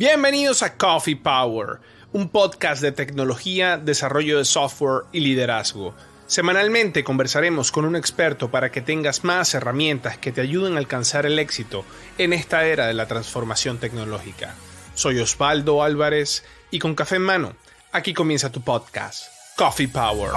Bienvenidos 0.00 0.62
a 0.62 0.78
Coffee 0.78 1.14
Power, 1.14 1.78
un 2.14 2.30
podcast 2.30 2.80
de 2.80 2.90
tecnología, 2.90 3.76
desarrollo 3.76 4.38
de 4.38 4.46
software 4.46 5.04
y 5.12 5.20
liderazgo. 5.20 5.94
Semanalmente 6.26 7.04
conversaremos 7.04 7.70
con 7.70 7.84
un 7.84 7.96
experto 7.96 8.50
para 8.50 8.72
que 8.72 8.80
tengas 8.80 9.24
más 9.24 9.52
herramientas 9.52 10.16
que 10.16 10.32
te 10.32 10.40
ayuden 10.40 10.76
a 10.76 10.78
alcanzar 10.78 11.26
el 11.26 11.38
éxito 11.38 11.84
en 12.16 12.32
esta 12.32 12.64
era 12.64 12.86
de 12.86 12.94
la 12.94 13.08
transformación 13.08 13.76
tecnológica. 13.76 14.54
Soy 14.94 15.18
Osvaldo 15.18 15.82
Álvarez 15.82 16.44
y 16.70 16.78
con 16.78 16.94
café 16.94 17.16
en 17.16 17.22
mano, 17.22 17.52
aquí 17.92 18.14
comienza 18.14 18.50
tu 18.50 18.62
podcast, 18.62 19.26
Coffee 19.54 19.88
Power. 19.88 20.30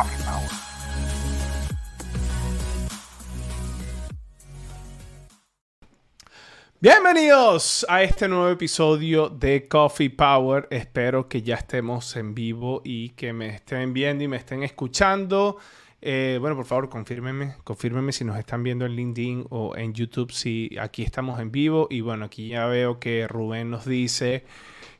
Bienvenidos 6.84 7.86
a 7.88 8.04
este 8.04 8.27
nuevo 8.27 8.50
episodio 8.50 9.29
de 9.29 9.70
Coffee 9.70 10.09
Power. 10.09 10.68
Espero 10.70 11.29
que 11.29 11.41
ya 11.41 11.55
estemos 11.55 12.14
en 12.18 12.36
vivo 12.36 12.82
y 12.83 13.11
que 13.11 13.32
me 13.32 13.55
estén 13.55 13.93
viendo 13.93 14.25
y 14.25 14.28
me 14.28 14.36
estén 14.36 14.64
escuchando. 14.64 15.55
Eh, 16.01 16.38
bueno, 16.41 16.57
por 16.57 16.65
favor, 16.65 16.89
confírmenme, 16.89 17.55
confírmenme 17.64 18.11
si 18.11 18.25
nos 18.25 18.38
están 18.38 18.64
viendo 18.64 18.86
en 18.86 18.97
LinkedIn 18.97 19.46
o 19.50 19.77
en 19.77 19.93
YouTube, 19.93 20.33
si 20.33 20.75
aquí 20.77 21.04
estamos 21.04 21.39
en 21.39 21.54
vivo. 21.54 21.88
Y 21.89 22.01
bueno, 22.01 22.25
aquí 22.25 22.50
ya 22.50 22.65
veo 22.65 23.00
que 23.00 23.29
Rubén 23.29 23.69
nos 23.71 23.86
dice 23.86 24.43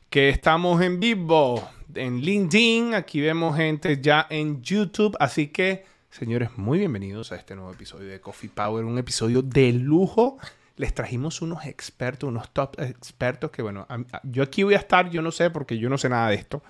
que 0.08 0.30
estamos 0.30 0.80
en 0.80 1.00
vivo 1.00 1.68
en 1.94 2.22
LinkedIn. 2.22 2.94
Aquí 2.94 3.20
vemos 3.20 3.58
gente 3.58 4.00
ya 4.00 4.26
en 4.30 4.62
YouTube. 4.62 5.14
Así 5.20 5.48
que, 5.48 5.84
señores, 6.08 6.48
muy 6.56 6.78
bienvenidos 6.78 7.30
a 7.30 7.36
este 7.36 7.54
nuevo 7.54 7.72
episodio 7.72 8.08
de 8.08 8.22
Coffee 8.22 8.48
Power, 8.48 8.86
un 8.86 8.96
episodio 8.96 9.42
de 9.42 9.70
lujo 9.74 10.38
les 10.76 10.94
trajimos 10.94 11.40
unos 11.42 11.66
expertos, 11.66 12.28
unos 12.28 12.52
top 12.52 12.80
expertos 12.80 13.50
que, 13.50 13.62
bueno, 13.62 13.86
yo 14.24 14.42
aquí 14.42 14.62
voy 14.62 14.74
a 14.74 14.78
estar, 14.78 15.10
yo 15.10 15.22
no 15.22 15.30
sé, 15.30 15.50
porque 15.50 15.78
yo 15.78 15.88
no 15.88 15.98
sé 15.98 16.08
nada 16.08 16.28
de 16.28 16.36
esto. 16.36 16.62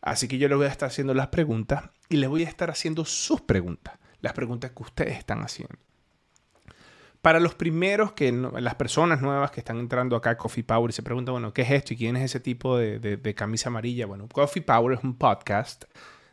Así 0.00 0.26
que 0.26 0.38
yo 0.38 0.48
les 0.48 0.56
voy 0.56 0.66
a 0.66 0.70
estar 0.70 0.88
haciendo 0.88 1.14
las 1.14 1.28
preguntas 1.28 1.84
y 2.08 2.16
les 2.16 2.28
voy 2.28 2.44
a 2.44 2.48
estar 2.48 2.70
haciendo 2.70 3.04
sus 3.04 3.40
preguntas, 3.40 3.98
las 4.20 4.32
preguntas 4.32 4.72
que 4.72 4.82
ustedes 4.82 5.16
están 5.16 5.42
haciendo. 5.42 5.76
Para 7.20 7.38
los 7.38 7.54
primeros 7.54 8.12
que, 8.14 8.32
las 8.32 8.74
personas 8.74 9.22
nuevas 9.22 9.52
que 9.52 9.60
están 9.60 9.78
entrando 9.78 10.16
acá 10.16 10.30
a 10.30 10.36
Coffee 10.36 10.64
Power 10.64 10.90
y 10.90 10.92
se 10.92 11.04
preguntan, 11.04 11.34
bueno, 11.34 11.54
¿qué 11.54 11.62
es 11.62 11.70
esto 11.70 11.94
y 11.94 11.96
quién 11.96 12.16
es 12.16 12.24
ese 12.24 12.40
tipo 12.40 12.76
de, 12.76 12.98
de 12.98 13.34
camisa 13.36 13.68
amarilla? 13.68 14.06
Bueno, 14.06 14.26
Coffee 14.26 14.62
Power 14.62 14.98
es 14.98 15.04
un 15.04 15.16
podcast 15.16 15.84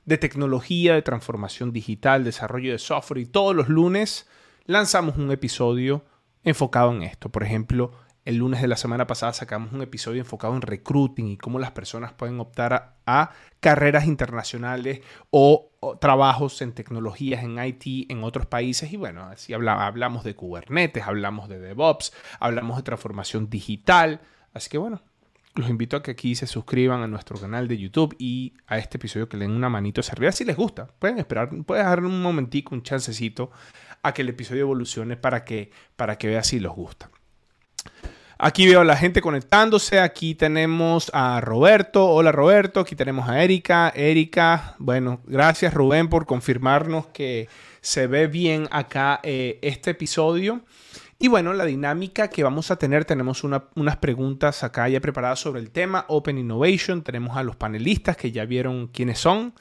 de 0.06 0.18
tecnología, 0.18 0.96
de 0.96 1.04
transformación 1.04 1.72
digital, 1.72 2.24
desarrollo 2.24 2.72
de 2.72 2.80
software 2.80 3.20
y 3.20 3.26
todos 3.28 3.56
los 3.56 3.70
lunes 3.70 4.28
lanzamos 4.66 5.18
un 5.18 5.32
episodio 5.32 6.04
enfocado 6.44 6.92
en 6.92 7.04
esto. 7.04 7.30
Por 7.30 7.44
ejemplo, 7.44 7.92
el 8.26 8.38
lunes 8.38 8.62
de 8.62 8.68
la 8.68 8.78
semana 8.78 9.08
pasada 9.08 9.34
sacamos 9.34 9.74
un 9.74 9.82
episodio 9.82 10.22
enfocado 10.22 10.56
en 10.56 10.62
recruiting 10.62 11.30
y 11.30 11.38
cómo 11.38 11.58
las 11.58 11.72
personas 11.72 12.14
pueden 12.14 12.40
optar 12.40 12.98
a, 13.06 13.32
carreras 13.60 14.06
internacionales 14.06 15.02
o, 15.32 15.72
trabajos 16.00 16.62
en 16.62 16.74
tecnologías, 16.74 17.44
en 17.44 17.58
IT, 17.58 18.12
en 18.12 18.24
otros 18.24 18.46
países. 18.46 18.92
Y 18.94 18.98
bueno, 18.98 19.24
así 19.24 19.54
hablamos 19.54 20.24
de 20.24 20.36
Kubernetes, 20.36 21.08
hablamos 21.08 21.50
de 21.50 21.60
DevOps, 21.60 22.14
hablamos 22.40 22.78
de 22.78 22.84
transformación 22.84 23.50
digital. 23.50 24.22
Así 24.54 24.70
que 24.70 24.78
bueno, 24.78 25.02
los 25.56 25.70
invito 25.70 25.98
a 25.98 26.04
que 26.04 26.12
aquí 26.12 26.36
se 26.36 26.48
suscriban 26.48 27.02
a 27.02 27.08
nuestro 27.08 27.40
canal 27.40 27.68
de 27.68 27.78
YouTube 27.78 28.16
y 28.20 28.54
a 28.68 28.78
este 28.78 28.98
episodio 28.98 29.28
que 29.28 29.38
le 29.38 29.46
den 29.46 29.56
una 29.56 29.70
manito 29.70 30.02
hacia 30.02 30.32
si 30.32 30.46
les 30.46 30.56
gusta. 30.56 30.88
Pueden 31.00 31.18
esperar, 31.18 31.50
pueden 31.50 31.84
dejar 31.84 32.06
un 32.06 32.22
momentico, 32.22 32.76
un 32.76 32.84
chancecito 32.84 33.52
a 34.04 34.14
que 34.14 34.22
el 34.22 34.30
episodio 34.30 34.62
evolucione 34.62 35.18
para 35.18 35.44
que, 35.46 35.72
para 35.96 36.18
que 36.18 36.42
si 36.44 36.60
les 36.60 36.72
gusta. 36.72 37.10
Aquí 38.42 38.66
veo 38.66 38.80
a 38.80 38.86
la 38.86 38.96
gente 38.96 39.20
conectándose. 39.20 40.00
Aquí 40.00 40.34
tenemos 40.34 41.12
a 41.14 41.42
Roberto. 41.42 42.06
Hola 42.06 42.32
Roberto. 42.32 42.80
Aquí 42.80 42.96
tenemos 42.96 43.28
a 43.28 43.44
Erika. 43.44 43.92
Erika, 43.94 44.76
bueno, 44.80 45.20
gracias 45.26 45.74
Rubén 45.74 46.08
por 46.08 46.26
confirmarnos 46.26 47.08
que 47.08 47.50
se 47.82 48.08
ve 48.08 48.28
bien 48.28 48.70
acá 48.72 49.20
eh, 49.24 49.60
este 49.62 49.92
episodio. 49.92 50.62
Y 51.20 51.28
bueno, 51.28 51.52
la 51.52 51.66
dinámica 51.66 52.30
que 52.30 52.44
vamos 52.44 52.72
a 52.72 52.78
tener, 52.78 53.04
tenemos 53.04 53.44
unas 53.44 53.98
preguntas 53.98 54.64
acá 54.64 54.88
ya 54.88 55.02
preparadas 55.02 55.42
sobre 55.42 55.60
el 55.60 55.70
tema 55.70 56.06
Open 56.08 56.38
Innovation. 56.38 57.04
Tenemos 57.04 57.36
a 57.36 57.44
los 57.44 57.58
panelistas 57.58 58.16
que 58.16 58.32
ya 58.32 58.46
vieron 58.46 58.88
quiénes 58.88 59.20
son. 59.20 59.54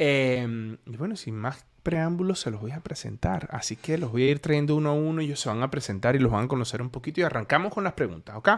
Eh, 0.00 0.76
y 0.84 0.96
bueno, 0.96 1.14
sin 1.14 1.36
más 1.36 1.64
preámbulos 1.86 2.40
se 2.40 2.50
los 2.50 2.60
voy 2.60 2.72
a 2.72 2.80
presentar. 2.80 3.46
Así 3.52 3.76
que 3.76 3.96
los 3.96 4.10
voy 4.10 4.24
a 4.24 4.30
ir 4.32 4.40
trayendo 4.40 4.74
uno 4.74 4.90
a 4.90 4.92
uno. 4.92 5.20
Ellos 5.20 5.38
se 5.38 5.48
van 5.48 5.62
a 5.62 5.70
presentar 5.70 6.16
y 6.16 6.18
los 6.18 6.32
van 6.32 6.46
a 6.46 6.48
conocer 6.48 6.82
un 6.82 6.90
poquito. 6.90 7.20
Y 7.20 7.22
arrancamos 7.22 7.72
con 7.72 7.84
las 7.84 7.92
preguntas, 7.92 8.34
¿ok? 8.34 8.48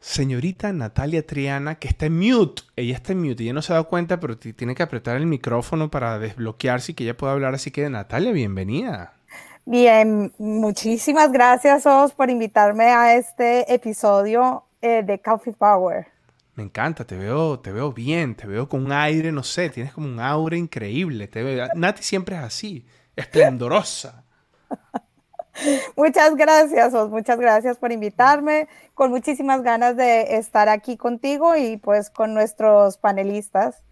Señorita 0.00 0.72
Natalia 0.72 1.26
Triana, 1.26 1.74
que 1.74 1.88
está 1.88 2.06
en 2.06 2.18
mute. 2.18 2.62
Ella 2.76 2.94
está 2.94 3.12
en 3.12 3.20
mute. 3.20 3.42
Ella 3.42 3.52
no 3.52 3.60
se 3.60 3.74
ha 3.74 3.76
dado 3.76 3.88
cuenta, 3.88 4.18
pero 4.20 4.38
tiene 4.38 4.74
que 4.74 4.82
apretar 4.82 5.18
el 5.18 5.26
micrófono 5.26 5.90
para 5.90 6.18
desbloquearse 6.18 6.92
y 6.92 6.94
que 6.94 7.04
ella 7.04 7.14
pueda 7.14 7.34
hablar. 7.34 7.54
Así 7.54 7.70
que, 7.70 7.90
Natalia, 7.90 8.32
bienvenida. 8.32 9.12
Bien, 9.66 10.32
muchísimas 10.38 11.30
gracias, 11.30 11.84
Os, 11.84 12.12
por 12.12 12.30
invitarme 12.30 12.84
a 12.84 13.16
este 13.16 13.70
episodio 13.74 14.64
eh, 14.80 15.02
de 15.04 15.18
Coffee 15.20 15.52
Power. 15.52 16.06
Me 16.58 16.64
encanta, 16.64 17.04
te 17.04 17.16
veo, 17.16 17.60
te 17.60 17.70
veo 17.70 17.92
bien, 17.92 18.34
te 18.34 18.48
veo 18.48 18.68
con 18.68 18.84
un 18.84 18.90
aire, 18.90 19.30
no 19.30 19.44
sé, 19.44 19.70
tienes 19.70 19.92
como 19.92 20.08
un 20.08 20.18
aura 20.18 20.56
increíble. 20.56 21.28
Te 21.28 21.44
veo, 21.44 21.68
Nati 21.76 22.02
siempre 22.02 22.34
es 22.34 22.42
así, 22.42 22.84
esplendorosa. 23.14 24.24
Muchas 25.96 26.34
gracias, 26.34 26.92
Os, 26.94 27.10
muchas 27.10 27.38
gracias 27.38 27.76
por 27.76 27.92
invitarme, 27.92 28.66
con 28.94 29.12
muchísimas 29.12 29.62
ganas 29.62 29.96
de 29.96 30.36
estar 30.36 30.68
aquí 30.68 30.96
contigo 30.96 31.54
y 31.54 31.76
pues 31.76 32.10
con 32.10 32.34
nuestros 32.34 32.98
panelistas. 32.98 33.84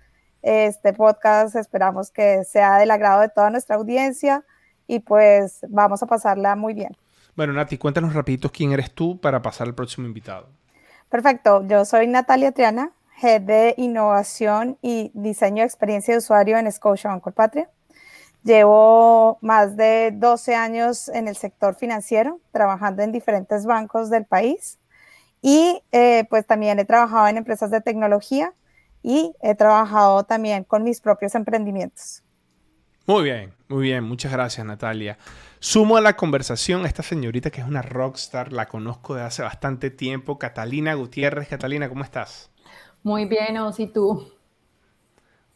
Este 0.42 0.92
podcast 0.92 1.54
esperamos 1.54 2.10
que 2.10 2.42
sea 2.42 2.78
del 2.78 2.90
agrado 2.90 3.20
de 3.20 3.28
toda 3.28 3.50
nuestra 3.50 3.76
audiencia 3.76 4.44
y 4.88 4.98
pues 4.98 5.60
vamos 5.68 6.02
a 6.02 6.06
pasarla 6.06 6.56
muy 6.56 6.74
bien. 6.74 6.96
Bueno, 7.36 7.52
Nati, 7.52 7.78
cuéntanos 7.78 8.12
rapidito 8.12 8.50
quién 8.50 8.72
eres 8.72 8.90
tú 8.90 9.20
para 9.20 9.40
pasar 9.40 9.68
al 9.68 9.74
próximo 9.76 10.08
invitado. 10.08 10.48
Perfecto, 11.16 11.66
yo 11.66 11.86
soy 11.86 12.08
Natalia 12.08 12.52
Triana, 12.52 12.92
Head 13.22 13.40
de 13.40 13.74
Innovación 13.78 14.76
y 14.82 15.10
Diseño 15.14 15.62
de 15.62 15.66
Experiencia 15.66 16.12
de 16.12 16.18
Usuario 16.18 16.58
en 16.58 16.70
Scotia 16.70 17.18
Patria. 17.34 17.70
Llevo 18.44 19.38
más 19.40 19.78
de 19.78 20.10
12 20.12 20.54
años 20.54 21.08
en 21.08 21.26
el 21.26 21.34
sector 21.34 21.74
financiero, 21.74 22.38
trabajando 22.52 23.02
en 23.02 23.12
diferentes 23.12 23.64
bancos 23.64 24.10
del 24.10 24.26
país 24.26 24.78
y 25.40 25.82
eh, 25.90 26.26
pues 26.28 26.46
también 26.46 26.78
he 26.80 26.84
trabajado 26.84 27.28
en 27.28 27.38
empresas 27.38 27.70
de 27.70 27.80
tecnología 27.80 28.52
y 29.02 29.34
he 29.40 29.54
trabajado 29.54 30.24
también 30.24 30.64
con 30.64 30.82
mis 30.84 31.00
propios 31.00 31.34
emprendimientos. 31.34 32.25
Muy 33.08 33.22
bien, 33.22 33.54
muy 33.68 33.82
bien, 33.84 34.02
muchas 34.02 34.32
gracias 34.32 34.66
Natalia. 34.66 35.16
Sumo 35.60 35.96
a 35.96 36.00
la 36.00 36.16
conversación 36.16 36.84
a 36.84 36.88
esta 36.88 37.04
señorita 37.04 37.50
que 37.50 37.60
es 37.60 37.66
una 37.66 37.80
rockstar, 37.80 38.52
la 38.52 38.66
conozco 38.66 39.14
de 39.14 39.22
hace 39.22 39.44
bastante 39.44 39.90
tiempo, 39.90 40.40
Catalina 40.40 40.92
Gutiérrez. 40.94 41.46
Catalina, 41.46 41.88
¿cómo 41.88 42.02
estás? 42.02 42.50
Muy 43.04 43.26
bien, 43.26 43.58
Os, 43.58 43.78
¿y 43.78 43.86
tú? 43.86 44.28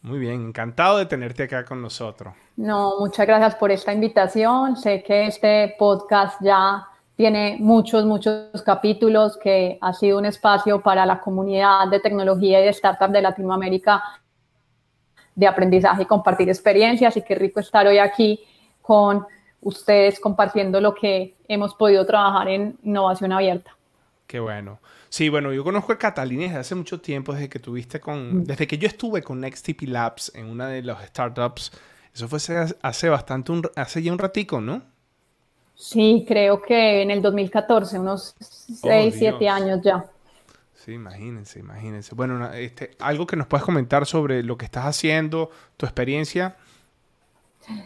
Muy 0.02 0.20
bien, 0.20 0.46
encantado 0.46 0.98
de 0.98 1.06
tenerte 1.06 1.42
acá 1.42 1.64
con 1.64 1.82
nosotros. 1.82 2.34
No, 2.56 3.00
muchas 3.00 3.26
gracias 3.26 3.56
por 3.56 3.72
esta 3.72 3.92
invitación. 3.92 4.76
Sé 4.76 5.02
que 5.02 5.26
este 5.26 5.74
podcast 5.76 6.40
ya 6.40 6.86
tiene 7.16 7.56
muchos, 7.58 8.04
muchos 8.06 8.62
capítulos, 8.64 9.36
que 9.36 9.76
ha 9.80 9.92
sido 9.92 10.18
un 10.18 10.26
espacio 10.26 10.80
para 10.80 11.04
la 11.04 11.20
comunidad 11.20 11.88
de 11.90 11.98
tecnología 11.98 12.60
y 12.62 12.66
de 12.66 12.72
startups 12.72 13.12
de 13.12 13.22
Latinoamérica 13.22 14.02
de 15.34 15.46
aprendizaje 15.46 16.02
y 16.02 16.06
compartir 16.06 16.48
experiencias. 16.48 17.16
Y 17.16 17.22
qué 17.22 17.34
rico 17.34 17.60
estar 17.60 17.86
hoy 17.86 17.98
aquí 17.98 18.41
con 18.82 19.26
ustedes 19.60 20.18
compartiendo 20.20 20.80
lo 20.80 20.94
que 20.94 21.34
hemos 21.48 21.74
podido 21.74 22.06
trabajar 22.06 22.48
en 22.48 22.78
innovación 22.82 23.32
abierta. 23.32 23.76
Qué 24.26 24.41
bueno. 24.41 24.78
Sí, 25.08 25.28
bueno, 25.28 25.52
yo 25.52 25.64
conozco 25.64 25.92
a 25.92 25.98
Catalina 25.98 26.44
desde 26.44 26.58
hace 26.58 26.74
mucho 26.76 27.00
tiempo, 27.00 27.32
desde 27.32 27.48
que 27.48 27.59
tuviste 27.59 27.98
con, 27.98 28.38
mm. 28.42 28.44
desde 28.44 28.66
que 28.66 28.78
yo 28.78 28.86
estuve 28.86 29.22
con 29.22 29.41
NextTP 29.41 29.82
Labs 29.88 30.32
en 30.36 30.47
una 30.47 30.68
de 30.68 30.82
las 30.82 31.04
startups. 31.09 31.72
Eso 32.15 32.28
fue 32.28 32.38
hace, 32.82 33.09
bastante, 33.09 33.53
un, 33.53 33.62
hace 33.74 34.03
ya 34.03 34.12
un 34.12 34.18
ratico, 34.18 34.60
¿no? 34.60 34.82
Sí, 35.74 36.24
creo 36.28 36.62
que 36.62 37.03
en 37.03 37.10
el 37.10 37.22
2014, 37.22 37.98
unos 37.98 38.34
6, 38.38 39.15
7 39.18 39.48
años 39.48 39.80
ya. 39.82 40.04
Imagínense, 40.92 41.59
imagínense. 41.59 42.15
Bueno, 42.15 42.53
este, 42.53 42.91
algo 43.01 43.27
que 43.27 43.37
nos 43.37 43.47
puedas 43.47 43.65
comentar 43.65 44.07
sobre 44.07 44.42
lo 44.42 44.57
que 44.57 44.65
estás 44.65 44.84
haciendo, 44.87 45.51
tu 45.77 45.87
experiencia. 45.87 46.57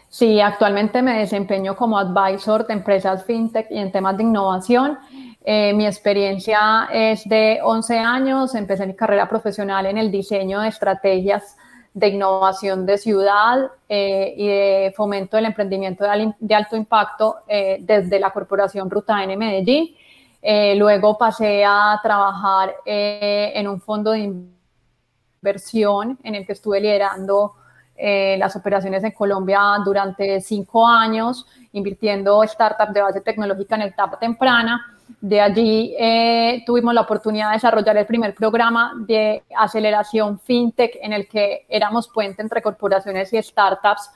Sí, 0.09 0.39
actualmente 0.39 1.01
me 1.01 1.19
desempeño 1.19 1.75
como 1.75 1.97
advisor 1.97 2.65
de 2.65 2.73
empresas 2.73 3.25
fintech 3.25 3.67
y 3.69 3.77
en 3.77 3.91
temas 3.91 4.17
de 4.17 4.23
innovación. 4.23 4.97
Eh, 5.43 5.73
mi 5.73 5.85
experiencia 5.85 6.89
es 6.91 7.23
de 7.25 7.59
11 7.61 7.99
años. 7.99 8.55
Empecé 8.55 8.87
mi 8.87 8.95
carrera 8.95 9.29
profesional 9.29 9.85
en 9.85 9.97
el 9.97 10.11
diseño 10.11 10.61
de 10.61 10.69
estrategias 10.69 11.55
de 11.93 12.09
innovación 12.09 12.85
de 12.85 12.97
ciudad 12.97 13.71
eh, 13.87 14.33
y 14.35 14.47
de 14.47 14.93
fomento 14.95 15.37
del 15.37 15.45
emprendimiento 15.45 16.03
de, 16.03 16.55
alto 16.55 16.75
impacto 16.75 17.37
eh, 17.47 17.77
desde 17.79 18.19
la 18.19 18.31
Corporación 18.31 18.89
Ruta 18.89 19.23
N 19.23 19.37
Medellín. 19.37 19.95
Eh, 20.47 20.75
luego 20.75 21.17
pasé 21.17 21.65
a 21.65 21.99
trabajar 22.03 22.75
eh, 22.85 23.51
en 23.55 23.67
un 23.67 23.81
fondo 23.81 24.11
de 24.11 24.31
inversión 25.41 26.19
en 26.21 26.35
el 26.35 26.45
que 26.45 26.53
estuve 26.53 26.79
liderando 26.79 27.55
eh, 27.95 28.35
las 28.37 28.55
operaciones 28.55 29.03
en 29.03 29.09
Colombia 29.09 29.59
durante 29.83 30.39
cinco 30.41 30.87
años, 30.87 31.47
invirtiendo 31.71 32.43
startups 32.43 32.93
de 32.93 33.01
base 33.01 33.21
tecnológica 33.21 33.73
en 33.73 33.81
etapa 33.81 34.19
temprana. 34.19 34.85
De 35.19 35.41
allí 35.41 35.95
tuvimos 36.63 36.93
la 36.93 37.01
oportunidad 37.01 37.49
de 37.49 37.55
desarrollar 37.55 37.97
el 37.97 38.05
primer 38.05 38.35
programa 38.35 38.93
de 38.99 39.43
aceleración 39.57 40.39
fintech 40.39 40.99
en 41.01 41.13
el 41.13 41.27
que 41.27 41.65
éramos 41.69 42.07
puente 42.07 42.43
entre 42.43 42.61
corporaciones 42.61 43.33
y 43.33 43.41
startups 43.41 44.11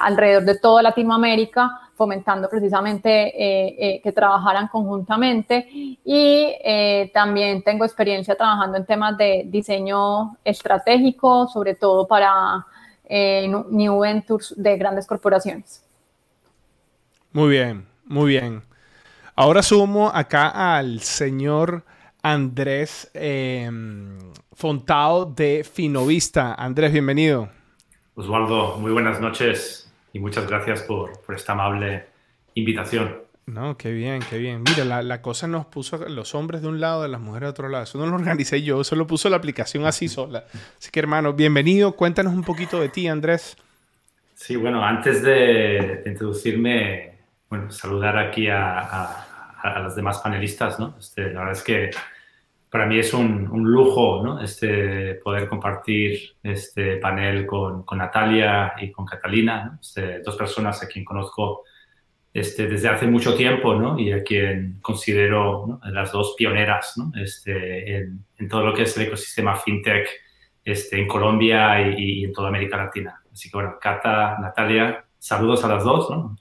alrededor 0.00 0.44
de 0.44 0.58
toda 0.58 0.82
Latinoamérica 0.82 1.90
fomentando 2.00 2.48
precisamente 2.48 3.10
eh, 3.10 3.76
eh, 3.78 4.00
que 4.02 4.10
trabajaran 4.10 4.68
conjuntamente 4.68 5.68
y 5.70 6.56
eh, 6.64 7.10
también 7.12 7.62
tengo 7.62 7.84
experiencia 7.84 8.34
trabajando 8.34 8.78
en 8.78 8.86
temas 8.86 9.18
de 9.18 9.42
diseño 9.44 10.38
estratégico, 10.42 11.46
sobre 11.46 11.74
todo 11.74 12.08
para 12.08 12.64
New 13.06 13.98
Ventures 13.98 14.54
de 14.56 14.78
grandes 14.78 15.06
corporaciones. 15.06 15.84
Muy 17.32 17.50
bien, 17.50 17.86
muy 18.06 18.30
bien. 18.30 18.62
Ahora 19.36 19.62
sumo 19.62 20.08
acá 20.08 20.78
al 20.78 21.00
señor 21.00 21.84
Andrés 22.22 23.10
Fontao 24.54 25.26
de 25.26 25.64
Finovista. 25.70 26.54
Andrés, 26.54 26.92
bienvenido. 26.92 27.59
Osvaldo, 28.20 28.76
muy 28.76 28.92
buenas 28.92 29.18
noches 29.18 29.90
y 30.12 30.18
muchas 30.18 30.46
gracias 30.46 30.82
por, 30.82 31.22
por 31.22 31.34
esta 31.34 31.52
amable 31.52 32.04
invitación. 32.54 33.16
No, 33.46 33.78
qué 33.78 33.92
bien, 33.92 34.20
qué 34.28 34.36
bien. 34.36 34.62
Mira, 34.62 34.84
la, 34.84 35.02
la, 35.02 35.22
cosa 35.22 35.46
nos 35.48 35.64
puso 35.64 35.96
los 36.06 36.34
hombres 36.34 36.60
de 36.60 36.68
un 36.68 36.80
lado, 36.80 37.06
y 37.06 37.10
las 37.10 37.20
mujeres 37.20 37.46
de 37.46 37.50
otro 37.50 37.68
lado. 37.70 37.84
Eso 37.84 37.96
no 37.96 38.04
lo 38.06 38.16
organicé 38.16 38.62
yo, 38.62 38.82
eso 38.82 38.94
lo 38.94 39.06
puso 39.06 39.30
la 39.30 39.38
aplicación 39.38 39.86
así 39.86 40.06
sola. 40.06 40.44
Así 40.78 40.90
que, 40.90 41.00
hermano, 41.00 41.32
bienvenido. 41.32 41.92
Cuéntanos 41.92 42.34
un 42.34 42.44
poquito 42.44 42.78
de 42.78 42.90
ti, 42.90 43.08
Andrés. 43.08 43.56
Sí, 44.34 44.54
bueno, 44.54 44.84
antes 44.84 45.22
de, 45.22 46.02
introducirme, 46.04 47.20
bueno, 47.48 47.70
saludar 47.70 48.18
aquí 48.18 48.48
a, 48.48 48.80
a, 48.80 49.60
a, 49.62 49.78
los 49.80 49.96
demás 49.96 50.18
panelistas, 50.18 50.78
¿no? 50.78 50.94
Este, 51.00 51.32
la 51.32 51.40
verdad 51.40 51.52
es 51.52 51.62
que 51.62 51.90
para 52.70 52.86
mí 52.86 52.98
es 52.98 53.12
un, 53.12 53.48
lujo 53.64 54.22
¿no? 54.22 54.40
este, 54.40 55.16
poder 55.16 55.48
compartir 55.48 56.36
este 56.42 56.96
panel 56.96 57.44
con, 57.44 57.84
Natalia 57.96 58.74
y 58.80 58.92
con 58.92 59.04
Catalina, 59.04 59.78
este, 59.80 60.20
dos 60.20 60.36
personas 60.36 60.80
a 60.82 60.86
quien 60.86 61.04
conozco 61.04 61.64
este, 62.32 62.68
desde 62.68 62.88
hace 62.88 63.08
mucho 63.08 63.34
tiempo 63.34 63.74
¿no? 63.74 63.98
y 63.98 64.12
a 64.12 64.22
quien 64.22 64.78
considero 64.80 65.80
las 65.84 66.12
dos 66.12 66.34
pioneras 66.38 66.94
¿no? 66.96 67.10
este, 67.20 67.96
en, 67.96 68.24
en, 68.38 68.48
todo 68.48 68.64
lo 68.64 68.72
que 68.72 68.82
es 68.82 68.96
el 68.96 69.08
ecosistema 69.08 69.56
fintech 69.56 70.08
este, 70.64 71.00
en 71.00 71.08
Colombia 71.08 71.80
y, 71.82 72.20
y, 72.20 72.24
en 72.24 72.32
toda 72.32 72.48
América 72.48 72.76
Latina. 72.76 73.20
Así 73.32 73.50
que 73.50 73.56
bueno, 73.56 73.78
Cata, 73.80 74.38
Natalia, 74.38 75.04
saludos 75.18 75.64
a 75.64 75.68
las 75.68 75.82
dos. 75.82 76.08
¿no? 76.10 76.36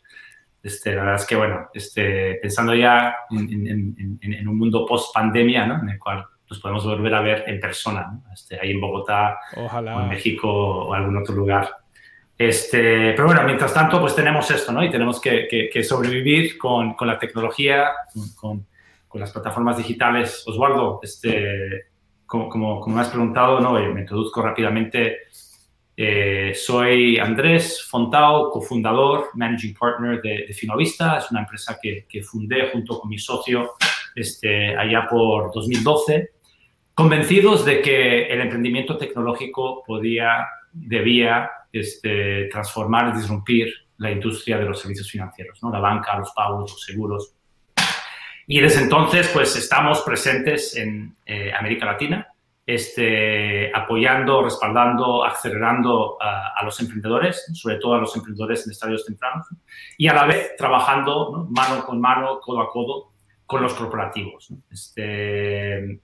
Este, 0.61 0.93
la 0.93 1.03
verdad 1.03 1.21
es 1.21 1.25
que, 1.25 1.35
bueno, 1.35 1.69
este, 1.73 2.35
pensando 2.41 2.75
ya 2.75 3.15
en, 3.31 4.47
un 4.47 4.57
mundo 4.57 4.85
post 4.85 5.13
pandemia, 5.13 5.65
¿no? 5.65 5.81
En 5.81 5.89
el 5.89 5.99
cual 5.99 6.25
nos 6.49 6.59
podemos 6.59 6.85
volver 6.85 7.13
a 7.13 7.21
ver 7.21 7.43
en 7.47 7.59
persona, 7.59 8.21
este, 8.33 8.59
ahí 8.59 8.71
en 8.71 8.81
Bogotá, 8.81 9.37
o 9.55 10.01
en 10.01 10.09
México 10.09 10.49
o 10.49 10.93
algún 10.93 11.17
otro 11.17 11.35
lugar. 11.35 11.69
Este, 12.37 13.11
pero 13.11 13.25
bueno, 13.25 13.43
mientras 13.43 13.73
tanto, 13.73 13.99
pues 13.99 14.15
tenemos 14.15 14.49
esto, 14.49 14.71
¿no? 14.71 14.83
Y 14.83 14.89
tenemos 14.89 15.19
que, 15.19 15.47
que, 15.71 15.83
sobrevivir 15.83 16.57
con, 16.57 16.93
con, 16.93 17.07
la 17.07 17.19
tecnología, 17.19 17.89
con, 18.35 18.65
con, 19.07 19.19
las 19.19 19.31
plataformas 19.31 19.77
digitales. 19.77 20.43
Osvaldo, 20.47 20.99
este, 21.03 21.87
como, 22.25 22.47
como, 22.49 22.79
como 22.79 22.95
me 22.95 23.01
has 23.01 23.09
preguntado, 23.09 23.59
¿no? 23.59 23.73
Me 23.73 24.01
introduzco 24.01 24.41
rápidamente. 24.41 25.17
Eh, 26.01 26.53
soy 26.55 27.17
Andrés 27.17 27.83
Fontao, 27.83 28.49
cofundador, 28.51 29.31
managing 29.33 29.73
partner 29.73 30.21
de, 30.21 30.45
de 30.47 30.53
Finovista. 30.53 31.17
Es 31.17 31.29
una 31.29 31.41
empresa 31.41 31.77
que, 31.81 32.05
fundé 32.23 32.69
junto 32.71 33.01
con 33.01 33.09
mi 33.09 33.17
socio 33.17 33.73
este, 34.15 34.77
allá 34.77 35.05
por 35.09 35.51
2012, 35.53 36.29
convencidos 36.93 37.65
de 37.65 37.81
que 37.81 38.27
el 38.27 38.39
emprendimiento 38.39 38.95
tecnológico 38.95 39.83
podía, 39.85 40.47
debía 40.71 41.49
este, 41.73 42.45
transformar 42.45 43.13
disrumpir 43.13 43.67
la 43.97 44.09
industria 44.09 44.57
de 44.57 44.63
los 44.63 44.79
servicios 44.79 45.11
financieros, 45.11 45.61
¿no? 45.61 45.69
la 45.69 45.79
banca, 45.79 46.17
los 46.17 46.31
pagos, 46.31 46.71
los 46.71 46.81
seguros. 46.81 47.35
Y 48.47 48.61
desde 48.61 48.83
entonces, 48.83 49.29
pues 49.33 49.53
estamos 49.57 49.99
presentes 50.03 50.77
en 50.77 51.17
eh, 51.25 51.51
América 51.51 51.85
Latina 51.85 52.25
este, 52.69 53.71
apoyando, 53.73 54.43
respaldando, 54.43 55.25
acelerando 55.25 56.17
a, 56.21 56.63
los 56.63 56.79
emprendedores, 56.79 57.49
sobre 57.55 57.77
todo 57.77 57.95
a 57.95 57.97
los 57.97 58.15
emprendedores 58.15 58.63
en 58.63 58.71
estadios 58.71 59.05
tempranos, 59.05 59.47
y 59.97 60.07
a 60.07 60.13
la 60.13 60.25
vez 60.25 60.55
trabajando 60.55 61.47
mano 61.49 61.83
con 61.83 61.99
mano, 61.99 62.39
codo 62.39 62.61
a 62.61 62.69
codo, 62.69 63.13
con 63.47 63.63
los 63.63 63.73
corporativos. 63.73 64.53
Este, 64.69 65.99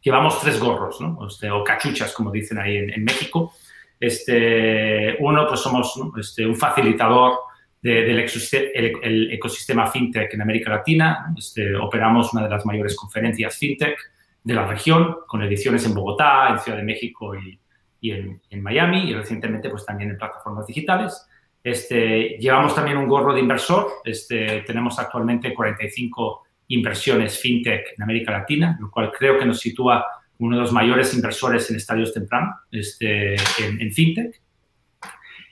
llevamos 0.00 0.40
tres 0.40 0.58
gorros, 0.58 1.00
¿no? 1.00 1.28
este, 1.28 1.48
o 1.48 1.62
cachuchas, 1.62 2.12
como 2.12 2.32
dicen 2.32 2.58
ahí 2.58 2.76
en, 2.76 3.04
México. 3.04 3.54
Este, 4.00 5.16
uno, 5.20 5.46
pues 5.46 5.60
somos 5.60 5.94
este, 6.18 6.44
un 6.44 6.56
facilitador 6.56 7.38
del 7.80 8.18
el, 8.18 9.32
ecosistema 9.32 9.86
fintech 9.86 10.34
en 10.34 10.42
América 10.42 10.70
Latina. 10.70 11.32
Este, 11.38 11.76
operamos 11.76 12.32
una 12.32 12.42
de 12.42 12.50
las 12.50 12.66
mayores 12.66 12.96
conferencias 12.96 13.56
fintech 13.56 13.96
de 14.42 14.54
la 14.54 14.66
región, 14.66 15.18
con 15.26 15.42
ediciones 15.42 15.84
en 15.86 15.94
Bogotá, 15.94 16.48
en 16.50 16.58
Ciudad 16.58 16.78
de 16.78 16.84
México 16.84 17.34
y, 17.34 17.58
y 18.00 18.10
en, 18.12 18.40
en, 18.48 18.62
Miami, 18.62 19.10
y 19.10 19.14
recientemente 19.14 19.68
pues 19.68 19.84
también 19.84 20.10
en 20.10 20.18
plataformas 20.18 20.66
digitales. 20.66 21.26
Este, 21.62 22.38
llevamos 22.38 22.74
también 22.74 22.96
un 22.96 23.06
gorro 23.06 23.34
de 23.34 23.40
inversor, 23.40 23.86
este, 24.04 24.62
tenemos 24.62 24.98
actualmente 24.98 25.52
45 25.52 26.44
inversiones 26.68 27.38
fintech 27.38 27.94
en 27.96 28.02
América 28.02 28.32
Latina, 28.32 28.78
lo 28.80 28.90
cual 28.90 29.12
creo 29.12 29.38
que 29.38 29.44
nos 29.44 29.60
sitúa 29.60 30.06
uno 30.38 30.56
de 30.56 30.62
los 30.62 30.72
mayores 30.72 31.12
inversores 31.12 31.68
en 31.70 31.76
estadios 31.76 32.14
tempranos 32.14 32.56
este, 32.70 33.34
en, 33.34 33.80
en, 33.80 33.92
fintech. 33.92 34.40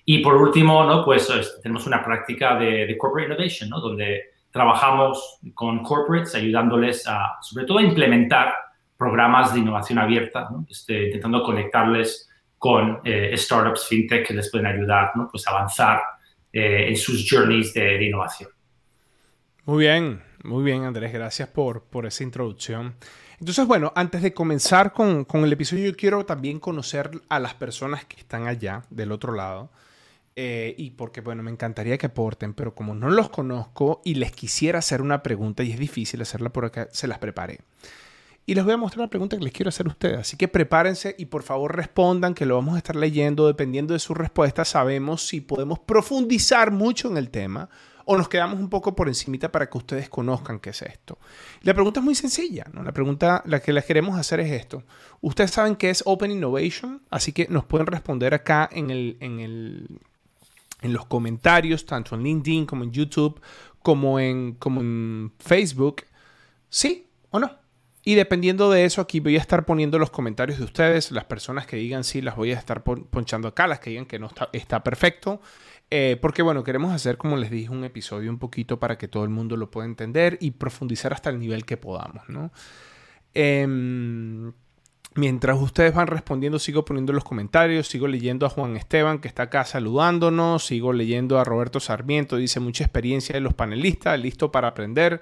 Y 0.07 0.19
por 0.19 0.37
último, 0.37 0.85
¿no? 0.85 1.05
pues 1.05 1.29
este, 1.29 1.61
tenemos 1.63 1.87
una 1.87 2.03
práctica 2.03 2.57
de, 2.57 2.87
de 2.87 2.97
corporate 2.97 3.31
innovation, 3.31 3.69
¿no? 3.69 3.81
donde 3.81 4.23
trabajamos 4.51 5.41
con 5.53 5.83
corporates 5.83 6.35
ayudándoles 6.35 7.07
a, 7.07 7.37
sobre 7.43 7.67
todo, 7.67 7.79
a 7.79 7.83
implementar 7.83 8.55
programas 8.99 9.55
de 9.55 9.61
innovación 9.61 9.99
abierta, 9.99 10.49
este, 10.69 11.07
intentando 11.07 11.43
conectarles 11.43 12.29
con 12.59 13.01
eh, 13.05 13.33
startups 13.37 13.87
fintech 13.87 14.27
que 14.27 14.35
les 14.35 14.51
pueden 14.51 14.67
ayudar 14.67 15.13
¿no? 15.15 15.29
pues 15.31 15.47
avanzar 15.47 16.03
eh, 16.53 16.87
en 16.89 16.97
sus 16.97 17.27
journeys 17.31 17.73
de, 17.73 18.05
innovación. 18.05 18.51
Muy 19.65 19.85
bien, 19.85 20.23
muy 20.43 20.65
bien 20.65 20.85
Andrés, 20.85 21.13
gracias 21.13 21.49
por, 21.49 21.85
por 21.85 22.07
esa 22.07 22.25
introducción. 22.25 22.97
Entonces, 23.39 23.67
bueno, 23.67 23.93
antes 23.95 24.21
de 24.23 24.35
comenzar 24.35 24.93
con, 24.93 25.25
con, 25.25 25.45
el 25.45 25.53
episodio, 25.53 25.87
yo 25.87 25.97
quiero 25.97 26.27
también 26.27 26.59
conocer 26.59 27.11
a 27.29 27.39
las 27.39 27.55
personas 27.55 28.05
que 28.05 28.17
están 28.17 28.49
allá, 28.49 28.83
del 28.91 29.13
otro 29.13 29.33
lado. 29.33 29.71
Eh, 30.41 30.77
y 30.79 30.91
porque, 30.91 31.21
bueno, 31.21 31.43
me 31.43 31.51
encantaría 31.51 31.99
que 31.99 32.07
aporten, 32.07 32.55
pero 32.55 32.73
como 32.73 32.95
no 32.95 33.11
los 33.11 33.29
conozco 33.29 34.01
y 34.05 34.15
les 34.15 34.31
quisiera 34.31 34.79
hacer 34.79 35.03
una 35.03 35.21
pregunta 35.21 35.65
y 35.65 35.73
es 35.73 35.81
difícil 35.81 36.23
hacerla 36.23 36.51
por 36.51 36.65
acá, 36.65 36.87
se 36.93 37.09
las 37.09 37.19
preparé. 37.19 37.59
Y 38.49 38.55
les 38.55 38.65
voy 38.65 38.73
a 38.73 38.79
mostrar 38.79 39.03
la 39.05 39.11
pregunta 39.11 39.37
que 39.37 39.45
les 39.45 39.53
quiero 39.53 39.69
hacer 39.69 39.85
a 39.85 39.91
ustedes. 39.91 40.21
Así 40.21 40.39
que 40.39 40.49
prepárense 40.49 41.15
y 41.19 41.27
por 41.27 41.43
favor 41.43 41.77
respondan, 41.77 42.33
que 42.33 42.47
lo 42.47 42.55
vamos 42.55 42.77
a 42.77 42.79
estar 42.79 42.97
leyendo. 42.97 43.47
Dependiendo 43.47 43.93
de 43.93 44.01
su 44.01 44.15
respuesta, 44.15 44.65
sabemos 44.65 45.27
si 45.27 45.43
podemos 45.43 45.81
profundizar 45.81 46.71
mucho 46.71 47.11
en 47.11 47.19
el 47.19 47.29
tema 47.29 47.69
o 48.07 48.17
nos 48.17 48.31
quedamos 48.31 48.59
un 48.59 48.71
poco 48.71 48.97
por 48.97 49.09
encimita 49.09 49.53
para 49.53 49.69
que 49.69 49.77
ustedes 49.77 50.09
conozcan 50.09 50.61
qué 50.61 50.71
es 50.71 50.81
esto. 50.81 51.19
la 51.61 51.75
pregunta 51.75 52.01
es 52.01 52.05
muy 52.05 52.15
sencilla, 52.15 52.65
¿no? 52.73 52.83
La 52.83 52.93
pregunta 52.93 53.43
la 53.45 53.61
que 53.61 53.71
les 53.71 53.85
queremos 53.85 54.19
hacer 54.19 54.41
es 54.41 54.51
esto. 54.51 54.83
Ustedes 55.21 55.51
saben 55.51 55.77
qué 55.77 55.91
es 55.91 56.03
Open 56.07 56.31
Innovation, 56.31 57.03
así 57.11 57.33
que 57.33 57.49
nos 57.51 57.67
pueden 57.67 57.87
responder 57.87 58.33
acá 58.33 58.67
en, 58.73 58.91
el, 58.91 59.19
en, 59.21 59.41
el, 59.41 60.01
en 60.81 60.95
los 60.95 61.05
comentarios, 61.05 61.85
tanto 61.85 62.15
en 62.15 62.23
LinkedIn 62.23 62.65
como 62.65 62.85
en 62.85 62.93
YouTube, 62.93 63.43
como 63.83 64.19
en, 64.19 64.55
como 64.55 64.81
en 64.81 65.35
Facebook. 65.39 66.05
¿Sí 66.71 67.09
o 67.29 67.39
no? 67.39 67.58
Y 68.09 68.15
dependiendo 68.15 68.71
de 68.71 68.87
eso, 68.87 69.03
aquí 69.03 69.21
voy 69.21 69.37
a 69.37 69.39
estar 69.39 69.67
poniendo 69.67 69.99
los 69.99 70.09
comentarios 70.09 70.57
de 70.57 70.65
ustedes. 70.65 71.11
Las 71.11 71.27
personas 71.27 71.67
que 71.67 71.77
digan 71.77 72.05
sí, 72.05 72.23
las 72.23 72.37
voy 72.37 72.53
a 72.53 72.59
estar 72.59 72.83
ponchando 72.83 73.49
acá. 73.49 73.67
Las 73.67 73.81
que 73.81 73.91
digan 73.91 74.07
que 74.07 74.19
no 74.19 74.31
está, 74.55 74.83
perfecto. 74.83 75.43
Eh, 75.91 76.17
porque 76.19 76.41
bueno, 76.41 76.65
queremos 76.65 76.91
hacer, 76.91 77.19
como 77.19 77.37
les 77.37 77.51
dije, 77.51 77.69
un 77.69 77.85
episodio 77.85 78.31
un 78.31 78.39
poquito 78.39 78.81
para 78.81 78.97
que 78.97 79.09
todo 79.09 79.25
el 79.25 79.29
mundo 79.29 79.59
lo 79.59 79.71
pueda 79.71 79.87
entender 79.87 80.39
y 80.41 80.53
profundizar 80.53 81.13
hasta 81.13 81.29
el 81.29 81.39
nivel 81.39 81.67
que 81.67 81.77
podamos, 81.77 82.27
¿no? 82.31 82.51
Em, 83.35 84.55
mientras 85.15 85.61
ustedes 85.61 85.93
van 85.93 86.07
respondiendo, 86.07 86.59
sigo 86.59 86.87
poniendo 86.87 87.13
los 87.13 87.25
comentarios, 87.25 87.89
sigo 87.89 88.09
leyendo 88.09 88.47
a 88.47 88.49
Juan 88.49 88.79
Esteban 88.79 89.19
que 89.19 89.29
está 89.29 89.43
acá 89.43 89.67
saludándonos, 89.67 90.65
sigo 90.65 90.95
leyendo 90.95 91.39
a 91.39 91.45
Roberto 91.45 91.79
Sarmiento, 91.79 92.37
dice 92.37 92.59
mucha 92.59 92.85
experiencia 92.85 93.35
de 93.35 93.43
los 93.43 93.53
panelistas, 93.53 94.19
listo 94.19 94.51
para 94.51 94.69
aprender. 94.69 95.21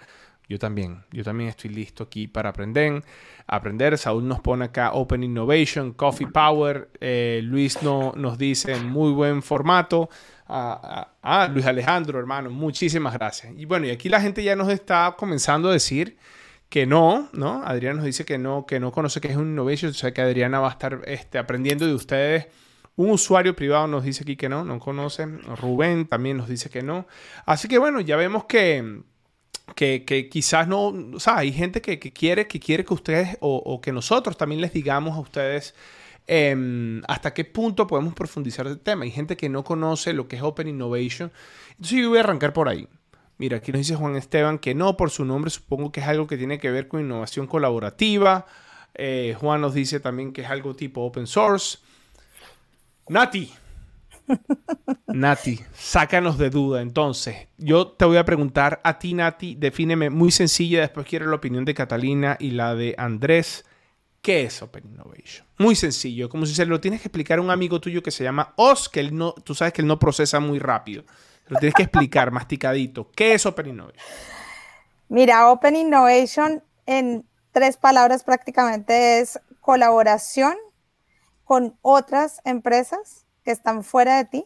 Yo 0.49 0.59
también, 0.59 1.03
yo 1.11 1.25
también 1.25 1.51
estoy 1.51 1.71
listo 1.71 2.05
aquí 2.05 2.29
para 2.29 2.51
aprender. 2.51 3.03
aprender. 3.47 3.99
Saúl 3.99 4.29
nos 4.29 4.41
pone 4.41 4.67
acá 4.67 4.93
Open 4.93 5.25
Innovation, 5.25 5.93
Coffee 5.93 6.29
Power. 6.29 6.89
Eh, 7.01 7.41
Luis 7.43 7.83
no, 7.83 8.13
nos 8.17 8.39
dice 8.39 8.77
muy 8.77 9.13
buen 9.13 9.43
formato. 9.43 10.09
Ah, 10.47 10.81
ah, 10.83 11.13
ah, 11.23 11.49
Luis 11.49 11.67
Alejandro, 11.67 12.21
hermano, 12.21 12.51
muchísimas 12.51 13.13
gracias. 13.15 13.53
Y 13.57 13.65
bueno, 13.65 13.87
y 13.87 13.91
aquí 13.91 14.09
la 14.09 14.21
gente 14.21 14.45
ya 14.45 14.55
nos 14.55 14.69
está 14.69 15.17
comenzando 15.19 15.69
a 15.69 15.73
decir 15.73 16.17
que 16.69 16.87
no, 16.87 17.29
¿no? 17.33 17.63
Adriana 17.65 17.97
nos 17.97 18.05
dice 18.05 18.25
que 18.25 18.39
no, 18.39 18.67
que 18.67 18.79
no 18.79 18.93
conoce 18.93 19.21
qué 19.21 19.29
es 19.29 19.37
un 19.37 19.49
innovation, 19.49 19.91
o 19.91 19.95
sea 19.95 20.13
que 20.13 20.21
Adriana 20.21 20.61
va 20.61 20.69
a 20.69 20.73
estar 20.73 21.03
este, 21.07 21.39
aprendiendo 21.39 21.87
de 21.87 21.95
ustedes. 21.95 22.47
Un 22.95 23.11
usuario 23.11 23.55
privado 23.55 23.87
nos 23.89 24.05
dice 24.05 24.23
aquí 24.23 24.37
que 24.37 24.49
no, 24.49 24.65
no 24.65 24.79
conoce. 24.79 25.27
Rubén 25.27 26.07
también 26.07 26.37
nos 26.37 26.49
dice 26.49 26.71
que 26.71 26.83
no. 26.83 27.07
Así 27.45 27.69
que 27.69 27.79
bueno, 27.79 28.01
ya 28.01 28.17
vemos 28.17 28.45
que, 28.45 29.03
que, 29.75 30.29
quizás 30.31 30.69
no, 30.69 30.89
o 31.15 31.21
sea, 31.21 31.39
hay 31.39 31.53
gente 31.53 31.81
que, 31.81 31.99
quiere, 31.99 32.47
que 32.47 32.61
quiere 32.61 32.85
que 32.85 32.95
ustedes 32.95 33.37
o, 33.41 33.81
que 33.81 33.93
nosotros 33.93 34.37
también 34.37 34.61
les 34.61 34.73
digamos 34.73 35.17
a 35.17 35.21
ustedes 35.21 35.75
em, 36.27 37.03
hasta 37.09 37.35
qué 37.35 37.45
punto 37.45 37.87
podemos 37.87 38.15
profundizar 38.15 38.67
el 38.67 38.79
tema. 38.79 39.05
Hay 39.05 39.11
gente 39.11 39.37
que 39.37 39.49
no 39.49 39.65
conoce 39.65 40.13
lo 40.13 40.29
que 40.29 40.37
es 40.37 40.43
Open 40.43 40.69
Innovation. 40.69 41.33
Entonces 41.71 41.99
yo 41.99 42.09
voy 42.09 42.19
a 42.19 42.23
arrancar 42.23 42.53
por 42.53 42.69
ahí. 42.69 42.89
Mira, 43.39 43.59
aquí 43.59 43.71
nos 43.71 43.81
dice 43.81 43.97
Juan 43.97 44.17
Esteban 44.17 44.59
que 44.59 44.75
no, 44.75 44.97
por 44.97 45.11
su 45.11 45.25
nombre 45.25 45.51
supongo 45.51 45.93
que 45.93 46.01
es 46.01 46.07
algo 46.07 46.27
que 46.27 46.39
tiene 46.39 46.59
que 46.59 46.71
ver 46.71 46.89
con 46.89 47.01
innovación 47.01 47.47
colaborativa. 47.47 48.47
Eh, 48.95 49.37
Juan 49.39 49.61
nos 49.61 49.75
dice 49.75 50.01
también 50.01 50.33
que 50.33 50.43
es 50.43 50.49
algo 50.49 50.75
tipo 50.75 51.03
open 51.03 51.27
source. 51.27 51.79
Nati. 53.09 53.53
Nati, 55.07 55.61
sácanos 55.75 56.39
de 56.39 56.51
duda. 56.51 56.83
Entonces, 56.83 57.49
yo 57.57 57.89
te 57.89 58.05
voy 58.05 58.17
a 58.17 58.25
preguntar 58.25 58.81
a 58.85 58.99
ti, 58.99 59.15
Nati, 59.15 59.55
defíneme 59.55 60.11
muy 60.11 60.31
sencilla, 60.31 60.81
después 60.81 61.07
quiero 61.07 61.27
la 61.27 61.37
opinión 61.37 61.65
de 61.65 61.75
Catalina 61.75 62.37
y 62.39 62.51
la 62.51 62.75
de 62.75 62.95
Andrés. 62.99 63.65
¿Qué 64.21 64.43
es 64.43 64.61
Open 64.61 64.85
Innovation? 64.87 65.47
Muy 65.59 65.77
sencillo, 65.77 66.29
como 66.29 66.47
si 66.47 66.55
se 66.55 66.67
lo 66.67 66.81
tienes 66.81 67.01
que 67.01 67.09
explicar 67.09 67.39
a 67.39 67.43
un 67.43 67.51
amigo 67.51 67.81
tuyo 67.81 68.03
que 68.03 68.11
se 68.11 68.25
llama 68.25 68.53
Os, 68.57 68.89
que 68.89 69.01
él 69.01 69.17
no, 69.17 69.33
tú 69.33 69.55
sabes 69.55 69.73
que 69.73 69.83
él 69.83 69.89
no 69.89 69.99
procesa 69.99 70.41
muy 70.41 70.59
rápido. 70.59 71.05
Lo 71.47 71.59
tienes 71.59 71.75
que 71.75 71.85
explicar 71.85 72.31
masticadito. 72.33 73.11
¿Qué 73.13 73.35
es 73.35 73.47
Open 73.47 73.69
Innovation? 73.69 74.03
Mira, 75.09 75.49
Open 75.51 75.77
Innovation 75.77 76.63
en 76.87 77.25
tres 77.53 77.77
palabras 77.77 78.25
prácticamente 78.25 79.21
es 79.21 79.39
colaboración 79.61 80.57
con 81.45 81.79
otras 81.81 82.41
empresas 82.45 83.26
que 83.47 83.53
están 83.53 83.85
fuera 83.85 84.17
de 84.17 84.25
ti 84.25 84.45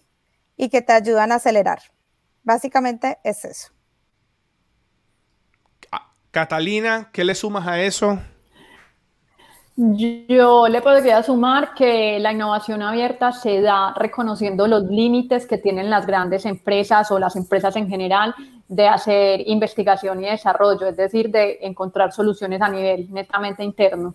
y 0.59 0.69
que 0.69 0.83
te 0.83 0.93
ayudan 0.93 1.33
a 1.33 1.37
acelerar. 1.37 1.81
Básicamente 2.43 3.19
es 3.25 3.47
eso. 3.47 3.73
Ah, 5.91 6.13
Catalina, 6.31 7.09
¿qué 7.11 7.25
le 7.25 7.35
sumas 7.35 7.67
a 7.67 7.81
eso? 7.81 8.19
Yo 9.75 10.69
le 10.69 10.83
podría 10.83 11.23
sumar 11.23 11.73
que 11.73 12.19
la 12.21 12.33
innovación 12.33 12.83
abierta 12.83 13.33
se 13.33 13.63
da 13.63 13.95
reconociendo 13.95 14.67
los 14.67 14.83
límites 14.83 15.47
que 15.47 15.57
tienen 15.57 15.89
las 15.89 16.07
grandes 16.07 16.45
empresas 16.45 17.11
o 17.11 17.19
las 17.19 17.37
empresas 17.37 17.75
en 17.77 17.89
general 17.89 18.35
de 18.69 18.87
hacer 18.87 19.49
investigación 19.49 20.23
y 20.23 20.29
desarrollo, 20.29 20.89
es 20.89 20.97
decir, 20.99 21.31
de 21.31 21.61
encontrar 21.63 22.13
soluciones 22.13 22.61
a 22.61 22.69
nivel 22.69 23.11
netamente 23.11 23.65
interno. 23.65 24.15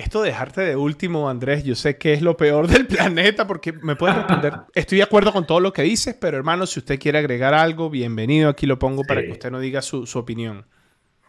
Esto 0.00 0.22
de 0.22 0.30
dejarte 0.30 0.62
de 0.62 0.76
último, 0.76 1.28
Andrés, 1.28 1.62
yo 1.62 1.74
sé 1.74 1.98
que 1.98 2.14
es 2.14 2.22
lo 2.22 2.34
peor 2.34 2.68
del 2.68 2.86
planeta 2.86 3.46
porque 3.46 3.74
me 3.74 3.96
puedes 3.96 4.16
responder. 4.16 4.54
Estoy 4.74 4.96
de 4.96 5.04
acuerdo 5.04 5.30
con 5.30 5.46
todo 5.46 5.60
lo 5.60 5.74
que 5.74 5.82
dices, 5.82 6.16
pero 6.18 6.38
hermano, 6.38 6.64
si 6.64 6.80
usted 6.80 6.98
quiere 6.98 7.18
agregar 7.18 7.52
algo, 7.52 7.90
bienvenido. 7.90 8.48
Aquí 8.48 8.64
lo 8.64 8.78
pongo 8.78 9.02
para 9.04 9.20
que 9.20 9.32
usted 9.32 9.50
no 9.50 9.60
diga 9.60 9.82
su, 9.82 10.06
su 10.06 10.18
opinión. 10.18 10.64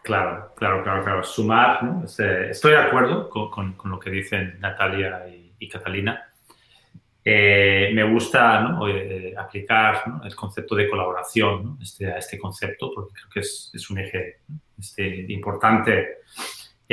Claro, 0.02 0.54
claro, 0.56 0.82
claro, 0.82 1.04
claro. 1.04 1.22
Sumar, 1.22 1.84
¿no? 1.84 2.04
Este, 2.06 2.48
estoy 2.48 2.70
de 2.70 2.78
acuerdo 2.78 3.28
con, 3.28 3.74
con, 3.74 3.90
lo 3.90 3.98
que 4.00 4.08
dicen 4.08 4.56
Natalia 4.58 5.22
y, 5.58 5.68
Catalina. 5.68 6.30
Eh, 7.22 7.90
me 7.92 8.10
gusta 8.10 8.60
¿no? 8.62 8.88
Eh, 8.88 9.34
aplicar 9.36 10.02
el 10.24 10.34
concepto 10.34 10.74
de 10.74 10.88
colaboración 10.88 11.64
¿no? 11.64 11.78
este, 11.80 12.10
a 12.10 12.16
este 12.16 12.38
concepto 12.38 12.90
porque 12.92 13.12
creo 13.12 13.28
que 13.28 13.40
es, 13.40 13.70
es 13.74 13.90
un 13.90 13.98
eje 13.98 14.38
este, 14.78 15.26
importante. 15.28 16.22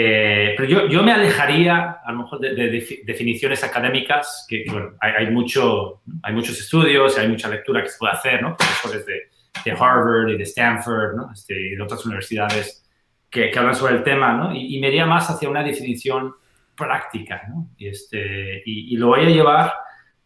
Eh, 0.02 0.54
pero 0.56 0.70
yo, 0.70 0.88
yo, 0.88 1.04
me 1.04 1.12
alejaría 1.12 2.00
a 2.06 2.12
lo 2.14 2.20
mejor 2.20 2.40
de, 2.40 3.02
definiciones 3.04 3.66
académicas, 3.66 4.46
que, 4.48 4.64
bueno, 4.72 4.92
hay, 5.02 5.30
mucho, 5.30 6.04
hay 6.24 6.34
muchos 6.34 6.58
estudios, 6.58 7.18
hay 7.18 7.28
mucha 7.28 7.50
lectura 7.50 7.84
que 7.84 7.90
se 7.90 7.98
puede 7.98 8.14
hacer, 8.14 8.42
¿no? 8.42 8.56
profesores 8.56 9.06
de, 9.06 9.24
de 9.66 9.72
Harvard 9.72 10.30
y 10.30 10.38
de 10.38 10.44
Stanford 10.44 11.16
¿no? 11.18 11.34
este, 11.34 11.54
y 11.60 11.76
de 11.76 11.84
otras 11.84 12.06
universidades 12.06 12.90
que, 13.30 13.52
hablan 13.60 13.76
sobre 13.76 13.96
el 13.96 14.04
tema, 14.04 14.32
¿no? 14.32 14.56
Y, 14.56 14.80
me 14.80 14.88
iría 14.88 15.06
más 15.06 15.30
hacia 15.30 15.50
una 15.50 15.64
definición 15.64 16.34
práctica, 16.78 17.42
¿no? 17.50 17.68
Y, 17.78 17.90
este, 17.90 18.64
y, 18.66 18.96
lo 18.96 19.08
voy 19.08 19.26
a 19.26 19.30
llevar 19.30 19.74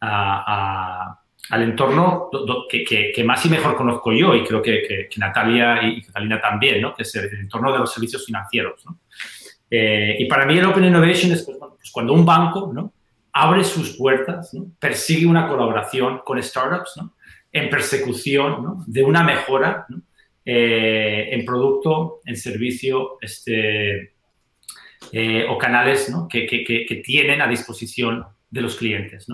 a, 0.01 1.20
al 1.50 1.63
entorno 1.63 2.30
que, 2.70 3.12
que, 3.12 3.24
más 3.24 3.44
y 3.48 3.50
mejor 3.50 3.75
conozco 3.75 4.13
yo 4.13 4.36
y 4.36 4.44
creo 4.44 4.62
que, 4.62 5.10
Natalia 5.18 5.82
y 5.82 6.03
Catalina 6.03 6.39
también, 6.39 6.80
¿no? 6.80 6.94
Que 6.94 7.01
es 7.01 7.15
el, 7.15 7.25
entorno 7.39 7.74
de 7.74 7.80
los 7.80 7.92
servicios 7.92 8.24
financieros. 8.24 8.86
Eh, 9.75 10.18
y 10.20 10.25
para 10.25 10.46
mí 10.46 10.56
el 10.56 10.65
Open 10.65 10.84
Innovation 10.84 11.32
es 11.32 11.42
pues, 11.42 11.58
pues 11.58 11.92
cuando 11.92 12.13
un 12.13 12.24
banco, 12.24 12.72
¿no? 12.72 12.94
Abre 13.32 13.63
sus 13.63 13.98
puertas, 13.98 14.53
¿no? 14.53 14.68
persigue 14.77 15.25
una 15.25 15.48
colaboración 15.48 16.22
con 16.24 16.42
startups, 16.42 16.98
¿no? 16.98 17.15
En 17.51 17.70
persecución. 17.72 18.84
De 18.86 19.03
una 19.03 19.24
mejora. 19.24 19.88
Eh, 20.46 21.30
en 21.32 21.46
producto, 21.46 22.20
en 22.25 22.36
servicio 22.36 23.18
este, 23.22 24.13
eh, 25.13 25.46
o 25.50 25.58
canales 25.58 26.13
que, 26.30 26.46
que, 26.46 26.65
que, 26.65 26.96
tienen 26.98 27.42
a 27.42 27.48
disposición 27.48 28.25
de 28.50 28.62
los 28.62 28.75
clientes. 28.75 29.25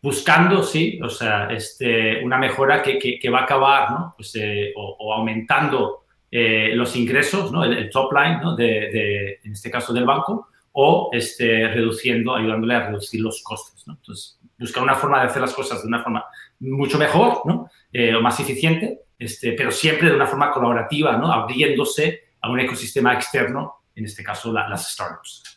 Buscando, 0.00 0.62
sí, 0.62 0.98
o 1.02 1.10
sea, 1.10 1.48
este, 1.50 2.24
una 2.24 2.38
mejora 2.38 2.82
que, 2.82 3.28
va 3.28 3.40
a 3.40 3.42
acabar 3.42 3.88
pues, 4.16 4.34
eh, 4.36 4.72
o, 4.76 5.12
aumentando 5.12 6.05
los 6.30 6.96
ingresos, 6.96 7.52
¿no? 7.52 7.64
el, 7.64 7.88
top 7.90 8.12
line, 8.12 8.40
¿no? 8.42 8.56
de, 8.56 8.64
de, 8.64 9.40
en 9.44 9.52
este 9.52 9.70
caso 9.70 9.92
del 9.92 10.04
banco, 10.04 10.48
o 10.72 11.10
este, 11.12 11.68
reduciendo, 11.68 12.34
ayudándole 12.34 12.74
a 12.74 12.86
reducir 12.88 13.20
los 13.20 13.42
costes. 13.42 13.86
¿no? 13.86 13.94
Entonces, 13.94 14.38
buscar 14.58 14.82
una 14.82 14.94
forma 14.94 15.20
de 15.20 15.26
hacer 15.26 15.40
las 15.40 15.54
cosas 15.54 15.82
de 15.82 15.88
una 15.88 16.02
forma 16.02 16.24
mucho 16.60 16.98
mejor 16.98 17.42
¿no? 17.44 17.70
o 18.18 18.20
más 18.20 18.40
eficiente 18.40 19.06
este, 19.18 19.52
pero 19.52 19.70
siempre 19.70 20.10
de 20.10 20.16
una 20.16 20.26
forma 20.26 20.50
colaborativa, 20.50 21.16
¿no? 21.16 21.32
abriéndose 21.32 22.24
a 22.40 22.50
un 22.50 22.60
ecosistema 22.60 23.14
externo, 23.14 23.84
en 23.94 24.04
este 24.04 24.22
caso 24.22 24.52
las 24.52 24.92
startups. 24.92 25.55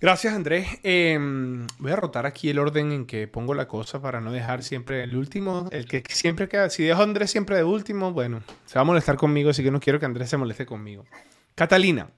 Gracias, 0.00 0.32
Andrés. 0.32 0.68
Em, 0.84 1.66
voy 1.78 1.90
a 1.90 1.96
rotar 1.96 2.24
aquí 2.24 2.48
el 2.50 2.60
orden 2.60 2.92
en 2.92 3.04
que 3.04 3.26
pongo 3.26 3.52
la 3.52 3.66
cosa 3.66 4.00
para 4.00 4.20
no 4.20 4.30
dejar 4.30 4.62
siempre 4.62 5.02
el 5.02 5.16
último, 5.16 5.68
el 5.72 5.86
que 5.86 6.04
siempre 6.08 6.48
queda. 6.48 6.70
Si 6.70 6.84
dejo 6.84 7.00
a 7.00 7.04
Andrés 7.04 7.32
siempre 7.32 7.56
de 7.56 7.64
último, 7.64 8.12
bueno, 8.12 8.42
se 8.64 8.76
va 8.76 8.82
a 8.82 8.84
molestar 8.84 9.16
conmigo, 9.16 9.50
así 9.50 9.64
que 9.64 9.72
no 9.72 9.80
quiero 9.80 9.98
que 9.98 10.06
Andrés 10.06 10.30
se 10.30 10.36
moleste 10.36 10.66
conmigo. 10.66 11.04
Catalina, 11.56 12.10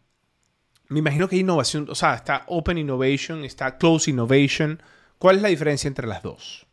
me 0.89 0.99
imagino 0.99 1.27
que 1.27 1.37
hay 1.37 1.41
innovación, 1.41 1.87
o 1.89 1.95
sea, 1.95 2.15
está 2.15 2.45
Open 2.49 2.77
Innovation, 2.77 3.45
está 3.45 3.79
Close 3.79 4.11
Innovation. 4.11 4.83
¿Cuál 5.17 5.37
es 5.37 5.43
la 5.43 5.49
diferencia 5.49 5.89
entre 5.89 6.07
las 6.07 6.23
dos? 6.23 6.67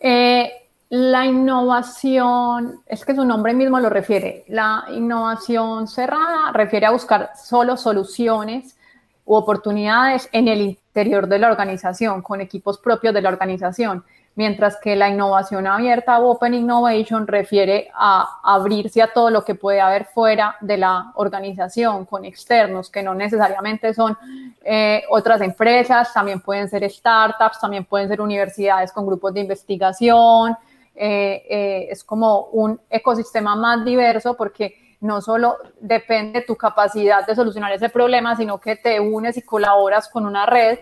Eh, 0.00 0.52
la 0.94 1.26
innovación, 1.26 2.82
es 2.86 3.04
que 3.04 3.16
su 3.16 3.24
nombre 3.24 3.52
mismo 3.52 3.80
lo 3.80 3.90
refiere, 3.90 4.44
la 4.46 4.84
innovación 4.90 5.88
cerrada 5.88 6.52
refiere 6.52 6.86
a 6.86 6.92
buscar 6.92 7.32
solo 7.34 7.76
soluciones 7.76 8.76
u 9.24 9.34
oportunidades 9.34 10.28
en 10.30 10.46
el 10.46 10.60
interior 10.60 11.26
de 11.26 11.40
la 11.40 11.50
organización, 11.50 12.22
con 12.22 12.40
equipos 12.40 12.78
propios 12.78 13.12
de 13.12 13.22
la 13.22 13.30
organización 13.30 14.04
mientras 14.36 14.76
que 14.80 14.96
la 14.96 15.08
innovación 15.08 15.66
abierta 15.66 16.18
o 16.18 16.32
Open 16.32 16.54
Innovation 16.54 17.26
refiere 17.26 17.88
a 17.94 18.40
abrirse 18.42 19.00
a 19.00 19.12
todo 19.12 19.30
lo 19.30 19.44
que 19.44 19.54
puede 19.54 19.80
haber 19.80 20.06
fuera 20.06 20.56
de 20.60 20.76
la 20.76 21.12
organización, 21.14 22.04
con 22.04 22.24
externos, 22.24 22.90
que 22.90 23.02
no 23.02 23.14
necesariamente 23.14 23.94
son 23.94 24.16
eh, 24.62 25.02
otras 25.08 25.40
empresas, 25.40 26.12
también 26.12 26.40
pueden 26.40 26.68
ser 26.68 26.88
startups, 26.90 27.60
también 27.60 27.84
pueden 27.84 28.08
ser 28.08 28.20
universidades 28.20 28.92
con 28.92 29.06
grupos 29.06 29.32
de 29.34 29.40
investigación. 29.40 30.56
Eh, 30.94 31.42
eh, 31.48 31.88
es 31.90 32.04
como 32.04 32.46
un 32.46 32.80
ecosistema 32.88 33.56
más 33.56 33.84
diverso 33.84 34.36
porque 34.36 34.96
no 35.00 35.20
solo 35.20 35.56
depende 35.80 36.40
de 36.40 36.46
tu 36.46 36.56
capacidad 36.56 37.26
de 37.26 37.34
solucionar 37.34 37.72
ese 37.72 37.88
problema, 37.88 38.36
sino 38.36 38.58
que 38.58 38.76
te 38.76 39.00
unes 39.00 39.36
y 39.36 39.42
colaboras 39.42 40.08
con 40.08 40.24
una 40.24 40.46
red 40.46 40.78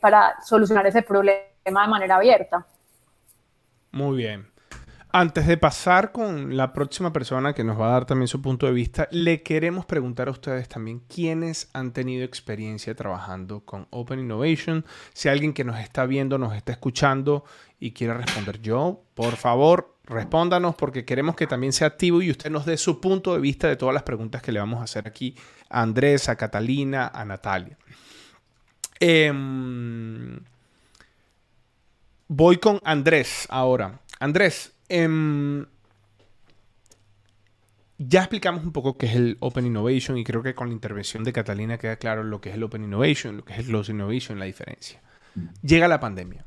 para 0.00 0.36
solucionar 0.44 0.86
ese 0.86 1.02
problema 1.02 1.46
de 1.64 1.88
manera 1.88 2.16
abierta. 2.16 2.66
Muy 3.92 4.16
bien. 4.16 4.55
Antes 5.18 5.46
de 5.46 5.56
pasar 5.56 6.12
con 6.12 6.58
la 6.58 6.74
próxima 6.74 7.10
persona 7.10 7.54
que 7.54 7.64
nos 7.64 7.80
va 7.80 7.88
a 7.88 7.92
dar 7.92 8.04
también 8.04 8.28
su 8.28 8.42
punto 8.42 8.66
de 8.66 8.72
vista, 8.72 9.08
le 9.10 9.42
queremos 9.42 9.86
preguntar 9.86 10.28
a 10.28 10.30
ustedes 10.30 10.68
también 10.68 11.00
quiénes 11.08 11.70
han 11.72 11.94
tenido 11.94 12.22
experiencia 12.22 12.94
trabajando 12.94 13.60
con 13.60 13.86
Open 13.88 14.20
Innovation. 14.20 14.84
Si 15.14 15.30
alguien 15.30 15.54
que 15.54 15.64
nos 15.64 15.80
está 15.80 16.04
viendo, 16.04 16.36
nos 16.36 16.54
está 16.54 16.72
escuchando 16.72 17.46
y 17.80 17.92
quiere 17.92 18.12
responder 18.12 18.60
yo, 18.60 19.04
por 19.14 19.36
favor, 19.36 19.94
Respóndanos 20.04 20.74
porque 20.74 21.06
queremos 21.06 21.34
que 21.34 21.46
también 21.46 21.72
sea 21.72 21.88
activo 21.88 22.20
y 22.20 22.30
usted 22.30 22.50
nos 22.50 22.66
dé 22.66 22.76
su 22.76 23.00
punto 23.00 23.32
de 23.32 23.40
vista 23.40 23.68
de 23.68 23.76
todas 23.76 23.94
las 23.94 24.02
preguntas 24.02 24.42
que 24.42 24.52
le 24.52 24.60
vamos 24.60 24.80
a 24.80 24.84
hacer 24.84 25.08
aquí 25.08 25.34
a 25.70 25.80
Andrés, 25.80 26.28
a 26.28 26.36
Catalina, 26.36 27.08
a 27.08 27.24
Natalia. 27.24 27.76
Em, 29.00 30.38
voy 32.28 32.58
con 32.58 32.80
Andrés 32.84 33.46
ahora. 33.50 33.98
Andrés, 34.20 34.75
em, 34.88 35.66
ya 37.98 38.20
explicamos 38.20 38.64
un 38.64 38.72
poco 38.72 38.98
qué 38.98 39.06
es 39.06 39.16
el 39.16 39.36
Open 39.40 39.66
Innovation 39.66 40.18
y 40.18 40.24
creo 40.24 40.42
que 40.42 40.54
con 40.54 40.68
la 40.68 40.74
intervención 40.74 41.24
de 41.24 41.32
Catalina 41.32 41.78
queda 41.78 41.96
claro 41.96 42.24
lo 42.24 42.40
que 42.40 42.50
es 42.50 42.56
el 42.56 42.62
Open 42.62 42.84
Innovation, 42.84 43.38
lo 43.38 43.44
que 43.44 43.54
es 43.54 43.60
el 43.60 43.66
Closed 43.66 43.94
Innovation, 43.94 44.38
la 44.38 44.44
diferencia. 44.44 45.00
Llega 45.62 45.88
la 45.88 46.00
pandemia 46.00 46.46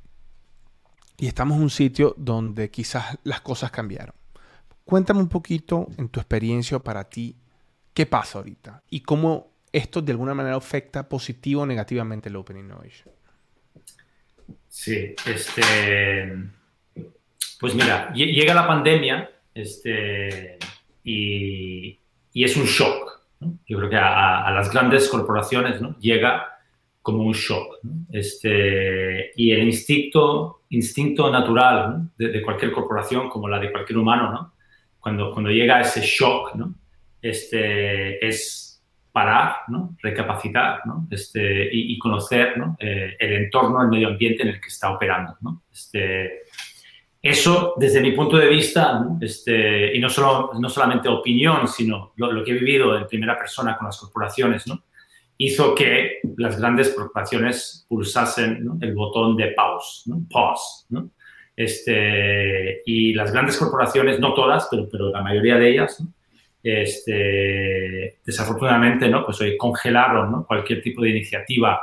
y 1.17 1.27
estamos 1.27 1.58
en 1.58 1.63
un 1.63 1.69
sitio 1.69 2.13
donde 2.17 2.69
quizás 2.69 3.17
las 3.24 3.41
cosas 3.41 3.72
cambiaron. 3.72 4.15
Cuéntame 4.86 5.19
un 5.19 5.29
poquito 5.29 5.88
en 5.98 6.10
tu 6.10 6.19
experiencia 6.19 6.79
para 6.79 7.10
ti 7.10 7.36
qué 7.93 8.05
pasa 8.05 8.39
ahorita 8.39 8.84
y 8.89 9.01
cómo 9.01 9.51
esto 9.72 10.01
de 10.01 10.12
alguna 10.12 10.34
manera 10.34 10.55
afecta 10.55 11.08
positivo 11.08 11.62
o 11.62 11.65
negativamente 11.65 12.29
el 12.29 12.36
Open 12.36 12.58
Innovation. 12.58 13.12
Sí, 14.67 15.15
este, 15.25 16.50
pues 17.60 17.75
mira, 17.75 18.12
llega 18.13 18.54
la 18.54 18.68
pandemia 18.68 19.30
este, 19.54 20.58
y, 21.04 22.00
es 22.34 22.56
un 22.56 22.66
shock. 22.66 23.20
Yo 23.68 23.78
creo 23.78 23.89
que 23.89 23.98
a, 23.98 24.50
las 24.51 24.72
grandes 24.72 25.10
corporaciones 25.10 25.82
¿no? 25.82 25.98
llega 26.00 26.58
como 27.01 27.24
un 27.24 27.34
shock. 27.34 27.80
Este, 28.12 29.32
y 29.36 29.51
el 29.51 29.63
instinto, 29.63 30.62
instinto 30.70 31.30
natural 31.32 32.10
de, 32.18 32.42
cualquier 32.42 32.72
corporación, 32.72 33.30
como 33.30 33.50
la 33.50 33.60
de 33.60 33.72
cualquier 33.72 33.98
humano, 34.00 34.32
¿no? 34.32 34.54
cuando, 35.00 35.32
cuando 35.34 35.51
llega 35.51 35.82
ese 35.82 36.01
shock, 36.01 36.56
este, 37.22 38.25
es 38.25 38.82
parar, 39.12 39.58
recapacitar. 40.01 40.82
Este, 41.10 41.70
y, 41.74 41.98
conocer 41.98 42.58
¿no? 42.58 42.78
Eh, 42.80 43.16
el 43.20 43.34
entorno, 43.34 43.82
el 43.82 43.89
medio 43.89 44.08
ambiente 44.08 44.44
en 44.44 44.50
el 44.50 44.62
que 44.62 44.68
está 44.68 44.92
operando. 44.92 45.36
Este, 45.72 46.44
eso, 47.22 47.74
desde 47.78 48.00
mi 48.00 48.14
punto 48.14 48.38
de 48.38 48.48
vista, 48.48 49.06
este, 49.20 49.96
y 49.96 50.00
no, 50.00 50.10
solo, 50.10 50.52
no 50.60 50.70
solamente 50.70 51.10
opinión, 51.10 51.68
sino 51.68 52.14
lo, 52.16 52.44
que 52.44 52.52
he 52.52 52.60
vivido 52.60 52.98
en 52.98 53.08
primera 53.08 53.38
persona 53.38 53.78
con 53.78 53.88
las 53.88 53.98
corporaciones, 53.98 54.68
¿no? 54.68 54.84
hizo 55.42 55.74
que 55.74 56.20
las 56.38 56.60
grandes 56.60 56.90
corporaciones 56.90 57.86
pulsasen 57.88 58.70
el 58.82 58.94
botón 58.94 59.38
de 59.38 59.52
pause, 59.52 60.04
pause. 60.30 60.86
Este, 61.56 62.82
y 62.86 63.14
las 63.14 63.32
grandes 63.32 63.58
corporaciones, 63.58 64.20
no 64.20 64.34
todas, 64.34 64.68
pero, 64.70 64.88
pero 64.90 65.10
la 65.12 65.22
mayoría 65.22 65.56
de 65.56 65.70
ellas, 65.70 66.04
este, 66.62 68.20
desafortunadamente, 68.26 69.08
¿no? 69.08 69.26
pues 69.26 69.40
hoy 69.42 69.58
congelaron 69.58 70.44
cualquier 70.44 70.82
tipo 70.82 71.02
de 71.02 71.10
iniciativa 71.10 71.82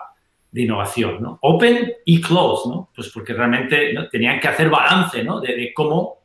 de 0.56 0.62
innovación, 0.62 1.20
¿no? 1.20 1.38
Open 1.42 1.92
y 2.06 2.18
close, 2.18 2.66
¿no? 2.66 2.88
Pues 2.96 3.10
porque 3.10 3.34
realmente 3.34 3.92
tenían 4.10 4.40
que 4.40 4.48
hacer 4.48 4.70
balance, 4.70 5.22
¿no? 5.22 5.38
De, 5.38 5.70
cómo, 5.75 6.20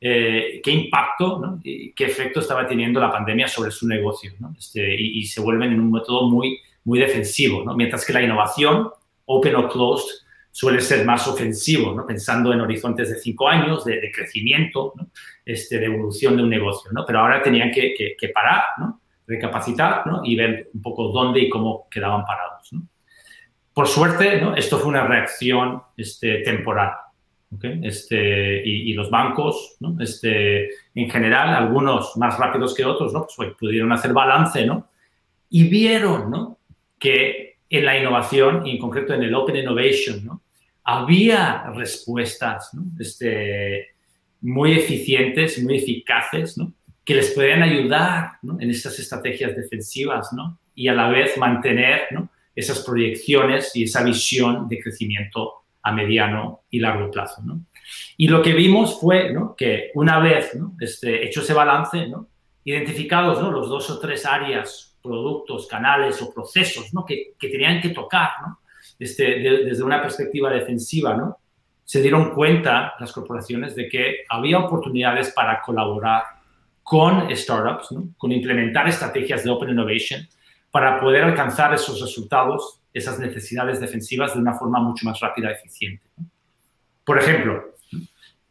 eh, 0.00 0.62
qué 0.64 0.70
impacto, 0.70 1.38
¿no? 1.38 1.60
Y 1.62 1.92
qué 1.92 2.06
efecto 2.06 2.40
estaba 2.40 2.66
teniendo 2.66 2.98
la 2.98 3.10
pandemia 3.10 3.46
sobre 3.48 3.70
su 3.70 3.86
negocio, 3.86 4.32
¿no? 4.40 4.54
Este, 4.58 4.98
y, 4.98 5.22
se 5.24 5.42
vuelven 5.42 5.72
en 5.74 5.80
un 5.80 5.92
método 5.92 6.30
muy, 6.30 6.58
muy 6.84 6.98
defensivo, 6.98 7.64
¿no? 7.64 7.76
Mientras 7.76 8.06
que 8.06 8.14
la 8.14 8.22
innovación, 8.22 8.88
open 9.26 9.56
o 9.56 9.68
closed, 9.68 10.24
suele 10.50 10.80
ser 10.80 11.04
más 11.04 11.28
ofensivo, 11.28 11.92
¿no? 11.92 12.06
Pensando 12.06 12.54
en 12.54 12.62
horizontes 12.62 13.10
de 13.10 13.16
cinco 13.16 13.46
años, 13.46 13.84
de, 13.84 14.10
crecimiento, 14.10 14.94
este, 15.44 15.78
de 15.78 15.84
evolución 15.84 16.34
de 16.38 16.44
un 16.44 16.48
negocio, 16.48 16.90
¿no? 16.92 17.04
Pero 17.06 17.20
ahora 17.20 17.42
tenían 17.42 17.70
que, 17.70 17.92
que, 17.92 18.16
que 18.18 18.28
parar, 18.30 18.62
¿no? 18.78 19.02
Recapacitar, 19.26 20.06
¿no? 20.06 20.22
Y 20.24 20.34
ver 20.34 20.70
un 20.72 20.80
poco 20.80 21.08
dónde 21.08 21.40
y 21.40 21.50
cómo 21.50 21.86
quedaban 21.90 22.24
parados, 22.24 22.72
¿no? 22.72 22.88
Por 23.76 23.88
suerte, 23.88 24.42
esto 24.56 24.78
fue 24.78 24.88
una 24.88 25.06
reacción 25.06 25.82
este, 25.98 26.38
temporal. 26.38 26.92
Este, 27.82 28.66
y, 28.66 28.94
los 28.94 29.10
bancos, 29.10 29.76
este, 30.00 30.70
en 30.94 31.10
general, 31.10 31.54
algunos 31.54 32.16
más 32.16 32.38
rápidos 32.38 32.74
que 32.74 32.86
otros, 32.86 33.12
¿no? 33.12 33.26
pues, 33.36 33.52
pudieron 33.52 33.92
hacer 33.92 34.14
balance 34.14 34.64
¿no? 34.64 34.88
y 35.50 35.68
vieron 35.68 36.30
¿no? 36.30 36.58
que 36.98 37.58
en 37.68 37.84
la 37.84 37.98
innovación, 37.98 38.66
y 38.66 38.70
en 38.70 38.78
concreto 38.78 39.12
en 39.12 39.24
el 39.24 39.34
Open 39.34 39.56
Innovation, 39.56 40.24
¿no? 40.24 40.40
había 40.82 41.64
respuestas 41.74 42.70
este, 42.98 43.88
muy 44.40 44.72
eficientes, 44.72 45.62
muy 45.62 45.76
eficaces, 45.76 46.56
¿no? 46.56 46.72
que 47.04 47.16
les 47.16 47.30
podían 47.32 47.62
ayudar 47.62 48.38
en 48.58 48.70
estas 48.70 48.98
estrategias 48.98 49.54
defensivas 49.54 50.32
¿no? 50.32 50.58
y 50.74 50.88
a 50.88 50.94
la 50.94 51.10
vez 51.10 51.36
mantener 51.36 52.04
¿no? 52.12 52.30
Esas 52.56 52.80
proyecciones 52.80 53.76
y 53.76 53.84
esa 53.84 54.02
visión 54.02 54.66
de 54.68 54.80
crecimiento 54.80 55.66
a 55.82 55.92
mediano 55.92 56.62
y 56.70 56.80
largo 56.80 57.10
plazo. 57.10 57.42
¿no? 57.44 57.60
Y 58.16 58.28
lo 58.28 58.42
que 58.42 58.54
vimos 58.54 58.98
fue 58.98 59.32
¿no? 59.32 59.54
que 59.54 59.90
una 59.94 60.18
vez 60.18 60.58
este, 60.80 61.24
hecho 61.24 61.42
ese 61.42 61.52
balance, 61.52 62.10
identificados 62.64 63.40
los 63.52 63.68
dos 63.68 63.90
o 63.90 63.98
tres 64.00 64.24
áreas, 64.24 64.96
productos, 65.02 65.68
canales 65.68 66.20
o 66.22 66.32
procesos 66.34 66.90
que, 67.06 67.34
que 67.38 67.48
tenían 67.48 67.80
que 67.80 67.90
tocar 67.90 68.30
este, 68.98 69.38
desde 69.38 69.84
una 69.84 70.00
perspectiva 70.00 70.50
defensiva, 70.50 71.14
¿no? 71.14 71.38
se 71.84 72.02
dieron 72.02 72.34
cuenta 72.34 72.94
las 72.98 73.12
corporaciones 73.12 73.76
de 73.76 73.88
que 73.88 74.24
había 74.28 74.58
oportunidades 74.58 75.30
para 75.30 75.60
colaborar 75.60 76.24
con 76.82 77.34
startups, 77.34 77.94
con 78.16 78.32
implementar 78.32 78.88
estrategias 78.88 79.44
de 79.44 79.50
Open 79.50 79.70
Innovation 79.70 80.26
para 80.76 81.00
poder 81.00 81.24
alcanzar 81.24 81.72
esos 81.72 82.02
resultados, 82.02 82.82
esas 82.92 83.18
necesidades 83.18 83.80
defensivas 83.80 84.34
de 84.34 84.40
una 84.40 84.52
forma 84.52 84.78
mucho 84.78 85.06
más 85.06 85.18
rápida 85.20 85.48
y 85.48 85.54
eficiente. 85.54 86.06
Por 87.02 87.18
ejemplo, 87.18 87.76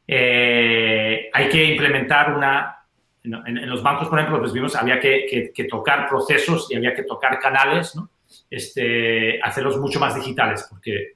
eh, 0.07 1.29
hay 1.31 1.49
que 1.49 1.63
implementar 1.65 2.35
una... 2.35 2.83
En, 3.23 3.69
los 3.69 3.83
bancos, 3.83 4.07
por 4.07 4.17
ejemplo, 4.17 4.39
pues 4.39 4.53
vimos 4.53 4.75
había 4.75 4.99
que, 4.99 5.53
tocar 5.69 6.09
procesos 6.09 6.65
y 6.71 6.75
había 6.75 6.95
que 6.95 7.03
tocar 7.03 7.37
canales, 7.37 7.95
¿no? 7.95 8.09
Este, 8.49 9.41
hacerlos 9.41 9.77
mucho 9.77 9.99
más 9.99 10.15
digitales, 10.15 10.67
porque 10.69 11.15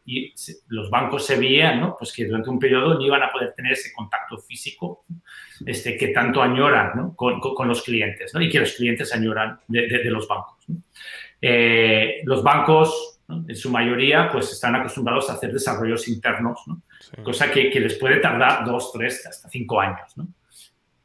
los 0.67 0.89
bancos 0.89 1.25
se 1.25 1.37
veían 1.37 1.79
¿no? 1.79 1.95
pues 1.97 2.11
que 2.11 2.25
durante 2.25 2.49
un 2.49 2.59
periodo 2.59 2.95
no 2.95 3.05
iban 3.05 3.21
a 3.21 3.31
poder 3.31 3.53
tener 3.53 3.73
ese 3.73 3.93
contacto 3.93 4.37
físico 4.39 5.05
este, 5.65 5.95
que 5.95 6.09
tanto 6.09 6.41
añoran 6.41 6.91
¿no? 6.95 7.15
con, 7.15 7.39
con, 7.39 7.67
los 7.67 7.83
clientes 7.83 8.33
¿no? 8.33 8.41
y 8.41 8.49
que 8.49 8.59
los 8.59 8.73
clientes 8.73 9.13
añoran 9.13 9.59
de, 9.67 9.87
de, 9.87 10.09
los 10.09 10.27
bancos. 10.27 10.65
Eh, 11.41 12.21
los 12.25 12.43
bancos, 12.43 13.21
en 13.29 13.55
su 13.55 13.69
mayoría, 13.69 14.29
pues 14.31 14.51
están 14.51 14.75
acostumbrados 14.75 15.29
a 15.29 15.33
hacer 15.33 15.53
desarrollos 15.53 16.07
internos, 16.07 16.59
cosa 17.23 17.51
que, 17.51 17.69
que, 17.69 17.79
les 17.79 17.95
puede 17.95 18.17
tardar 18.17 18.65
dos, 18.65 18.91
tres, 18.91 19.25
hasta 19.27 19.47
cinco 19.49 19.79
años. 19.79 20.15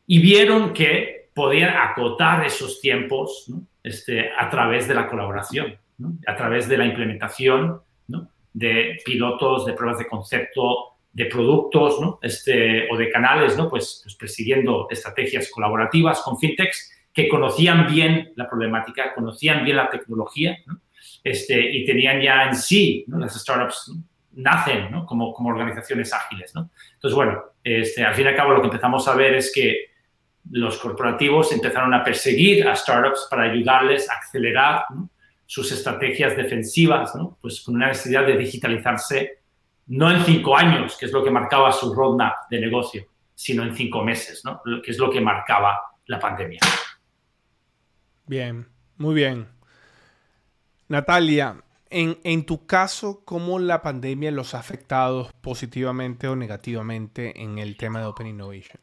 Y 0.07 0.21
vieron 0.21 0.73
que 0.73 1.29
podían 1.35 1.77
acotar 1.77 2.45
esos 2.45 2.81
tiempos 2.81 3.53
este, 3.83 4.31
a 4.37 4.49
través 4.49 4.89
de 4.89 4.95
la 4.95 5.07
colaboración 5.07 5.79
a 6.27 6.37
través 6.37 6.69
de 6.69 6.79
la 6.79 6.87
implementación 6.87 7.81
de 8.53 8.99
pilotos, 9.05 9.67
de 9.67 9.73
pruebas 9.73 9.99
de 9.99 10.07
concepto, 10.07 10.95
de 11.13 11.27
productos 11.27 11.99
este, 12.23 12.89
o 12.91 12.97
de 12.97 13.11
canales, 13.11 13.57
¿no? 13.57 13.69
pues, 13.69 14.01
pues, 14.03 14.15
persiguiendo 14.17 14.89
estrategias 14.91 15.51
colaborativas 15.51 16.21
con 16.23 16.39
fintechs 16.39 16.93
que 17.13 17.29
conocían 17.29 17.87
bien 17.87 18.33
la 18.37 18.49
problemática, 18.49 19.15
conocían 19.15 19.65
bien 19.65 19.77
la 19.77 19.91
tecnología 19.91 20.57
este, 21.23 21.61
y 21.61 21.85
tenían 21.85 22.21
ya 22.21 22.45
en 22.45 22.57
sí, 22.57 23.05
las 23.09 23.41
startups 23.41 23.93
nacen 24.33 25.05
como, 25.07 25.33
como 25.33 25.51
organizaciones 25.51 26.13
ágiles. 26.13 26.53
Entonces, 26.57 27.15
bueno, 27.15 27.43
este, 27.63 28.05
al 28.05 28.15
fin 28.15 28.27
y 28.27 28.29
al 28.29 28.37
cabo 28.37 28.53
lo 28.53 28.61
que 28.61 28.67
empezamos 28.67 29.07
a 29.07 29.15
ver 29.15 29.35
es 29.35 29.53
que 29.55 29.93
los 30.51 30.79
corporativos 30.79 31.53
empezaron 31.53 31.95
a 31.95 32.03
perseguir 32.03 32.69
a 32.69 32.75
startups 32.75 33.29
para 33.31 33.45
ayudarles 33.45 34.11
a 34.11 34.15
acelerar 34.15 34.85
sus 35.47 35.71
estrategias 35.73 36.37
defensivas, 36.37 37.15
¿no? 37.15 37.39
pues 37.41 37.61
con 37.61 37.77
una 37.77 37.89
necesidad 37.89 38.27
de 38.27 38.37
digitalizarse 38.37 39.43
no 39.87 40.11
en 40.11 40.25
cinco 40.25 40.57
años, 40.57 40.97
que 40.99 41.07
es 41.07 41.13
lo 41.13 41.23
que 41.23 41.31
marcaba 41.31 41.71
su 41.73 41.95
roadmap 41.95 42.49
de 42.51 42.61
negocio, 42.61 43.07
sino 43.35 43.63
en 43.63 43.75
cinco 43.75 44.03
meses, 44.03 44.43
¿no? 44.45 44.61
que 44.83 44.91
es 44.91 44.99
lo 44.99 45.11
que 45.11 45.21
marcaba 45.21 45.79
la 46.07 46.19
pandemia. 46.19 46.61
Bien, 48.27 48.67
muy 48.97 49.15
bien. 49.15 49.49
Natalia, 50.89 51.63
en, 51.91 52.19
en, 52.25 52.47
tu 52.47 52.67
caso, 52.67 53.23
¿cómo 53.25 53.59
la 53.59 53.83
pandemia 53.83 54.31
los 54.31 54.55
ha 54.55 54.59
afectado 54.59 55.31
positivamente 55.43 56.29
o 56.29 56.37
negativamente 56.37 57.43
en 57.43 57.59
el 57.59 57.77
tema 57.77 58.01
de 58.01 58.07
Open 58.07 58.27
Innovation? 58.27 58.81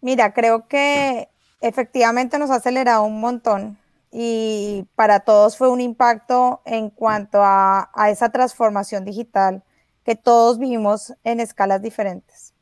Mira, 0.00 0.32
creo 0.32 0.66
que 0.66 1.28
efectivamente 1.60 2.38
nos 2.38 2.50
ha 2.50 2.56
acelerado 2.56 3.04
un 3.04 3.20
montón 3.20 3.78
y 4.12 4.86
para 4.94 5.20
todos 5.20 5.56
fue 5.56 5.70
un 5.70 5.80
impacto 5.80 6.60
en 6.66 6.90
cuanto 6.90 7.40
a, 7.42 7.90
esa 8.10 8.30
transformación 8.30 9.06
digital 9.06 9.62
que 10.04 10.14
todos 10.14 10.58
vivimos 10.58 11.14
en 11.24 11.40
escalas 11.40 11.80
diferentes. 11.80 12.52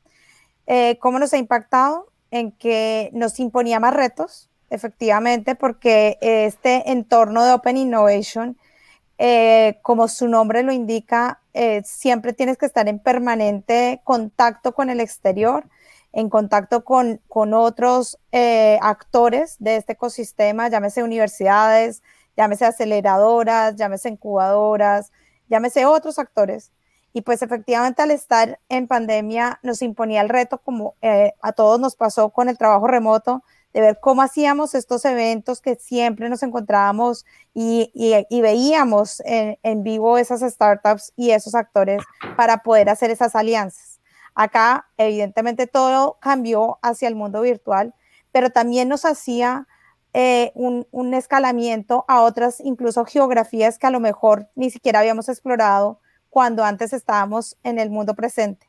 Eh, 0.67 0.97
¿Cómo 1.01 1.19
nos 1.19 1.33
ha 1.33 1.39
impactado? 1.39 2.07
En 2.31 2.53
que 2.53 3.11
nos 3.13 3.41
imponía 3.41 3.81
más 3.81 3.95
retos, 3.95 4.49
efectivamente, 4.71 5.57
porque 5.57 6.19
este 6.21 6.93
entorno 6.93 7.45
de 7.45 7.53
Open 7.53 7.77
Innovation, 7.77 8.57
eh, 9.19 9.81
como 9.83 10.07
su 10.07 10.29
nombre 10.29 10.63
lo 10.63 10.71
indica, 10.71 11.41
eh, 11.53 11.83
siempre 11.85 12.33
tienes 12.33 12.57
que 12.57 12.67
estar 12.67 12.89
en 12.89 13.01
permanente 13.01 14.01
contacto 14.05 14.73
con 14.73 14.89
el 14.89 15.01
exterior, 15.01 15.65
en 16.13 16.29
contacto 16.29 16.85
con, 16.85 17.21
con 17.29 17.55
otros 17.55 18.19
actores 18.81 19.57
de 19.59 19.77
este 19.77 19.93
ecosistema, 19.93 20.69
llámese 20.69 21.03
universidades, 21.03 22.03
llámese 22.37 22.65
aceleradoras, 22.65 23.77
llámese 23.77 24.09
incubadoras, 24.09 25.13
llámese 25.49 25.87
otros 25.87 26.19
actores. 26.19 26.73
Y 27.13 27.23
pues 27.23 27.43
efectivamente 27.43 28.03
al 28.03 28.13
estar 28.13 28.61
en 28.69 28.87
pandemia 28.87 29.59
nos 29.63 29.83
imponía 29.83 30.21
el 30.21 30.29
reto, 30.29 30.59
como 30.59 30.95
eh, 31.03 31.33
a 31.43 31.53
todos 31.53 31.81
nos 31.81 31.97
pasó 31.97 32.31
con 32.31 32.49
el 32.49 32.57
trabajo 32.57 32.87
remoto, 32.87 33.43
de 33.73 33.81
ver 33.81 33.99
cómo 34.01 34.23
hacíamos 34.23 34.75
estos 34.75 35.05
eventos 35.05 35.61
que 35.61 35.75
siempre 35.77 36.29
nos 36.29 36.43
encontrábamos 36.43 37.25
y, 37.55 37.91
y, 37.95 38.41
veíamos 38.41 39.23
en, 39.25 39.83
vivo 39.85 40.19
esas 40.19 40.41
startups 40.41 41.13
y 41.17 41.31
esos 41.31 41.55
actores 41.55 42.03
para 42.37 42.63
poder 42.65 42.89
hacer 42.89 43.11
esas 43.11 43.37
alianzas. 43.37 43.90
Acá, 44.41 44.87
evidentemente, 44.97 45.67
todo 45.67 46.17
cambió 46.19 46.79
hacia 46.81 47.09
el 47.09 47.15
mundo 47.15 47.43
virtual, 47.43 47.95
pero 48.33 48.49
también 48.49 48.89
nos 48.89 49.05
hacía 49.05 49.69
eh, 50.15 50.51
un, 50.55 50.87
un, 50.93 51.13
escalamiento 51.13 52.07
a 52.09 52.23
otras, 52.23 52.59
incluso 52.61 53.05
geografías 53.05 53.77
que 53.77 53.87
a 53.87 53.91
lo 53.91 54.01
mejor 54.01 54.49
ni 54.55 54.71
siquiera 54.71 55.01
habíamos 55.01 55.29
explorado 55.29 56.01
cuando 56.31 56.65
antes 56.65 56.95
estábamos 56.95 57.59
en 57.65 57.79
el 57.79 57.91
mundo 57.91 58.15
presente. 58.15 58.67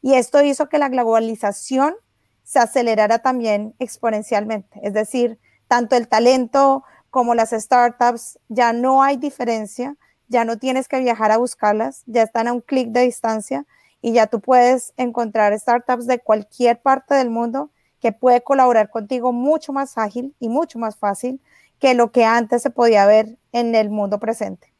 Y 0.00 0.14
esto 0.14 0.42
hizo 0.42 0.68
que 0.68 0.78
la 0.78 0.88
globalización 0.88 1.94
se 2.42 2.58
acelerara 2.58 3.20
también 3.20 3.76
exponencialmente. 3.78 4.80
Es 4.82 4.92
decir, 4.92 5.38
tanto 5.68 5.94
el 5.94 6.08
talento 6.08 6.82
como 7.10 7.36
las 7.36 7.50
startups, 7.50 8.40
ya 8.48 8.72
no 8.72 9.04
hay 9.04 9.18
diferencia, 9.18 9.94
ya 10.26 10.44
no 10.44 10.58
tienes 10.58 10.88
que 10.88 10.98
viajar 10.98 11.30
a 11.30 11.36
buscarlas, 11.36 12.02
ya 12.06 12.24
están 12.24 12.48
a 12.48 12.52
un 12.52 12.60
clic 12.60 12.88
de 12.88 13.02
distancia 13.02 13.66
y 14.02 14.12
ya 14.12 14.26
tú 14.26 14.40
puedes 14.40 14.92
encontrar 14.98 15.58
startups 15.58 16.06
de 16.06 16.18
cualquier 16.18 16.82
parte 16.82 17.14
del 17.14 17.30
mundo 17.30 17.70
que 18.00 18.12
puede 18.12 18.42
colaborar 18.42 18.90
contigo 18.90 19.32
mucho 19.32 19.72
más 19.72 19.96
ágil 19.96 20.34
y 20.40 20.48
mucho 20.48 20.78
más 20.78 20.96
fácil 20.96 21.40
que 21.78 21.94
lo 21.94 22.12
que 22.12 22.24
antes 22.24 22.60
se 22.62 22.70
podía 22.70 23.06
ver 23.06 23.38
en 23.52 23.74
el 23.74 23.88
mundo 23.88 24.18
presente. 24.18 24.72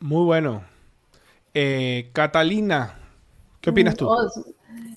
Muy 0.00 0.24
bueno. 0.24 0.62
Eh, 1.52 2.10
Catalina, 2.12 2.94
¿qué 3.60 3.70
opinas 3.70 3.96
tú? 3.96 4.08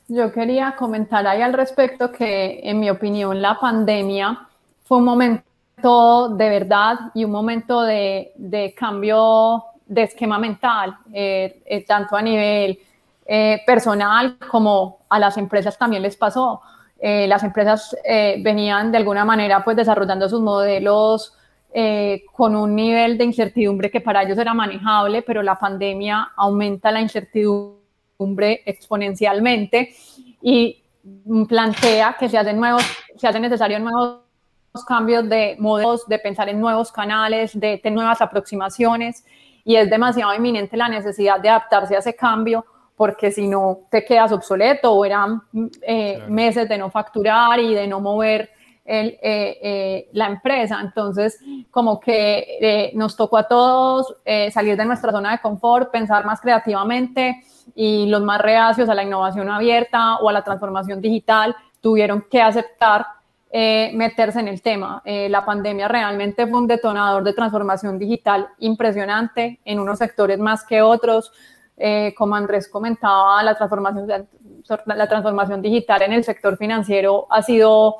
Yo 0.08 0.32
quería 0.32 0.76
comentar 0.76 1.26
ahí 1.26 1.42
al 1.42 1.54
respecto 1.54 2.12
que, 2.12 2.60
en 2.64 2.80
mi 2.80 2.90
opinión, 2.90 3.42
la 3.42 3.58
pandemia 3.60 4.48
fue 4.84 5.00
un 5.00 5.06
momento 5.06 6.30
de 6.36 6.50
verdad 6.50 6.98
y 7.14 7.24
un 7.24 7.32
momento 7.32 7.82
de, 7.82 8.76
cambio 8.78 9.64
de 9.92 10.04
esquema 10.04 10.40
mental, 10.40 10.96
eh, 11.14 11.62
eh, 11.66 11.86
tanto 11.86 12.16
a 12.16 12.22
nivel 12.22 12.80
eh, 13.26 13.62
personal 13.66 14.38
como 14.50 15.00
a 15.10 15.20
las 15.20 15.38
empresas 15.38 15.78
también 15.78 16.02
les 16.02 16.16
pasó. 16.16 16.62
Eh, 17.00 17.28
las 17.28 17.44
empresas 17.44 17.96
eh, 18.04 18.38
venían 18.42 18.92
de 18.92 18.98
alguna 18.98 19.26
manera 19.26 19.64
pues 19.64 19.76
desarrollando 19.76 20.28
sus 20.30 20.42
modelos 20.42 21.38
con 22.34 22.54
un 22.54 22.76
nivel 22.76 23.18
de 23.18 23.24
incertidumbre 23.24 23.90
que 23.90 24.02
para 24.02 24.24
ellos 24.24 24.38
era 24.38 24.54
manejable, 24.54 25.22
pero 25.22 25.42
la 25.42 25.58
pandemia 25.58 26.34
aumenta 26.36 26.92
la 26.92 27.00
incertidumbre 27.00 28.62
exponencialmente 28.66 29.96
y 30.42 30.84
plantea 31.48 32.18
que 32.20 32.28
se 32.28 32.38
hacen 32.38 32.58
nuevos, 32.58 32.84
se 33.16 33.26
hacen 33.26 33.42
necesarios 33.42 33.80
nuevos 33.80 34.20
cambios 34.86 35.30
de 35.30 35.56
modelos, 35.60 36.06
de 36.10 36.20
pensar 36.20 36.50
en 36.50 36.60
nuevos 36.60 36.92
canales, 36.92 37.58
de, 37.58 37.80
de 37.82 37.92
nuevas 37.92 38.22
aproximaciones 38.22 39.24
y 39.64 39.76
es 39.76 39.90
demasiado 39.90 40.34
inminente 40.34 40.78
la 40.78 40.90
necesidad 40.90 41.40
de 41.40 41.50
adaptarse 41.50 41.96
a 41.96 42.00
ese 42.00 42.16
cambio 42.16 42.66
porque 43.02 43.32
si 43.32 43.48
no 43.48 43.80
te 43.90 44.06
quedas 44.06 44.32
obsoleto 44.32 44.92
o 44.92 45.04
eran 45.04 45.42
eh, 45.82 46.24
meses 46.30 46.70
de 46.70 46.78
no 46.78 46.92
facturar 46.92 47.60
y 47.60 47.74
de 47.74 47.88
no 47.88 48.00
mover 48.00 48.52
el, 48.86 49.18
eh, 49.24 49.58
eh, 49.64 50.10
la 50.14 50.28
empresa. 50.28 50.80
Entonces, 50.80 51.40
como 51.72 52.00
que 52.00 52.92
nos 52.94 53.16
tocó 53.16 53.38
a 53.38 53.48
todos 53.48 54.16
salir 54.52 54.78
de 54.78 54.86
nuestra 54.86 55.12
zona 55.12 55.32
de 55.32 55.40
confort, 55.40 55.90
pensar 55.90 56.26
más 56.26 56.42
creativamente 56.42 57.42
y 57.74 58.06
los 58.06 58.22
más 58.22 58.40
reacios 58.40 58.88
a 58.88 58.94
la 58.94 59.04
innovación 59.04 59.50
abierta 59.50 60.18
o 60.18 60.30
a 60.30 60.34
la 60.34 60.44
transformación 60.44 61.02
digital 61.02 61.56
tuvieron 61.80 62.24
que 62.30 62.40
aceptar 62.40 63.08
meterse 63.54 64.40
en 64.40 64.48
el 64.48 64.62
tema. 64.62 65.02
la 65.06 65.44
pandemia 65.44 65.88
realmente 65.88 66.48
fue 66.48 66.60
un 66.60 66.68
detonador 66.68 67.24
de 67.24 67.34
transformación 67.34 68.00
digital 68.00 68.48
impresionante 68.60 69.60
en 69.66 69.80
unos 69.80 70.00
sectores 70.00 70.40
más 70.40 70.66
que 70.66 70.82
otros. 70.82 71.32
Eh, 71.84 72.14
como 72.16 72.36
Andrés 72.36 72.68
comentaba, 72.68 73.42
la 73.42 73.56
transformación, 73.56 74.08
la 74.86 75.08
transformación 75.08 75.64
digital 75.64 76.04
en 76.04 76.14
el 76.14 76.24
sector 76.24 76.56
financiero 76.56 77.26
ha 77.32 77.42
sido 77.42 77.96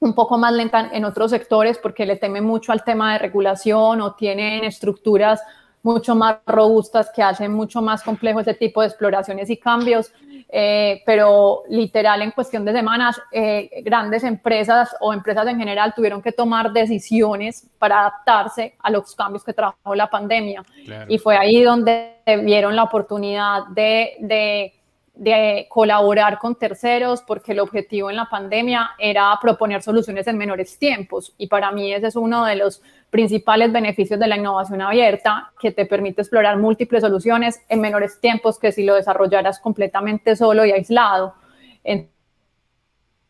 un 0.00 0.14
poco 0.14 0.36
más 0.36 0.52
lenta 0.52 0.90
en 0.92 1.06
otros 1.06 1.30
sectores 1.30 1.78
porque 1.78 2.04
le 2.04 2.16
teme 2.16 2.42
mucho 2.42 2.70
al 2.70 2.84
tema 2.84 3.14
de 3.14 3.20
regulación 3.20 4.02
o 4.02 4.14
tienen 4.14 4.64
estructuras 4.64 5.40
mucho 5.82 6.14
más 6.14 6.36
robustas 6.46 7.10
que 7.16 7.22
hacen 7.22 7.50
mucho 7.50 7.80
más 7.80 8.02
complejo 8.02 8.40
ese 8.40 8.52
tipo 8.52 8.82
de 8.82 8.88
exploraciones 8.88 9.48
y 9.48 9.56
cambios, 9.56 10.12
eh, 10.48 11.02
pero 11.04 11.62
literal 11.68 12.22
en 12.22 12.30
cuestión 12.30 12.64
de 12.64 12.72
semanas, 12.72 13.20
eh, 13.32 13.82
grandes 13.82 14.24
empresas 14.24 14.94
o 15.00 15.12
empresas 15.12 15.46
en 15.48 15.58
general 15.58 15.92
tuvieron 15.94 16.22
que 16.22 16.32
tomar 16.32 16.72
decisiones 16.72 17.68
para 17.78 18.00
adaptarse 18.00 18.74
a 18.78 18.90
los 18.90 19.14
cambios 19.14 19.44
que 19.44 19.52
trajo 19.52 19.94
la 19.94 20.08
pandemia. 20.08 20.62
Y 21.08 21.18
fue 21.18 21.36
ahí 21.36 21.62
donde 21.62 22.18
vieron 22.42 22.76
la 22.76 22.84
oportunidad 22.84 23.66
de, 23.68 24.16
de 24.20 24.72
de 25.14 25.66
colaborar 25.70 26.38
con 26.38 26.56
terceros, 26.56 27.22
porque 27.22 27.52
el 27.52 27.60
objetivo 27.60 28.10
en 28.10 28.16
la 28.16 28.28
pandemia 28.28 28.90
era 28.98 29.38
proponer 29.40 29.80
soluciones 29.80 30.26
en 30.26 30.36
menores 30.36 30.76
tiempos. 30.76 31.32
Y 31.38 31.46
para 31.46 31.70
mí 31.70 31.92
ese 31.92 32.08
es 32.08 32.16
uno 32.16 32.44
de 32.44 32.56
los 32.56 32.82
principales 33.14 33.70
beneficios 33.70 34.18
de 34.18 34.26
la 34.26 34.36
innovación 34.36 34.82
abierta, 34.82 35.52
que 35.60 35.70
te 35.70 35.86
permite 35.86 36.22
explorar 36.22 36.58
múltiples 36.58 37.00
soluciones 37.00 37.62
en 37.68 37.80
menores 37.80 38.18
tiempos 38.20 38.58
que 38.58 38.72
si 38.72 38.82
lo 38.82 38.96
desarrollaras 38.96 39.60
completamente 39.60 40.34
solo 40.34 40.64
y 40.64 40.72
aislado. 40.72 41.32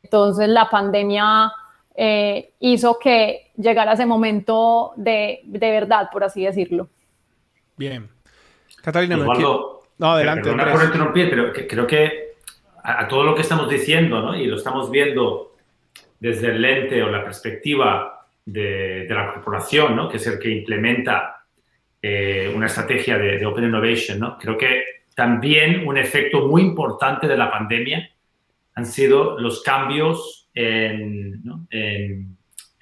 Entonces 0.02 0.48
la 0.48 0.70
pandemia 0.70 1.52
eh, 1.94 2.54
hizo 2.60 2.98
que 2.98 3.50
llegara 3.58 3.92
ese 3.92 4.06
momento 4.06 4.94
de, 4.96 5.42
de 5.44 5.70
verdad, 5.70 6.08
por 6.10 6.24
así 6.24 6.46
decirlo. 6.46 6.88
Bien. 7.76 8.08
Catalina, 8.82 9.18
me 9.18 9.26
no, 9.26 9.82
adelante. 10.00 10.48
Perdona 10.48 10.72
por 10.72 10.82
interrumpir, 10.82 11.28
pero 11.28 11.52
creo 11.52 11.86
que 11.86 12.36
a, 12.82 13.06
todo 13.06 13.22
lo 13.22 13.34
que 13.34 13.42
estamos 13.42 13.68
diciendo, 13.68 14.22
¿no? 14.22 14.34
y 14.34 14.46
lo 14.46 14.56
estamos 14.56 14.90
viendo 14.90 15.52
desde 16.20 16.52
el 16.52 16.62
lente 16.62 17.02
o 17.02 17.10
la 17.10 17.22
perspectiva 17.22 18.13
de, 18.44 19.06
la 19.08 19.32
corporación, 19.32 19.96
¿no? 19.96 20.08
que 20.08 20.18
es 20.18 20.26
el 20.26 20.38
que 20.38 20.50
implementa 20.50 21.44
eh, 22.00 22.52
una 22.54 22.66
estrategia 22.66 23.18
de, 23.18 23.44
Open 23.46 23.64
Innovation, 23.64 24.18
¿no? 24.18 24.38
creo 24.38 24.58
que 24.58 24.82
también 25.14 25.86
un 25.86 25.96
efecto 25.96 26.46
muy 26.48 26.62
importante 26.62 27.26
de 27.26 27.36
la 27.36 27.50
pandemia 27.50 28.10
han 28.74 28.86
sido 28.86 29.38
los 29.38 29.62
cambios 29.62 30.48
en, 30.54 31.42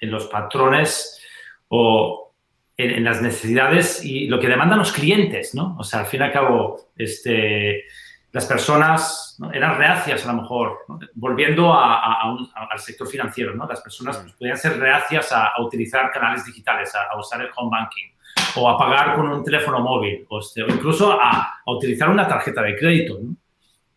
los 0.01 0.25
patrones 0.27 1.21
o 1.67 2.33
en, 2.75 3.03
las 3.03 3.21
necesidades 3.21 4.03
y 4.03 4.27
lo 4.27 4.39
que 4.39 4.47
demandan 4.47 4.79
los 4.79 4.91
clientes, 4.91 5.53
¿no? 5.53 5.77
O 5.79 5.83
sea, 5.83 6.01
al 6.01 6.05
fin 6.07 6.21
y 6.21 6.23
al 6.23 6.31
cabo, 6.31 6.89
este, 6.97 7.85
las 8.33 8.47
personas 8.47 9.37
eran 9.53 9.77
reacias 9.77 10.25
a 10.25 10.33
lo 10.33 10.41
mejor, 10.41 10.79
volviendo 11.13 11.71
al 11.71 12.79
sector 12.79 13.07
financiero, 13.07 13.53
¿no? 13.53 13.67
Las 13.67 13.81
personas 13.81 14.17
pues, 14.17 14.33
podían 14.33 14.57
ser 14.57 14.79
reacias 14.79 15.31
a, 15.31 15.51
utilizar 15.61 16.11
canales 16.11 16.43
digitales, 16.43 16.91
a, 16.95 17.15
usar 17.17 17.41
el 17.41 17.49
home 17.55 17.69
banking 17.71 18.07
o 18.55 18.67
a 18.67 18.75
pagar 18.75 19.15
con 19.15 19.29
un 19.29 19.43
teléfono 19.43 19.81
móvil 19.81 20.25
o, 20.29 20.39
este, 20.39 20.61
incluso 20.61 21.11
a, 21.13 21.61
utilizar 21.67 22.09
una 22.09 22.27
tarjeta 22.27 22.63
de 22.63 22.75
crédito, 22.75 23.19
¿no? 23.21 23.35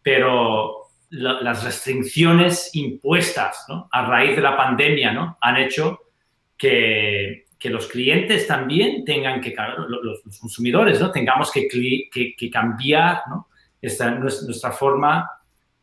Pero 0.03 0.83
las 1.09 1.65
restricciones 1.65 2.71
impuestas 2.75 3.65
¿no? 3.69 3.89
a 3.91 4.07
raíz 4.07 4.37
de 4.37 4.43
la 4.43 4.57
pandemia 4.57 5.13
¿no? 5.13 5.39
han 5.41 5.57
hecho 5.57 6.01
que, 6.59 7.47
que 7.59 7.71
los 7.71 7.87
clientes 7.87 8.47
también 8.47 9.05
tengan 9.05 9.41
que, 9.41 9.55
los, 9.89 10.21
consumidores, 10.39 11.01
¿no? 11.01 11.11
Tengamos 11.11 11.51
que, 11.51 11.67
que, 11.69 12.51
cambiar, 12.51 13.23
¿no? 13.29 13.49
Esta, 13.87 14.11
nuestra, 14.11 14.73
forma 14.73 15.31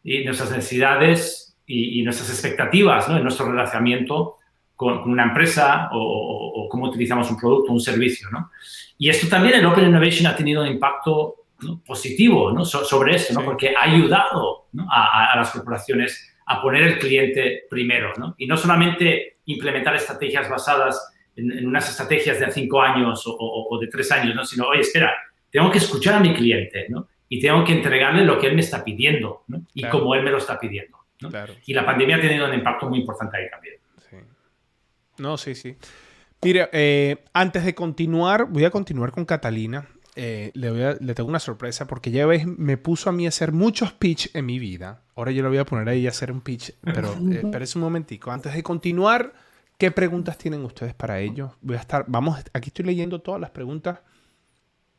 y 0.03 0.23
nuestras 0.25 0.51
necesidades 0.51 1.55
y, 1.65 2.01
nuestras 2.03 2.29
expectativas, 2.29 3.07
¿no? 3.07 3.17
En 3.17 3.23
nuestro 3.23 3.49
relacionamiento 3.49 4.37
con, 4.75 5.09
una 5.09 5.23
empresa 5.23 5.89
o, 5.93 6.67
cómo 6.69 6.85
utilizamos 6.85 7.29
un 7.29 7.37
producto 7.39 7.71
o 7.71 7.73
un 7.75 7.79
servicio, 7.79 8.29
¿no? 8.31 8.51
Y 8.97 9.09
esto 9.09 9.27
también 9.27 9.55
en 9.55 9.65
Open 9.65 9.85
Innovation 9.85 10.27
ha 10.27 10.35
tenido 10.35 10.61
un 10.61 10.67
impacto 10.67 11.43
positivo 11.85 12.51
¿no? 12.51 12.65
sobre 12.65 13.15
eso, 13.15 13.33
¿no? 13.33 13.45
porque 13.45 13.73
ha 13.75 13.83
ayudado 13.83 14.67
a, 14.89 15.33
las 15.35 15.51
corporaciones 15.51 16.35
a 16.45 16.61
poner 16.61 16.83
el 16.83 16.99
cliente 16.99 17.63
primero 17.69 18.13
¿no? 18.17 18.35
y 18.37 18.47
no 18.47 18.57
solamente 18.57 19.37
implementar 19.45 19.95
estrategias 19.95 20.49
basadas 20.49 21.13
en, 21.35 21.65
unas 21.65 21.89
estrategias 21.89 22.39
de 22.39 22.51
cinco 22.51 22.81
años 22.81 23.23
o, 23.25 23.77
de 23.79 23.87
tres 23.87 24.11
años, 24.11 24.35
¿no? 24.35 24.45
sino, 24.45 24.67
oye, 24.67 24.81
espera, 24.81 25.13
tengo 25.49 25.71
que 25.71 25.77
escuchar 25.77 26.15
a 26.15 26.19
mi 26.19 26.33
cliente 26.33 26.87
¿no? 26.89 27.07
Y 27.33 27.39
tengo 27.39 27.63
que 27.63 27.73
entregarle 27.73 28.23
lo 28.23 28.39
que 28.39 28.45
él 28.45 28.53
me 28.53 28.61
está 28.61 28.83
pidiendo 28.83 29.43
¿no? 29.47 29.65
y 29.73 29.83
como 29.87 30.13
él 30.13 30.21
me 30.21 30.29
lo 30.29 30.37
está 30.37 30.59
pidiendo. 30.59 30.99
¿no? 31.19 31.31
Y 31.65 31.73
la 31.73 31.83
pandemia 31.83 32.17
ha 32.17 32.21
tenido 32.21 32.47
un 32.47 32.53
impacto 32.53 32.87
muy 32.87 32.99
importante 32.99 33.37
ahí 33.37 33.49
también. 33.49 33.75
Sí. 34.07 34.17
No, 35.17 35.35
sí, 35.35 35.55
sí. 35.55 35.75
Mire, 36.43 36.69
eh, 36.71 37.23
antes 37.33 37.65
de 37.65 37.73
continuar, 37.73 38.45
voy 38.47 38.65
a 38.65 38.69
continuar 38.69 39.11
con 39.11 39.25
Catalina. 39.25 39.87
Eh, 40.15 40.51
le, 40.53 40.69
voy 40.69 40.83
a, 40.83 40.93
le, 40.99 41.15
tengo 41.15 41.27
una 41.27 41.39
sorpresa 41.39 41.87
porque 41.87 42.11
ya 42.11 42.27
ves, 42.27 42.45
me 42.45 42.77
puso 42.77 43.09
a 43.09 43.13
mí 43.13 43.25
a 43.25 43.29
hacer 43.29 43.51
muchos 43.51 43.93
pitch 43.93 44.29
en 44.35 44.45
mi 44.45 44.59
vida. 44.59 45.01
Ahora 45.15 45.31
yo 45.31 45.41
le 45.41 45.49
voy 45.49 45.57
a 45.57 45.65
poner 45.65 45.89
a 45.89 45.93
ella 45.93 46.09
a 46.09 46.11
hacer 46.11 46.31
un 46.31 46.41
pitch, 46.41 46.71
pero 46.83 47.13
eh, 47.31 47.41
espérese 47.45 47.79
un 47.79 47.83
momentico. 47.83 48.29
Antes 48.29 48.53
de 48.53 48.61
continuar, 48.61 49.33
¿qué 49.79 49.89
preguntas 49.89 50.37
tienen 50.37 50.63
ustedes 50.63 50.93
para 50.93 51.19
ellos? 51.19 51.53
Voy 51.61 51.77
a 51.77 51.79
estar, 51.79 52.05
vamos, 52.07 52.43
aquí 52.53 52.69
estoy 52.69 52.85
leyendo 52.85 53.21
todas 53.21 53.41
las 53.41 53.49
preguntas. 53.49 54.01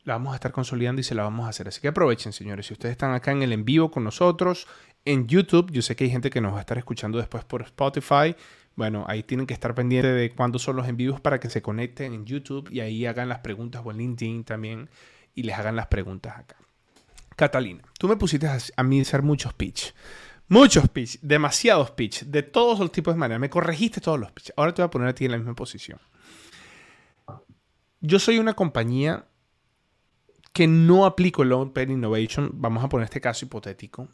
Las 0.05 0.17
vamos 0.17 0.33
a 0.33 0.37
estar 0.37 0.53
consolidando 0.53 1.01
y 1.01 1.05
se 1.05 1.15
las 1.15 1.25
vamos 1.25 1.47
a 1.47 1.49
hacer. 1.49 1.69
Así 1.69 1.81
que 1.81 1.89
aprovechen, 1.89 2.33
señores. 2.33 2.67
Si 2.67 2.75
ustedes 2.75 2.93
están 2.93 3.15
acá 3.15 3.33
en 3.33 3.43
el 3.43 3.53
en 3.53 3.65
vivo 3.65 3.91
con 3.91 4.05
nosotros, 4.05 4.67
en 5.05 5.27
YouTube, 5.27 5.71
yo 5.71 5.83
sé 5.83 5.97
que 5.97 6.05
hay 6.05 6.11
gente 6.11 6.31
que 6.31 6.41
nos 6.41 6.53
va 6.53 6.59
a 6.59 6.61
estar 6.61 6.77
escuchando 6.77 7.19
después 7.19 7.45
por 7.45 7.63
Spotify. 7.63 8.37
Bueno, 8.77 9.05
ahí 9.09 9.23
tienen 9.23 9.47
que 9.47 9.55
estar 9.55 9.75
pendientes 9.75 10.15
de 10.15 10.33
cuándo 10.35 10.59
son 10.59 10.77
los 10.77 10.89
envíos 10.89 11.21
para 11.21 11.41
que 11.41 11.49
se 11.49 11.63
conecten 11.63 12.13
en 12.13 12.27
YouTube 12.27 12.69
y 12.71 12.81
ahí 12.81 13.07
hagan 13.07 13.29
las 13.29 13.39
preguntas 13.39 13.83
o 13.85 13.91
en 13.91 13.99
LinkedIn 13.99 14.45
también 14.45 14.91
y 15.35 15.45
les 15.45 15.57
hagan 15.57 15.77
las 15.77 15.87
preguntas 15.87 16.37
acá. 16.37 16.57
Catalina, 17.37 17.83
tú 17.99 18.09
me 18.09 18.17
pusiste 18.17 18.47
a, 18.47 18.83
mí 18.83 19.01
hacer 19.01 19.23
muchos 19.23 19.53
pitch. 19.55 19.95
Muchos 20.49 20.89
pitch, 20.89 21.19
demasiados 21.21 21.91
pitch, 21.93 22.25
de 22.25 22.43
todos 22.43 22.79
los 22.79 22.93
tipos 22.93 23.15
de 23.15 23.19
maneras. 23.19 23.41
Me 23.41 23.51
corregiste 23.51 24.01
todos 24.01 24.21
los 24.21 24.31
pitch. 24.33 24.53
Ahora 24.57 24.75
te 24.75 24.83
voy 24.83 24.87
a 24.87 24.91
poner 24.91 25.09
a 25.09 25.15
ti 25.15 25.25
en 25.25 25.33
la 25.33 25.39
misma 25.39 25.55
posición. 25.55 25.99
Yo 28.01 28.19
soy 28.19 28.39
una 28.39 28.55
compañía 28.55 29.25
que 30.55 30.67
no 30.67 31.05
aplico 31.05 31.43
el 31.43 31.53
Open 31.53 31.91
Innovation. 31.91 32.51
Vamos 32.55 32.83
a 32.83 32.89
poner 32.89 33.05
este 33.05 33.21
caso 33.21 33.45
hipotético. 33.45 34.09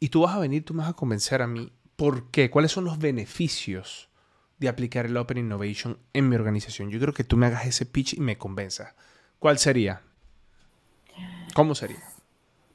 Y 0.00 0.08
tú 0.08 0.22
vas 0.22 0.34
a 0.34 0.40
venir, 0.40 0.64
tú 0.64 0.74
me 0.74 0.80
vas 0.80 0.90
a 0.90 0.94
convencer 0.94 1.40
a 1.40 1.46
mí 1.46 1.70
¿Por 1.96 2.30
qué? 2.30 2.50
¿Cuáles 2.50 2.72
son 2.72 2.84
los 2.84 2.98
beneficios 2.98 4.08
de 4.58 4.68
aplicar 4.68 5.06
el 5.06 5.16
Open 5.16 5.38
Innovation 5.38 5.98
en 6.12 6.28
mi 6.28 6.34
organización? 6.34 6.90
Yo 6.90 6.98
creo 6.98 7.14
que 7.14 7.24
tú 7.24 7.36
me 7.36 7.46
hagas 7.46 7.66
ese 7.66 7.86
pitch 7.86 8.14
y 8.14 8.20
me 8.20 8.36
convenzas. 8.36 8.94
¿Cuál 9.38 9.58
sería? 9.58 10.02
¿Cómo 11.54 11.74
sería? 11.74 12.02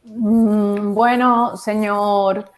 Mm, 0.05 0.93
bueno, 0.93 1.57
señor 1.57 2.49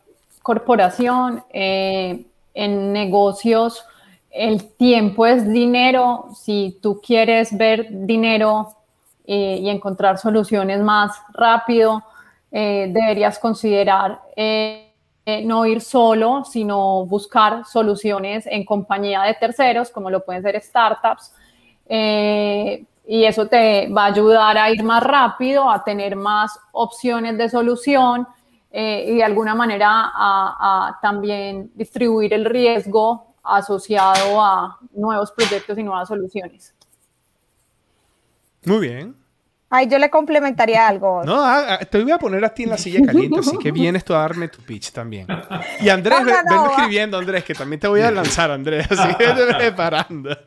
corporación, 0.43 1.43
eh, 1.51 2.25
en 2.53 2.93
negocios 2.93 3.83
el 4.29 4.69
tiempo 4.73 5.25
es 5.25 5.49
dinero. 5.51 6.27
Si 6.39 6.77
tú 6.81 7.01
quieres 7.01 7.57
ver 7.57 7.87
dinero 7.89 8.75
eh, 9.25 9.59
y 9.61 9.69
encontrar 9.69 10.17
soluciones 10.17 10.81
más 10.81 11.21
rápido, 11.33 12.03
eh, 12.51 12.89
deberías 12.91 13.37
considerar 13.37 14.19
eh, 14.35 14.87
no 15.45 15.65
ir 15.65 15.81
solo, 15.81 16.43
sino 16.43 17.05
buscar 17.05 17.63
soluciones 17.65 18.47
en 18.47 18.65
compañía 18.65 19.21
de 19.21 19.35
terceros, 19.35 19.91
como 19.91 20.09
lo 20.09 20.25
pueden 20.25 20.41
ser 20.41 20.59
startups. 20.61 21.33
Y 21.87 23.25
eso 23.25 23.47
te 23.47 23.89
va 23.89 24.05
a 24.05 24.07
ayudar 24.07 24.57
a 24.57 24.71
ir 24.71 24.83
más 24.83 25.03
rápido, 25.03 25.69
a 25.69 25.83
tener 25.83 26.15
más 26.15 26.57
opciones 26.71 27.37
de 27.37 27.49
solución 27.49 28.27
y 28.71 29.15
de 29.17 29.23
alguna 29.23 29.53
manera 29.53 30.11
a, 30.13 30.97
también 31.01 31.71
distribuir 31.75 32.33
el 32.33 32.45
riesgo 32.45 33.27
asociado 33.43 34.41
a 34.41 34.77
nuevos 34.93 35.31
proyectos 35.31 35.77
y 35.77 35.83
nuevas 35.83 36.07
soluciones. 36.07 36.73
Muy 38.65 38.79
bien. 38.79 39.15
Ay, 39.73 39.87
yo 39.87 39.97
le 39.97 40.09
complementaría 40.09 40.85
algo. 40.85 41.23
No, 41.23 41.45
ah, 41.45 41.77
ah, 41.79 41.85
te 41.85 42.01
voy 42.01 42.11
a 42.11 42.17
poner 42.17 42.43
a 42.43 42.53
ti 42.53 42.63
en 42.63 42.71
la 42.71 42.77
silla 42.77 43.05
caliente, 43.05 43.39
así 43.39 43.57
que 43.57 43.71
vienes 43.71 44.03
tú 44.03 44.13
a 44.13 44.17
darme 44.17 44.49
tu 44.49 44.61
pitch 44.61 44.91
también. 44.91 45.27
Y 45.79 45.87
Andrés, 45.87 46.25
ven, 46.25 46.35
escribiendo, 46.69 47.17
Andrés, 47.17 47.45
que 47.45 47.53
también 47.53 47.79
te 47.79 47.87
voy 47.87 48.01
a 48.01 48.11
lanzar, 48.11 48.51
Andrés, 48.51 48.85
así 48.91 49.15
que 49.15 49.27
te 49.27 49.55
preparando. 49.55 50.37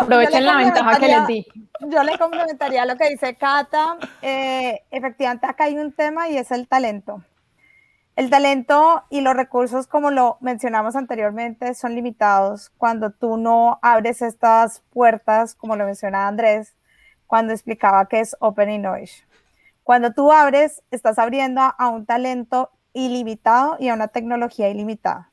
Aprovechen 0.00 0.46
la 0.46 0.56
ventaja 0.58 0.98
que 1.00 1.06
les 1.08 1.26
di. 1.26 1.46
Yo 1.80 2.04
le 2.04 2.16
complementaría 2.16 2.86
lo 2.86 2.96
que 2.96 3.08
dice 3.08 3.34
Cata. 3.34 3.96
Eh, 4.22 4.82
efectivamente, 4.92 5.46
acá 5.46 5.64
hay 5.64 5.78
un 5.78 5.90
tema 5.90 6.28
y 6.28 6.36
es 6.38 6.52
el 6.52 6.68
talento. 6.68 7.20
El 8.14 8.28
talento 8.28 9.04
y 9.08 9.22
los 9.22 9.34
recursos, 9.34 9.86
como 9.86 10.10
lo 10.10 10.36
mencionamos 10.40 10.96
anteriormente, 10.96 11.74
son 11.74 11.94
limitados 11.94 12.70
cuando 12.76 13.10
tú 13.10 13.38
no 13.38 13.78
abres 13.80 14.20
estas 14.20 14.80
puertas, 14.90 15.54
como 15.54 15.76
lo 15.76 15.86
mencionaba 15.86 16.28
Andrés, 16.28 16.74
cuando 17.26 17.54
explicaba 17.54 18.06
que 18.08 18.20
es 18.20 18.36
Open 18.38 18.68
Innovation. 18.68 19.26
Cuando 19.82 20.12
tú 20.12 20.30
abres, 20.30 20.82
estás 20.90 21.18
abriendo 21.18 21.62
a 21.62 21.88
un 21.88 22.04
talento 22.04 22.70
ilimitado 22.92 23.76
y 23.80 23.88
a 23.88 23.94
una 23.94 24.08
tecnología 24.08 24.68
ilimitada. 24.68 25.32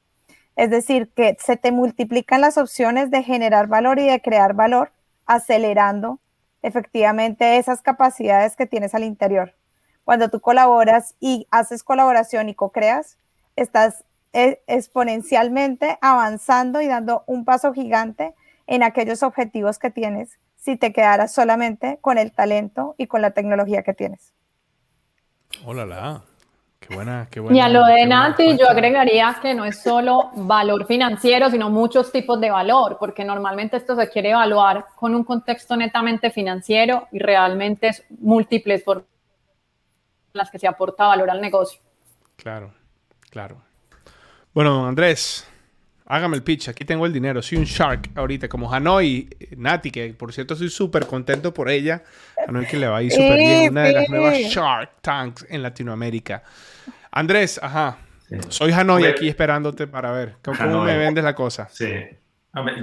Es 0.56 0.70
decir, 0.70 1.12
que 1.14 1.36
se 1.40 1.58
te 1.58 1.74
multiplican 1.74 2.40
las 2.40 2.58
opciones 2.58 3.12
de 3.12 3.24
generar 3.24 3.68
valor 3.68 4.00
y 4.00 4.08
de 4.08 4.22
crear 4.22 4.54
valor, 4.54 4.94
acelerando 5.26 6.20
efectivamente 6.62 7.58
esas 7.58 7.82
capacidades 7.82 8.56
que 8.56 8.66
tienes 8.66 8.96
al 8.96 9.04
interior. 9.04 9.59
Cuando 10.10 10.30
tú 10.30 10.40
colaboras 10.40 11.14
y 11.20 11.46
haces 11.52 11.84
colaboración 11.84 12.50
y 12.50 12.56
co-creas, 12.56 13.20
estás 13.56 14.06
eh, 14.34 14.60
exponencialmente 14.66 16.00
avanzando 16.02 16.82
y 16.82 16.88
dando 16.88 17.24
un 17.28 17.46
paso 17.46 17.74
gigante 17.74 18.34
en 18.66 18.82
aquellos 18.82 19.22
objetivos 19.22 19.78
que 19.78 19.92
tienes 19.92 20.40
si 20.56 20.78
te 20.78 20.94
quedaras 20.94 21.32
solamente 21.32 22.00
con 22.02 22.18
el 22.18 22.32
talento 22.32 22.96
y 22.98 23.06
con 23.06 23.22
la 23.22 23.30
tecnología 23.30 23.84
que 23.84 23.94
tienes. 23.94 24.34
Hola, 25.64 25.86
la. 25.86 26.24
Qué 26.80 26.96
buena, 26.96 27.28
qué 27.30 27.40
buena. 27.40 27.56
Y 27.56 27.62
a 27.62 27.70
lo 27.70 27.86
de 27.86 28.08
Nati, 28.08 28.58
yo 28.58 28.68
agregaría 28.68 29.38
que 29.40 29.54
no 29.54 29.64
es 29.64 29.80
solo 29.80 30.32
valor 30.34 30.88
financiero, 30.88 31.52
sino 31.52 31.70
muchos 31.70 32.12
tipos 32.12 32.42
de 32.42 32.50
valor, 32.50 32.98
porque 33.00 33.24
normalmente 33.24 33.78
esto 33.78 33.96
se 33.96 34.10
quiere 34.10 34.32
evaluar 34.32 34.88
con 34.96 35.14
un 35.14 35.24
contexto 35.24 35.78
netamente 35.78 36.32
financiero 36.32 37.08
y 37.12 37.20
realmente 37.20 37.90
es 37.90 38.04
múltiples 38.10 38.82
por 38.82 39.06
las 40.34 40.50
que 40.50 40.60
se 40.60 40.68
aporta 40.68 41.08
valor 41.08 41.30
al 41.30 41.42
negocio. 41.42 41.82
Claro, 42.36 42.74
claro. 43.30 43.62
Bueno, 44.54 44.88
Andrés, 44.88 45.48
hágame 46.06 46.36
el 46.36 46.44
pitch, 46.44 46.70
aquí 46.70 46.84
tengo 46.84 47.06
el 47.06 47.14
dinero, 47.14 47.42
soy 47.42 47.60
un 47.60 47.66
shark 47.66 48.10
ahorita, 48.16 48.50
como 48.50 48.72
Hanoi, 48.74 49.30
Nati, 49.56 49.92
que 49.92 50.14
por 50.14 50.34
cierto 50.34 50.56
estoy 50.56 50.70
súper 50.70 51.06
contento 51.06 51.54
por 51.54 51.70
ella, 51.70 52.04
Hanoi 52.48 52.66
que 52.66 52.78
le 52.78 52.88
va 52.88 52.98
a 52.98 53.04
ir 53.04 53.12
súper 53.12 53.38
bien, 53.38 53.72
una 53.72 53.84
de 53.84 53.94
las 53.94 54.10
nuevas 54.10 54.38
Shark 54.38 55.02
Tanks 55.02 55.46
en 55.50 55.62
Latinoamérica. 55.62 56.44
Andrés, 57.12 57.60
ajá, 57.62 57.98
soy 58.50 58.72
Hanoi 58.72 59.06
aquí 59.06 59.28
esperándote 59.28 59.88
para 59.88 60.12
ver 60.12 60.36
cómo, 60.44 60.84
me 60.84 60.98
vendes 60.98 61.24
la 61.24 61.36
cosa. 61.36 61.70
Sí, 61.70 61.94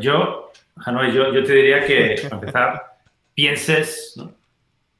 yo, 0.00 0.52
Hanoi, 0.76 1.12
yo, 1.12 1.32
yo, 1.32 1.42
te 1.42 1.52
diría 1.52 1.84
que, 1.84 2.16
para 2.22 2.36
empezar, 2.36 2.96
pienses 3.34 4.14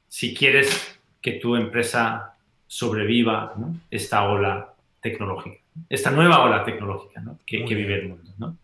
si 0.09 0.35
quieres 0.35 0.99
que 1.21 1.33
tu 1.33 1.57
empresa 1.57 2.36
sobreviva 2.66 3.55
esta 3.90 4.24
ola 4.24 4.74
tecnológica 5.00 5.66
esta 5.88 6.11
nueva 6.11 6.42
ola 6.42 6.64
tecnológica 6.64 7.22
que, 7.44 7.62
vive 7.62 8.00
el 8.00 8.09
mundo. 8.09 8.31
¿no? 8.38 8.57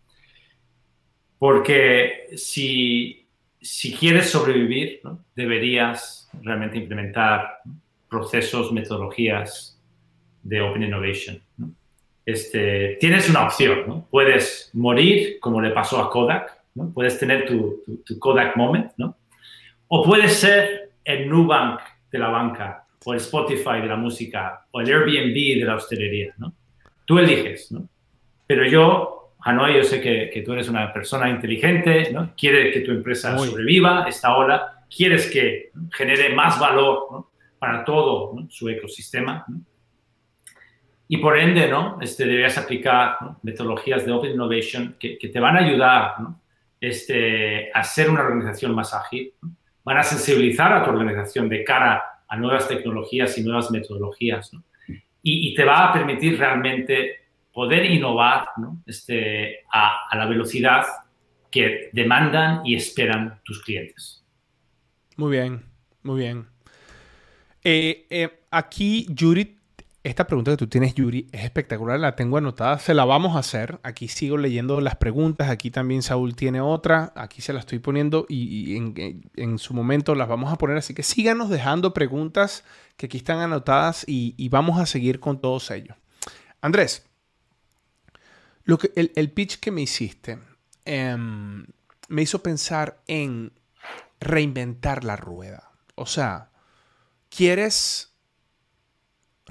Porque 1.37 2.27
si, 2.35 3.27
si 3.61 3.93
quieres 3.93 4.29
sobrevivir, 4.29 5.01
deberías 5.35 6.29
realmente 6.41 6.77
implementar 6.77 7.59
procesos, 8.09 8.71
metodologías 8.71 9.79
de 10.41 10.61
Open 10.61 10.83
Innovation. 10.83 11.41
Este, 12.25 12.97
tienes 12.99 13.29
una 13.29 13.45
opción, 13.45 14.05
puedes 14.09 14.69
morir 14.73 15.39
como 15.39 15.59
le 15.59 15.71
pasó 15.71 15.99
a 15.99 16.09
Kodak, 16.09 16.57
puedes 16.93 17.19
tener 17.19 17.45
tu, 17.45 17.83
tu, 18.05 18.17
Kodak 18.17 18.55
moment, 18.55 18.91
o 19.87 20.03
puedes 20.03 20.33
ser 20.33 20.91
el 21.03 21.29
Nubank 21.29 21.81
de 22.11 22.19
la 22.19 22.29
banca, 22.29 22.82
o 23.05 23.13
el 23.13 23.19
Spotify 23.19 23.81
de 23.81 23.87
la 23.87 23.95
música, 23.95 24.65
o 24.71 24.81
el 24.81 24.87
Airbnb 24.87 25.59
de 25.59 25.65
la 25.65 25.75
hostelería. 25.75 26.33
¿no? 26.37 26.53
Tú 27.05 27.19
eliges, 27.19 27.71
¿no? 27.71 27.87
Pero 28.45 28.65
yo, 28.65 29.33
Hanoi, 29.39 29.75
yo 29.75 29.83
sé 29.83 30.01
que, 30.01 30.29
que 30.31 30.41
tú 30.41 30.53
eres 30.53 30.69
una 30.69 30.91
persona 30.91 31.29
inteligente, 31.29 32.11
¿no? 32.11 32.33
Quieres 32.35 32.73
que 32.73 32.81
tu 32.81 32.91
empresa 32.91 33.37
sobreviva 33.37 34.05
esta 34.07 34.35
ola, 34.35 34.85
quieres 34.95 35.29
que 35.31 35.71
genere 35.91 36.33
más 36.33 36.59
valor 36.59 37.07
¿no? 37.11 37.31
para 37.57 37.83
todo 37.83 38.35
su 38.49 38.69
ecosistema. 38.69 39.45
¿no? 39.47 39.61
Y 41.07 41.17
por 41.17 41.37
ende, 41.37 41.67
¿no? 41.67 41.97
Este, 42.01 42.25
deberías 42.25 42.57
aplicar 42.57 43.17
metodologías 43.43 44.05
de 44.05 44.11
Open 44.11 44.31
Innovation 44.31 44.95
que, 44.99 45.17
que, 45.17 45.29
te 45.29 45.39
van 45.39 45.57
a 45.57 45.59
ayudar 45.59 46.19
¿no? 46.19 46.41
este, 46.79 47.71
a 47.73 47.83
ser 47.83 48.09
una 48.09 48.21
organización 48.21 48.73
más 48.73 48.93
ágil, 48.93 49.33
van 49.83 49.97
a 49.97 50.03
sensibilizar 50.03 50.73
a 50.73 50.83
tu 50.83 50.91
organización 50.91 51.49
de 51.49 51.63
cara 51.63 52.03
a 52.33 52.35
nuevas 52.35 52.67
tecnologías 52.67 53.37
y 53.37 53.43
nuevas 53.43 53.69
metodologías. 53.69 54.51
Y, 55.21 55.53
te 55.53 55.63
va 55.63 55.89
a 55.89 55.93
permitir 55.93 56.37
realmente 56.39 57.27
poder 57.53 57.85
innovar 57.85 58.47
este, 58.87 59.59
a, 59.71 60.17
la 60.17 60.25
velocidad 60.25 60.83
que 61.51 61.91
demandan 61.93 62.65
y 62.65 62.75
esperan 62.75 63.39
tus 63.43 63.61
clientes. 63.61 64.25
Muy 65.15 65.31
bien, 65.31 65.63
muy 66.01 66.21
bien. 66.21 66.47
Eh, 67.63 68.07
eh, 68.09 68.29
aquí 68.49 69.05
Judith 69.17 69.59
esta 70.03 70.27
pregunta 70.27 70.51
que 70.51 70.57
tú 70.57 70.67
tienes, 70.67 70.95
Yuri, 70.95 71.29
es 71.31 71.45
espectacular, 71.45 71.97
la 71.97 72.17
tengo 72.17 72.37
anotada, 72.37 72.77
se 72.77 72.93
la 72.93 73.05
vamos 73.05 73.37
a 73.37 73.39
hacer. 73.39 73.79
Aquí 73.83 74.09
sigo 74.09 74.37
leyendo 74.37 74.81
las 74.81 74.97
preguntas, 74.97 75.49
aquí 75.49 75.71
también 75.71 76.03
Saúl 76.03 76.35
tiene 76.35 76.59
otra, 76.59 77.13
aquí 77.15 77.41
se 77.41 77.53
la 77.53 77.61
estoy 77.61 77.79
poniendo 77.79 78.25
y, 78.27 78.75
en, 78.75 79.57
su 79.59 79.73
momento 79.73 80.13
las 80.13 80.27
vamos 80.27 80.51
a 80.51 80.57
poner, 80.57 80.75
así 80.75 80.93
que 80.93 81.03
síganos 81.03 81.49
dejando 81.49 81.93
preguntas 81.93 82.65
que 82.97 83.05
aquí 83.05 83.17
están 83.17 83.39
anotadas 83.39 84.03
y, 84.05 84.49
vamos 84.49 84.77
a 84.77 84.85
seguir 84.85 85.21
con 85.21 85.39
todos 85.39 85.71
ellos. 85.71 85.95
Andrés, 86.59 87.05
lo 88.65 88.77
que, 88.77 88.91
el, 88.95 89.31
pitch 89.31 89.59
que 89.59 89.71
me 89.71 89.81
hiciste 89.81 90.37
em, 90.83 91.65
me 92.09 92.21
hizo 92.21 92.43
pensar 92.43 93.01
en 93.07 93.53
reinventar 94.19 95.05
la 95.05 95.15
rueda. 95.15 95.71
O 95.95 96.05
sea, 96.05 96.51
quieres 97.29 98.12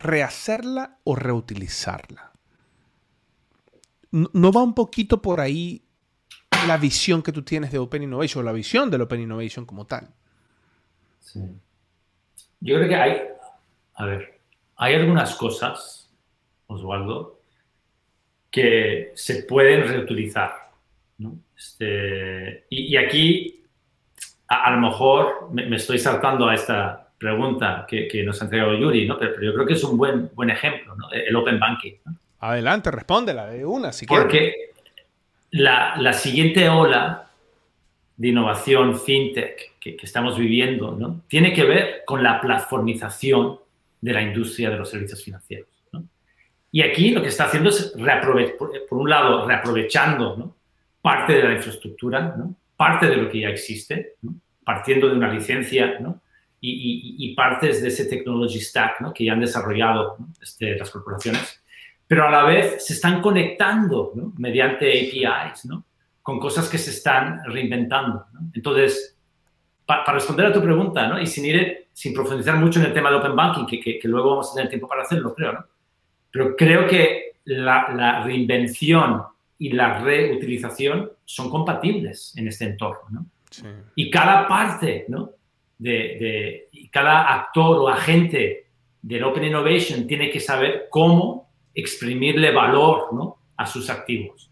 rehacerla 0.02 0.98
o 1.04 1.14
reutilizarla. 1.16 2.32
¿No 4.10 4.52
va 4.52 4.62
un 4.62 4.74
poquito 4.74 5.22
por 5.22 5.40
ahí 5.40 5.82
la 6.66 6.76
visión 6.76 7.22
que 7.22 7.32
tú 7.32 7.42
tienes 7.42 7.72
de 7.72 7.78
Open 7.78 8.02
Innovation 8.02 8.42
o 8.42 8.44
la 8.44 8.52
visión 8.52 8.90
del 8.90 9.00
Open 9.02 9.20
Innovation 9.20 9.64
como 9.64 9.86
tal? 9.86 10.08
Sí. 11.20 11.40
Yo 12.60 12.76
creo 12.76 12.88
que 12.88 12.94
hay, 12.94 13.22
a 13.94 14.04
ver, 14.04 14.40
hay 14.76 14.94
algunas 14.94 15.34
cosas, 15.34 16.10
Osvaldo, 16.66 17.40
que 18.50 19.12
se 19.14 19.44
pueden 19.44 19.88
reutilizar. 19.88 20.70
Este, 21.56 22.66
y, 22.68 22.96
aquí, 22.96 23.64
a, 24.46 24.70
lo 24.72 24.80
mejor 24.80 25.50
me, 25.52 25.74
estoy 25.74 25.98
saltando 25.98 26.48
a 26.48 26.54
esta 26.54 27.01
pregunta 27.22 27.86
que, 27.88 28.22
nos 28.24 28.40
ha 28.40 28.44
entregado 28.44 28.74
Yuri, 28.74 29.06
¿no? 29.06 29.18
Pero, 29.18 29.40
yo 29.40 29.54
creo 29.54 29.66
que 29.66 29.74
es 29.74 29.84
un 29.84 29.96
buen, 29.96 30.30
buen 30.34 30.50
ejemplo, 30.50 30.94
¿no? 30.96 31.10
El 31.10 31.34
Open 31.36 31.58
Banking. 31.58 31.94
Adelante, 32.40 32.90
respóndela 32.90 33.46
de 33.46 33.64
una, 33.64 33.92
si 33.92 34.04
Porque 34.04 34.72
la, 35.52 35.96
la, 35.96 36.12
siguiente 36.12 36.68
ola 36.68 37.30
de 38.16 38.28
innovación 38.28 38.98
fintech 38.98 39.78
que, 39.78 39.96
que, 39.96 40.06
estamos 40.06 40.36
viviendo, 40.36 40.96
¿no? 40.98 41.22
Tiene 41.28 41.52
que 41.52 41.64
ver 41.64 42.02
con 42.04 42.22
la 42.22 42.40
platformización 42.40 43.58
de 44.02 44.12
la 44.12 44.20
industria 44.20 44.68
de 44.68 44.76
los 44.76 44.90
servicios 44.90 45.24
financieros. 45.24 45.68
¿no? 45.92 46.04
Y 46.70 46.82
aquí 46.82 47.12
lo 47.12 47.22
que 47.22 47.28
está 47.28 47.44
haciendo 47.44 47.70
es, 47.70 47.94
por, 48.58 48.98
un 48.98 49.08
lado, 49.08 49.46
reaprovechando 49.46 50.36
¿no? 50.36 50.56
parte 51.00 51.34
de 51.34 51.44
la 51.44 51.54
infraestructura, 51.54 52.34
¿no? 52.36 52.54
parte 52.76 53.06
de 53.06 53.16
lo 53.16 53.30
que 53.30 53.40
ya 53.40 53.48
existe, 53.48 54.16
¿no? 54.22 54.34
partiendo 54.64 55.08
de 55.08 55.16
una 55.16 55.32
licencia, 55.32 55.98
¿no? 56.00 56.20
Y, 56.64 57.34
partes 57.34 57.82
de 57.82 57.88
ese 57.88 58.04
technology 58.04 58.60
stack 58.60 59.00
¿no? 59.00 59.12
que 59.12 59.24
ya 59.24 59.32
han 59.32 59.40
desarrollado 59.40 60.16
este, 60.40 60.76
las 60.76 60.90
corporaciones, 60.90 61.62
pero 62.06 62.26
a 62.26 62.30
la 62.30 62.44
vez 62.44 62.86
se 62.86 62.92
están 62.92 63.20
conectando 63.20 64.12
¿no? 64.14 64.32
mediante 64.38 64.86
APIs 64.88 65.68
con 66.22 66.38
cosas 66.38 66.68
que 66.68 66.78
se 66.78 66.90
están 66.90 67.42
reinventando. 67.46 68.26
Entonces, 68.54 69.18
para 69.84 70.12
responder 70.12 70.46
a 70.46 70.52
tu 70.52 70.62
pregunta, 70.62 71.20
y 71.20 71.26
sin 71.26 71.46
ir, 71.46 71.88
sin 71.92 72.14
profundizar 72.14 72.56
mucho 72.56 72.78
en 72.78 72.86
el 72.86 72.92
tema 72.92 73.10
de 73.10 73.16
Open 73.16 73.34
Banking, 73.34 73.66
que, 73.66 73.98
que, 73.98 74.08
luego 74.08 74.30
vamos 74.30 74.52
a 74.52 74.54
tener 74.54 74.68
tiempo 74.68 74.86
para 74.86 75.02
hacerlo, 75.02 75.34
creo, 75.34 75.66
pero 76.30 76.54
creo 76.56 76.86
que 76.86 77.32
la, 77.44 77.92
la 77.92 78.22
reinvención 78.22 79.22
y 79.58 79.72
la 79.72 79.98
reutilización 79.98 81.10
son 81.24 81.50
compatibles 81.50 82.34
en 82.36 82.46
este 82.46 82.66
entorno. 82.66 83.02
¿no? 83.10 83.26
Sí. 83.50 83.64
Y 83.96 84.10
cada 84.10 84.46
parte 84.46 85.06
¿no? 85.08 85.30
De, 85.82 86.68
cada 86.90 87.34
actor 87.34 87.78
o 87.78 87.88
agente 87.88 88.70
del 89.00 89.24
Open 89.24 89.44
Innovation 89.44 90.06
tiene 90.06 90.30
que 90.30 90.40
saber 90.40 90.86
cómo 90.90 91.50
exprimirle 91.74 92.52
valor 92.52 93.12
¿no? 93.12 93.38
a 93.56 93.66
sus 93.66 93.90
activos. 93.90 94.50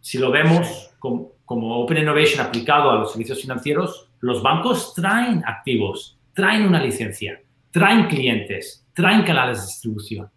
Si 0.00 0.18
lo 0.18 0.30
vemos 0.30 0.94
como, 0.98 1.32
Open 1.46 1.98
Innovation 1.98 2.44
aplicado 2.44 2.90
a 2.90 2.96
los 2.96 3.12
servicios 3.12 3.42
financieros, 3.42 4.08
los 4.20 4.42
bancos 4.42 4.94
traen 4.94 5.42
activos, 5.46 6.18
traen 6.32 6.66
una 6.66 6.82
licencia, 6.82 7.42
traen 7.70 8.06
clientes, 8.06 8.86
traen 8.94 9.22
canales 9.22 9.60
de 9.60 9.66
distribución. 9.66 10.30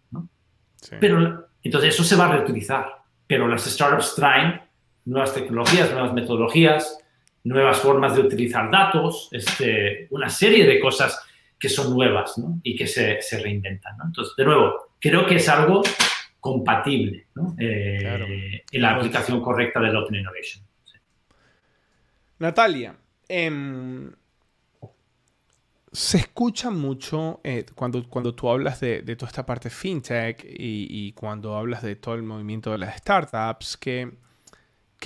Pero 1.00 1.48
entonces 1.62 1.94
eso 1.94 2.04
se 2.04 2.16
va 2.16 2.26
a 2.26 2.32
reutilizar. 2.36 2.86
Pero 3.26 3.48
las 3.48 3.64
startups 3.64 4.14
traen 4.14 4.60
nuevas 5.06 5.32
tecnologías, 5.32 5.90
nuevas 5.90 6.12
metodologías, 6.12 6.98
nuevas 7.46 7.78
formas 7.78 8.14
de 8.16 8.22
utilizar 8.22 8.70
datos, 8.70 9.28
este, 9.30 10.08
una 10.10 10.28
serie 10.28 10.66
de 10.66 10.80
cosas 10.80 11.20
que 11.58 11.68
son 11.68 11.94
nuevas 11.94 12.34
y 12.62 12.76
que 12.76 12.86
se, 12.86 13.20
reinventan. 13.40 13.96
Entonces, 14.04 14.34
de 14.36 14.44
nuevo, 14.44 14.90
creo 15.00 15.24
que 15.26 15.36
es 15.36 15.48
algo 15.48 15.82
compatible 16.40 17.28
eh, 17.58 18.62
en 18.70 18.82
la 18.82 18.96
aplicación 18.96 19.40
correcta 19.40 19.80
del 19.80 19.96
Open 19.96 20.16
Innovation. 20.16 20.64
Natalia, 22.38 22.96
em, 23.28 24.12
se 25.92 26.18
escucha 26.18 26.70
mucho 26.70 27.40
eh, 27.42 27.64
cuando, 27.74 28.06
cuando 28.08 28.34
tú 28.34 28.50
hablas 28.50 28.80
de, 28.80 29.02
toda 29.16 29.28
esta 29.28 29.46
parte 29.46 29.70
fintech 29.70 30.44
y, 30.44 30.88
y, 30.90 31.12
cuando 31.12 31.56
hablas 31.56 31.82
de 31.82 31.96
todo 31.96 32.16
el 32.16 32.22
movimiento 32.22 32.72
de 32.72 32.78
las 32.78 32.98
startups, 32.98 33.78
que 33.78 34.25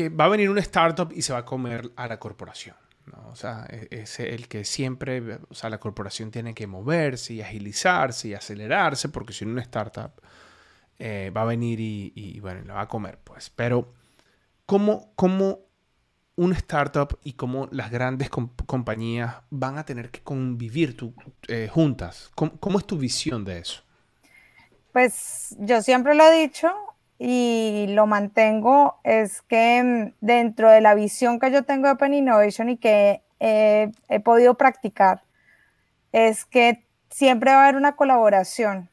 que 0.00 0.08
va 0.08 0.24
a 0.24 0.28
venir 0.28 0.48
una 0.48 0.62
startup 0.62 1.12
y 1.14 1.20
se 1.20 1.34
va 1.34 1.40
a 1.40 1.44
comer 1.44 1.92
a 1.94 2.08
la 2.08 2.18
corporación. 2.18 2.74
O 3.26 3.36
sea, 3.36 3.66
e-, 3.68 3.88
es 3.90 4.18
el 4.18 4.48
que 4.48 4.64
siempre, 4.64 5.40
o 5.50 5.54
sea, 5.54 5.68
la 5.68 5.78
corporación 5.78 6.30
tiene 6.30 6.54
que 6.54 6.66
moverse 6.66 7.34
y 7.34 7.42
agilizarse 7.42 8.28
y 8.28 8.34
acelerarse, 8.34 9.10
porque 9.10 9.34
si 9.34 9.44
no 9.44 9.52
una 9.52 9.60
startup 9.60 10.12
eh, 10.98 11.30
va 11.36 11.42
a 11.42 11.44
venir 11.44 11.80
y, 11.80 12.40
bueno, 12.40 12.62
la 12.64 12.74
va 12.74 12.80
a 12.82 12.88
comer, 12.88 13.18
pues. 13.22 13.50
Pero, 13.50 13.92
¿cómo, 14.64 15.12
cómo 15.16 15.66
una 16.36 16.56
startup 16.56 17.18
y 17.22 17.34
cómo 17.34 17.68
las 17.70 17.90
grandes 17.90 18.30
compañías 18.30 19.36
van 19.50 19.76
a 19.76 19.84
tener 19.84 20.10
que 20.10 20.22
convivir 20.22 20.96
eh, 21.48 21.68
juntas? 21.70 22.30
¿Cómo 22.34 22.78
es 22.78 22.86
tu 22.86 22.96
visión 22.96 23.44
de 23.44 23.58
eso? 23.58 23.82
Pues 24.92 25.54
yo 25.58 25.82
siempre 25.82 26.14
lo 26.14 26.24
he 26.24 26.40
dicho, 26.40 26.72
y 27.22 27.84
lo 27.90 28.06
mantengo 28.06 28.98
es 29.04 29.42
que 29.42 29.82
mm, 29.82 30.14
dentro 30.24 30.70
de 30.70 30.80
la 30.80 30.94
visión 30.94 31.38
que 31.38 31.50
yo 31.50 31.64
tengo 31.64 31.86
de 31.86 31.92
Open 31.92 32.14
Innovation 32.14 32.70
y 32.70 32.78
que 32.78 33.22
he 33.38 34.20
podido 34.24 34.54
practicar, 34.56 35.22
es 36.12 36.46
que 36.46 36.86
siempre 37.10 37.50
va 37.52 37.58
a 37.58 37.62
haber 37.64 37.76
una 37.76 37.96
colaboración. 37.96 38.90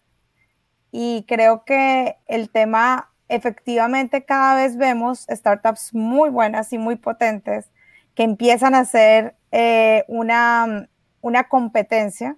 Y 0.92 1.26
creo 1.28 1.64
que 1.64 2.18
el 2.28 2.50
tema, 2.50 3.12
efectivamente, 3.30 4.26
cada 4.26 4.56
vez 4.56 4.76
vemos 4.76 5.26
startups 5.30 5.94
muy 5.94 6.30
buenas 6.30 6.74
y 6.74 6.78
muy 6.78 6.98
potentes 6.98 7.70
que 8.14 8.24
empiezan 8.24 8.76
a 8.76 8.80
hacer 8.80 9.36
eh, 9.52 10.04
una, 10.10 10.90
una 11.22 11.48
competencia, 11.48 12.36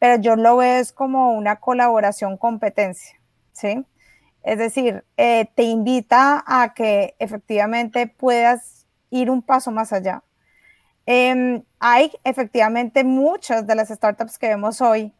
pero 0.00 0.20
yo 0.20 0.34
lo 0.34 0.56
veo 0.56 0.80
es 0.80 0.92
como 0.92 1.34
una 1.34 1.56
colaboración 1.60 2.36
competencia, 2.36 3.20
¿sí? 3.52 3.84
Es 4.42 4.58
decir, 4.58 5.04
eh, 5.16 5.48
te 5.54 5.64
invita 5.64 6.42
a 6.46 6.72
que 6.74 7.14
efectivamente 7.18 8.06
puedas 8.06 8.86
ir 9.10 9.30
un 9.30 9.42
paso 9.42 9.70
más 9.70 9.92
allá. 9.92 10.22
Em, 11.06 11.62
hay 11.78 12.12
efectivamente 12.24 13.04
muchas 13.04 13.66
de 13.66 13.74
las 13.74 13.88
startups 13.88 14.38
que 14.38 14.48
vemos 14.48 14.80
hoy 14.80 15.12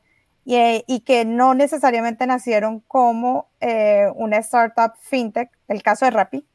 y, 0.45 1.01
que 1.01 1.24
no 1.24 1.55
necesariamente 1.55 2.26
nacieron 2.26 2.80
como 2.80 3.49
eh, 3.61 4.07
una 4.14 4.38
startup 4.38 4.92
fintech, 5.01 5.51
el 5.68 5.82
caso 5.82 6.07
de 6.07 6.11
Rappi, 6.12 6.47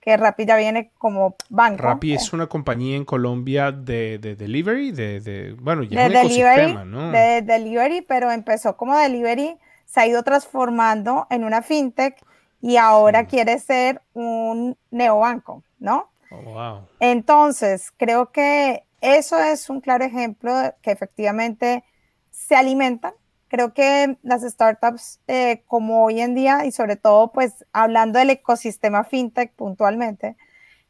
que 0.00 0.16
Rappi 0.16 0.44
ya 0.44 0.56
viene 0.56 0.90
como 0.98 1.36
banco. 1.48 1.82
Rappi 1.82 2.14
es 2.14 2.32
una 2.32 2.46
compañía 2.48 2.96
en 2.96 3.04
Colombia 3.04 3.72
de, 3.72 4.18
delivery, 4.18 4.90
de, 4.90 5.56
bueno, 5.60 5.82
ya 5.84 6.06
es 6.06 6.10
un 6.10 6.16
ecosistema, 6.16 6.84
¿no? 6.84 7.12
De 7.12 7.42
delivery, 7.42 8.02
pero 8.02 8.30
empezó 8.30 8.76
como 8.76 8.96
delivery 8.96 9.56
se 9.86 10.00
ha 10.00 10.06
ido 10.06 10.22
transformando 10.22 11.26
en 11.30 11.44
una 11.44 11.62
fintech 11.62 12.22
y 12.60 12.76
ahora 12.76 13.26
quiere 13.26 13.58
ser 13.58 14.02
un 14.14 14.76
neobanco, 14.90 15.62
¿no? 15.78 16.10
Oh, 16.30 16.42
wow. 16.42 16.88
Entonces, 17.00 17.92
creo 17.96 18.30
que 18.32 18.84
eso 19.00 19.38
es 19.38 19.68
un 19.68 19.80
claro 19.80 20.04
ejemplo 20.04 20.52
que 20.80 20.92
efectivamente 20.92 21.84
se 22.30 22.54
alimentan. 22.54 23.12
Creo 23.48 23.74
que 23.74 24.16
las 24.22 24.42
startups, 24.42 25.20
eh, 25.26 25.62
como 25.66 26.04
hoy 26.04 26.20
en 26.20 26.34
día, 26.34 26.64
y 26.64 26.72
sobre 26.72 26.96
todo, 26.96 27.32
pues 27.32 27.66
hablando 27.72 28.18
del 28.18 28.30
ecosistema 28.30 29.04
fintech 29.04 29.52
puntualmente, 29.52 30.36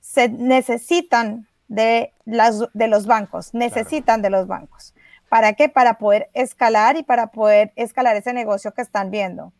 se 0.01 0.29
necesitan 0.29 1.49
de, 1.69 2.13
las, 2.25 2.61
de 2.75 2.89
los 2.89 3.07
bancos, 3.07 3.55
necesitan 3.55 4.21
de 4.21 4.31
los 4.31 4.47
bancos. 4.47 4.95
¿Para 5.33 5.55
qué? 5.55 5.71
Para 5.71 5.97
poder 5.97 6.29
escalar 6.35 6.99
y 6.99 7.05
para 7.05 7.29
poder 7.29 7.73
escalar 7.75 8.17
ese 8.17 8.35
negocio 8.35 8.75
que 8.75 8.83
están 8.83 9.11
viendo. 9.11 9.55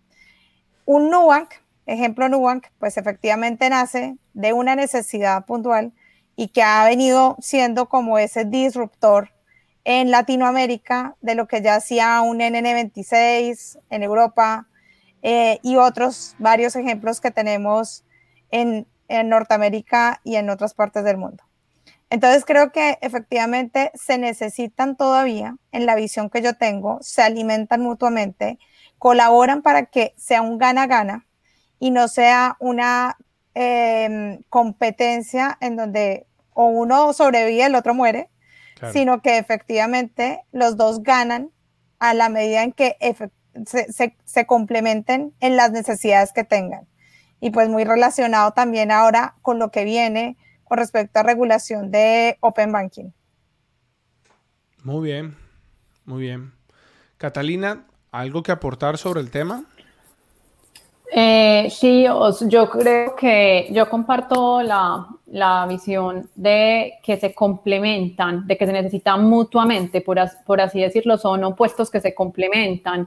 Un 0.85 1.09
Nubank, 1.09 1.49
ejemplo 1.87 2.29
Nubank, 2.29 2.67
pues 2.79 2.99
efectivamente 2.99 3.71
nace 3.71 4.19
de 4.35 4.53
una 4.53 4.77
necesidad 4.77 5.47
puntual 5.47 5.95
y 6.37 6.49
que 6.49 6.63
ha 6.63 6.85
venido 6.85 7.39
siendo 7.41 7.89
como 7.89 8.19
ese 8.19 8.45
disruptor 8.45 9.31
en 9.85 10.11
Latinoamérica 10.11 11.17
de 11.23 11.37
lo 11.37 11.49
que 11.49 11.63
ya 11.63 11.77
hacía 11.77 12.21
un 12.21 12.41
NN26 12.41 13.79
en 13.89 14.03
Europa 14.03 14.69
eh, 15.23 15.59
y 15.63 15.77
otros 15.77 16.37
varios 16.39 16.77
ejemplos 16.77 17.19
que 17.23 17.31
tenemos 17.31 18.05
en, 18.51 18.87
en 19.09 19.31
Norteamérica 19.31 20.21
y 20.23 20.37
en 20.37 20.51
otras 20.51 20.75
partes 20.75 21.03
del 21.03 21.17
mundo. 21.17 21.43
Entonces 22.13 22.45
creo 22.45 22.73
que 22.73 22.99
efectivamente 23.01 23.91
se 23.95 24.19
necesitan 24.19 24.99
todavía, 24.99 25.57
en 25.73 25.87
la 25.87 25.95
visión 25.95 26.29
que 26.29 26.43
yo 26.43 26.53
tengo, 26.53 26.99
se 27.01 27.23
alimentan 27.23 27.81
mutuamente, 27.81 28.59
colaboran 28.99 29.63
para 29.63 29.87
que 29.87 30.13
sea 30.19 30.43
un 30.43 30.59
gana-gana 30.59 31.27
y 31.79 31.91
no 31.91 32.09
sea 32.09 32.59
una 32.61 33.17
em, 33.55 34.43
competencia 34.51 35.57
en 35.63 35.77
donde 35.77 36.27
o 36.53 36.67
uno 36.67 37.15
sobrevive 37.15 37.53
y 37.53 37.63
el 37.63 37.75
otro 37.75 37.95
muere, 37.95 38.29
sino 38.93 39.23
que 39.23 39.39
efectivamente 39.39 40.43
los 40.53 40.77
dos 40.77 41.03
ganan 41.03 41.51
a 41.99 42.13
la 42.13 42.29
medida 42.29 42.63
en 42.63 42.73
que 42.73 42.95
se, 43.65 44.17
se 44.23 44.47
complementen 44.47 45.33
en 45.41 45.57
las 45.57 45.71
necesidades 45.71 46.35
que 46.35 46.45
tengan. 46.45 46.87
Y 47.41 47.53
pues 47.53 47.71
muy 47.71 47.85
relacionado 47.85 48.51
también 48.53 48.91
ahora 48.91 49.37
con 49.41 49.59
lo 49.59 49.71
que 49.71 49.85
viene 49.85 50.37
con 50.73 50.79
respecto 50.79 51.21
a 51.21 51.23
regulación 51.23 51.91
de 51.91 52.39
Open 52.41 52.73
Banking. 52.73 53.11
Muy 54.83 55.05
bien, 55.05 55.37
muy 56.07 56.23
bien. 56.23 56.55
Catalina, 57.19 57.85
¿algo 58.11 58.43
que 58.43 58.53
aportar 58.53 58.97
sobre 58.97 59.21
el 59.21 59.31
tema? 59.31 59.67
Eh, 61.15 61.69
sí, 61.71 62.07
yo 62.47 62.71
creo 62.71 63.15
que 63.15 63.69
yo 63.71 63.87
comparto 63.91 64.63
la, 64.63 65.09
la, 65.27 65.67
visión 65.67 66.31
de 66.35 66.95
que 67.03 67.19
se 67.19 67.35
complementan, 67.35 68.47
de 68.47 68.57
que 68.57 68.65
se 68.65 68.73
necesitan 68.73 69.27
mutuamente, 69.27 70.01
por, 70.01 70.17
por 70.47 70.59
así 70.63 70.81
decirlo, 70.81 71.19
son 71.19 71.45
opuestos 71.45 71.91
que 71.91 72.01
se 72.01 72.15
complementan. 72.15 73.07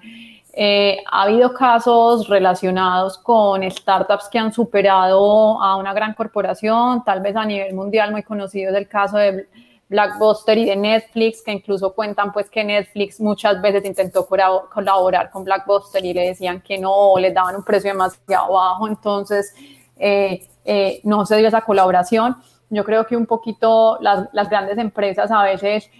Eh, 0.57 1.03
ha 1.11 1.23
habido 1.23 1.53
casos 1.53 2.29
relacionados 2.29 3.17
con 3.17 3.69
startups 3.69 4.29
que 4.29 4.39
han 4.39 4.53
superado 4.53 5.61
a 5.61 5.75
una 5.75 5.93
gran 5.93 6.13
corporación, 6.13 7.03
tal 7.03 7.19
vez 7.19 7.35
a 7.35 7.43
nivel 7.43 7.73
mundial 7.73 8.13
muy 8.13 8.23
conocido 8.23 8.71
es 8.71 8.77
el 8.77 8.87
caso 8.87 9.17
de 9.17 9.49
Blackbuster 9.89 10.57
y 10.57 10.63
de 10.63 10.77
Netflix, 10.77 11.43
que 11.43 11.51
incluso 11.51 11.93
cuentan 11.93 12.31
pues 12.31 12.49
que 12.49 12.63
Netflix 12.63 13.19
muchas 13.19 13.61
veces 13.61 13.83
intentó 13.83 14.25
colaborar 14.25 15.29
con 15.29 15.43
Blackbuster 15.43 16.05
y 16.05 16.13
le 16.13 16.27
decían 16.27 16.61
que 16.61 16.77
no, 16.77 17.15
les 17.17 17.33
daban 17.33 17.57
un 17.57 17.63
precio 17.63 17.91
demasiado 17.91 18.53
bajo, 18.53 18.87
entonces 18.87 19.53
eh, 19.97 20.47
eh, 20.63 21.01
no 21.03 21.25
se 21.25 21.35
dio 21.35 21.49
esa 21.49 21.61
colaboración. 21.61 22.37
Yo 22.69 22.85
creo 22.85 23.05
que 23.05 23.17
un 23.17 23.25
poquito 23.25 23.97
las, 23.99 24.29
las 24.31 24.49
grandes 24.49 24.77
empresas 24.77 25.29
a 25.31 25.43
veces 25.43 25.91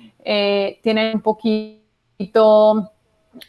tienen 0.82 1.16
un 1.16 1.22
poquito 1.22 2.95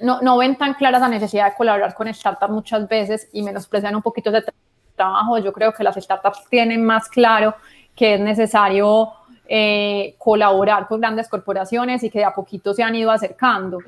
no, 0.00 0.20
no 0.20 0.38
ven 0.38 0.56
tan 0.56 0.74
clara 0.74 0.98
la 0.98 1.08
necesidad 1.08 1.50
de 1.50 1.56
colaborar 1.56 1.94
con 1.94 2.12
startups 2.12 2.52
muchas 2.52 2.88
veces 2.88 3.28
y 3.32 3.42
menosprecian 3.42 3.94
un 3.94 4.02
poquito 4.02 4.30
ese 4.30 4.52
trabajo. 4.94 5.38
Yo 5.38 5.52
creo 5.52 5.72
que 5.72 5.84
las 5.84 5.96
startups 5.96 6.48
tienen 6.48 6.84
más 6.84 7.08
claro 7.08 7.54
que 7.94 8.14
es 8.14 8.20
necesario 8.20 9.12
eh, 9.48 10.16
colaborar 10.18 10.88
con 10.88 11.00
grandes 11.00 11.28
corporaciones 11.28 12.02
y 12.02 12.10
que 12.10 12.18
de 12.18 12.24
a 12.24 12.34
poquito 12.34 12.74
se 12.74 12.82
han 12.82 12.96
ido 12.96 13.12
acercando. 13.12 13.78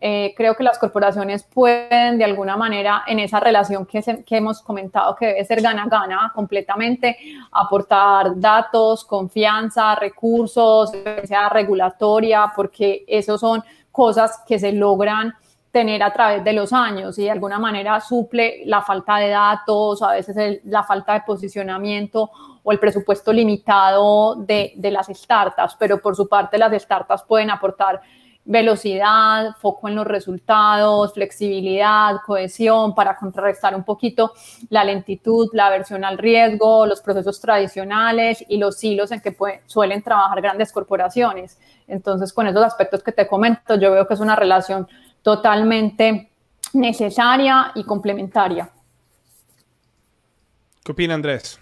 Eh, 0.00 0.32
creo 0.36 0.54
que 0.54 0.62
las 0.62 0.78
corporaciones 0.78 1.42
pueden 1.42 2.18
de 2.18 2.24
alguna 2.24 2.56
manera 2.56 3.02
en 3.06 3.18
esa 3.18 3.40
relación 3.40 3.84
que, 3.84 4.00
que 4.24 4.36
hemos 4.36 4.62
comentado 4.62 5.16
que 5.16 5.26
debe 5.26 5.44
ser 5.44 5.60
gana-gana 5.60 6.30
completamente 6.32 7.16
aportar 7.50 8.38
datos, 8.38 9.04
confianza, 9.04 9.96
recursos, 9.96 10.92
sea 11.24 11.48
regulatoria, 11.48 12.52
porque 12.54 13.04
esos 13.08 13.40
son 13.40 13.64
cosas 13.90 14.44
que 14.46 14.60
se 14.60 14.70
logran 14.70 15.34
tener 15.70 16.02
a 16.02 16.12
través 16.12 16.42
de 16.44 16.52
los 16.52 16.72
años 16.72 17.18
y 17.18 17.24
de 17.24 17.30
alguna 17.30 17.58
manera 17.58 18.00
suple 18.00 18.62
la 18.64 18.82
falta 18.82 19.16
de 19.18 19.28
datos, 19.28 20.02
a 20.02 20.12
veces 20.12 20.60
la 20.64 20.82
falta 20.82 21.14
de 21.14 21.22
posicionamiento 21.26 22.30
o 22.62 22.72
el 22.72 22.78
presupuesto 22.78 23.32
limitado 23.32 24.36
de, 24.36 24.72
de 24.76 24.90
las 24.90 25.08
startups, 25.08 25.76
pero 25.78 26.00
por 26.00 26.16
su 26.16 26.28
parte 26.28 26.58
las 26.58 26.72
startups 26.82 27.22
pueden 27.22 27.50
aportar 27.50 28.00
velocidad, 28.48 29.54
foco 29.60 29.88
en 29.88 29.94
los 29.94 30.06
resultados, 30.06 31.12
flexibilidad, 31.12 32.16
cohesión 32.26 32.94
para 32.94 33.14
contrarrestar 33.14 33.76
un 33.76 33.84
poquito 33.84 34.32
la 34.70 34.84
lentitud, 34.84 35.48
la 35.52 35.66
aversión 35.66 36.02
al 36.02 36.16
riesgo, 36.16 36.86
los 36.86 37.02
procesos 37.02 37.38
tradicionales 37.42 38.42
y 38.48 38.56
los 38.56 38.82
hilos 38.82 39.12
en 39.12 39.20
que 39.20 39.36
suelen 39.66 40.02
trabajar 40.02 40.40
grandes 40.40 40.72
corporaciones. 40.72 41.58
Entonces, 41.86 42.32
con 42.32 42.46
esos 42.46 42.64
aspectos 42.64 43.02
que 43.02 43.12
te 43.12 43.26
comento, 43.26 43.74
yo 43.74 43.92
veo 43.92 44.06
que 44.06 44.14
es 44.14 44.20
una 44.20 44.34
relación 44.34 44.88
totalmente 45.22 46.30
necesaria 46.72 47.72
y 47.74 47.84
complementaria. 47.84 48.70
¿Qué 50.84 50.92
opina 50.92 51.14
Andrés? 51.14 51.60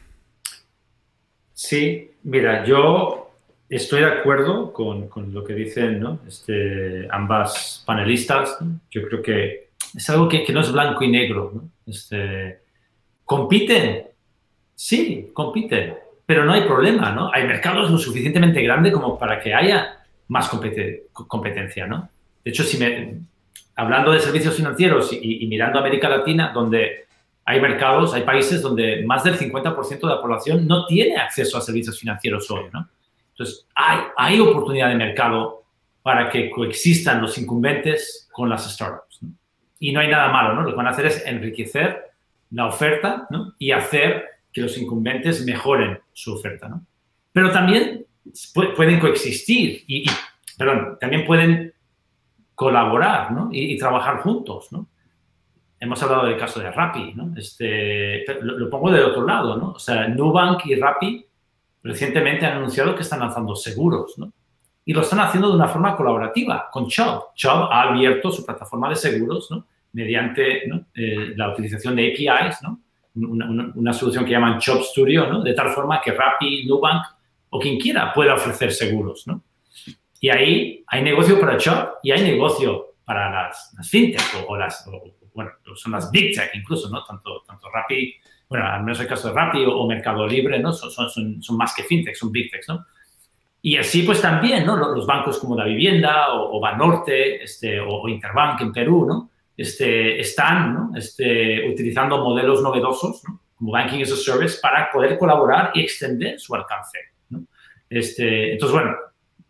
Sí, 1.52 2.10
mira, 2.22 2.64
yo 2.64 3.30
estoy 3.68 4.00
de 4.00 4.06
acuerdo 4.06 4.72
con, 4.72 5.08
lo 5.32 5.44
que 5.44 5.54
dicen 5.54 6.00
¿no? 6.00 6.20
este, 6.26 7.08
ambas 7.10 7.82
panelistas. 7.86 8.58
Yo 8.90 9.02
creo 9.08 9.22
que 9.22 9.70
es 9.94 10.10
algo 10.10 10.28
que, 10.28 10.44
no 10.52 10.60
es 10.60 10.72
blanco 10.72 11.02
y 11.02 11.10
negro. 11.10 11.64
Este, 11.86 12.60
¿Compiten? 13.24 14.08
Sí, 14.74 15.30
compiten, 15.32 15.94
pero 16.26 16.44
no 16.44 16.52
hay 16.52 16.62
problema, 16.62 17.10
¿no? 17.10 17.32
Hay 17.32 17.44
mercados 17.44 17.90
lo 17.90 17.98
suficientemente 17.98 18.62
grandes 18.62 18.92
como 18.92 19.18
para 19.18 19.40
que 19.40 19.54
haya 19.54 20.04
más 20.28 20.50
competencia, 20.50 21.86
¿no? 21.86 22.10
De 22.44 22.50
hecho, 22.50 22.62
si 22.62 22.76
me, 22.76 23.20
hablando 23.76 24.10
de 24.10 24.20
servicios 24.20 24.56
financieros 24.56 25.10
y, 25.12 25.46
mirando 25.46 25.78
América 25.78 26.08
Latina, 26.08 26.50
donde 26.52 27.06
hay 27.44 27.60
mercados, 27.60 28.14
hay 28.14 28.22
países 28.22 28.62
donde 28.62 29.04
más 29.06 29.22
del 29.22 29.38
50% 29.38 30.00
de 30.00 30.06
la 30.06 30.20
población 30.20 30.66
no 30.66 30.86
tiene 30.86 31.16
acceso 31.16 31.58
a 31.58 31.60
servicios 31.60 32.00
financieros 32.00 32.50
hoy, 32.50 32.64
¿no? 32.72 32.88
Entonces, 33.30 33.66
hay, 33.74 34.00
hay 34.16 34.40
oportunidad 34.40 34.88
de 34.88 34.96
mercado 34.96 35.62
para 36.02 36.30
que 36.30 36.50
coexistan 36.50 37.20
los 37.20 37.36
incumbentes 37.36 38.28
con 38.32 38.48
las 38.48 38.72
startups. 38.72 39.20
Y 39.78 39.92
no 39.92 40.00
hay 40.00 40.08
nada 40.08 40.32
malo, 40.32 40.54
¿no? 40.54 40.62
Lo 40.62 40.70
que 40.70 40.76
van 40.76 40.86
a 40.86 40.90
hacer 40.90 41.06
es 41.06 41.24
enriquecer 41.26 42.06
la 42.50 42.66
oferta 42.66 43.26
¿no? 43.30 43.54
y 43.58 43.72
hacer 43.72 44.24
que 44.52 44.60
los 44.62 44.78
incumbentes 44.78 45.44
mejoren 45.44 45.98
su 46.12 46.32
oferta, 46.32 46.68
¿no? 46.68 46.84
Pero 47.32 47.50
también 47.50 48.06
pueden 48.54 48.98
coexistir 48.98 49.84
y, 49.86 50.06
perdón, 50.56 50.96
también 50.98 51.26
pueden 51.26 51.74
colaborar 52.56 53.30
¿no? 53.32 53.50
y, 53.52 53.76
trabajar 53.76 54.22
juntos, 54.22 54.72
¿no? 54.72 54.88
Hemos 55.78 56.02
hablado 56.02 56.24
del 56.24 56.38
caso 56.38 56.58
de 56.58 56.70
Rappi, 56.70 57.12
¿no? 57.14 57.36
Este, 57.36 58.24
lo, 58.40 58.58
lo, 58.58 58.70
pongo 58.70 58.90
del 58.90 59.04
otro 59.04 59.26
lado, 59.26 59.58
¿no? 59.58 59.72
O 59.72 59.78
sea, 59.78 60.08
Nubank 60.08 60.64
y 60.64 60.74
Rappi 60.74 61.26
recientemente 61.82 62.46
han 62.46 62.56
anunciado 62.56 62.94
que 62.94 63.02
están 63.02 63.20
lanzando 63.20 63.54
seguros, 63.54 64.14
¿no? 64.16 64.32
Y 64.86 64.94
lo 64.94 65.02
están 65.02 65.20
haciendo 65.20 65.50
de 65.50 65.56
una 65.56 65.68
forma 65.68 65.94
colaborativa 65.94 66.70
con 66.72 66.88
Chubb. 66.88 67.34
Chubb 67.34 67.68
ha 67.70 67.82
abierto 67.82 68.32
su 68.32 68.44
plataforma 68.46 68.88
de 68.88 68.96
seguros, 68.96 69.50
¿no? 69.50 69.66
Mediante 69.92 70.62
eh, 70.94 71.34
la 71.36 71.52
utilización 71.52 71.94
de 71.94 72.10
APIs, 72.10 72.62
¿no? 72.62 72.80
Una, 73.16 73.70
una, 73.74 73.92
solución 73.92 74.24
que 74.24 74.30
llaman 74.30 74.58
Chubb 74.58 74.82
Studio, 74.82 75.26
¿no? 75.26 75.42
De 75.42 75.52
tal 75.52 75.68
forma 75.70 76.00
que 76.00 76.12
Rappi, 76.12 76.64
Nubank 76.66 77.04
o 77.50 77.58
quien 77.58 77.78
quiera 77.78 78.14
pueda 78.14 78.34
ofrecer 78.34 78.72
seguros, 78.72 79.26
¿no? 79.26 79.42
Y 80.20 80.30
ahí 80.30 80.84
hay 80.86 81.02
negocio 81.02 81.38
para 81.40 81.56
Chubb 81.56 81.94
y 82.02 82.12
hay 82.12 82.22
negocio 82.22 82.94
para 83.04 83.30
las, 83.30 83.74
las 83.76 83.88
fintech 83.88 84.44
o, 84.48 84.56
las, 84.56 84.88
bueno, 85.34 85.50
son 85.74 85.92
las 85.92 86.10
big 86.10 86.34
tech 86.34 86.50
incluso, 86.54 86.88
¿no? 86.90 87.04
Tanto, 87.04 87.42
tanto 87.46 87.68
Rappi 87.70 88.14
bueno, 88.48 88.66
al 88.66 88.82
menos 88.82 89.00
el 89.00 89.08
caso 89.08 89.28
de 89.28 89.34
Rappi 89.34 89.64
o, 89.66 89.86
Mercado 89.86 90.26
Libre, 90.26 90.58
¿no? 90.60 90.72
Son, 90.72 90.90
son, 90.90 91.42
son, 91.42 91.56
más 91.56 91.74
que 91.74 91.82
fintech, 91.82 92.14
son 92.14 92.30
big 92.30 92.50
techs, 92.50 92.68
¿no? 92.68 92.86
Y 93.62 93.76
así, 93.76 94.02
pues 94.02 94.22
también, 94.22 94.64
¿no? 94.64 94.76
Los 94.76 95.06
bancos 95.06 95.38
como 95.38 95.56
La 95.56 95.64
Vivienda 95.64 96.32
o, 96.34 96.60
Banorte 96.60 97.42
este, 97.42 97.80
o, 97.80 98.08
Interbank 98.08 98.60
en 98.60 98.72
Perú, 98.72 99.06
¿no? 99.06 99.30
Este, 99.56 100.20
están 100.20 100.74
¿no? 100.74 100.90
este, 100.94 101.68
utilizando 101.68 102.22
modelos 102.22 102.62
novedosos, 102.62 103.24
¿no? 103.24 103.40
como 103.56 103.72
Banking 103.72 104.02
as 104.02 104.12
a 104.12 104.16
Service, 104.16 104.58
para 104.60 104.90
poder 104.92 105.18
colaborar 105.18 105.72
y 105.74 105.80
extender 105.80 106.38
su 106.38 106.54
alcance. 106.54 106.98
¿no? 107.30 107.42
Este, 107.88 108.52
entonces, 108.52 108.74
bueno, 108.74 108.94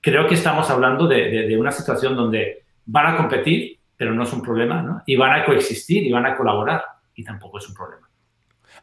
creo 0.01 0.27
que 0.27 0.35
estamos 0.35 0.71
hablando 0.71 1.07
de, 1.07 1.31
de, 1.31 1.49
de, 1.49 1.57
una 1.57 1.73
situación 1.73 2.17
donde 2.17 2.65
van 2.87 3.15
a 3.15 3.17
competir, 3.17 3.79
pero 3.97 4.15
no 4.15 4.23
es 4.23 4.33
un 4.33 4.43
problema, 4.43 4.83
¿no? 4.83 5.03
Y 5.07 5.17
van 5.17 5.41
a 5.41 5.45
coexistir 5.45 6.05
y 6.05 6.13
van 6.13 6.27
a 6.27 6.37
colaborar, 6.37 6.85
y 7.15 7.25
tampoco 7.25 7.59
es 7.59 7.69
un 7.69 7.75
problema. 7.75 8.07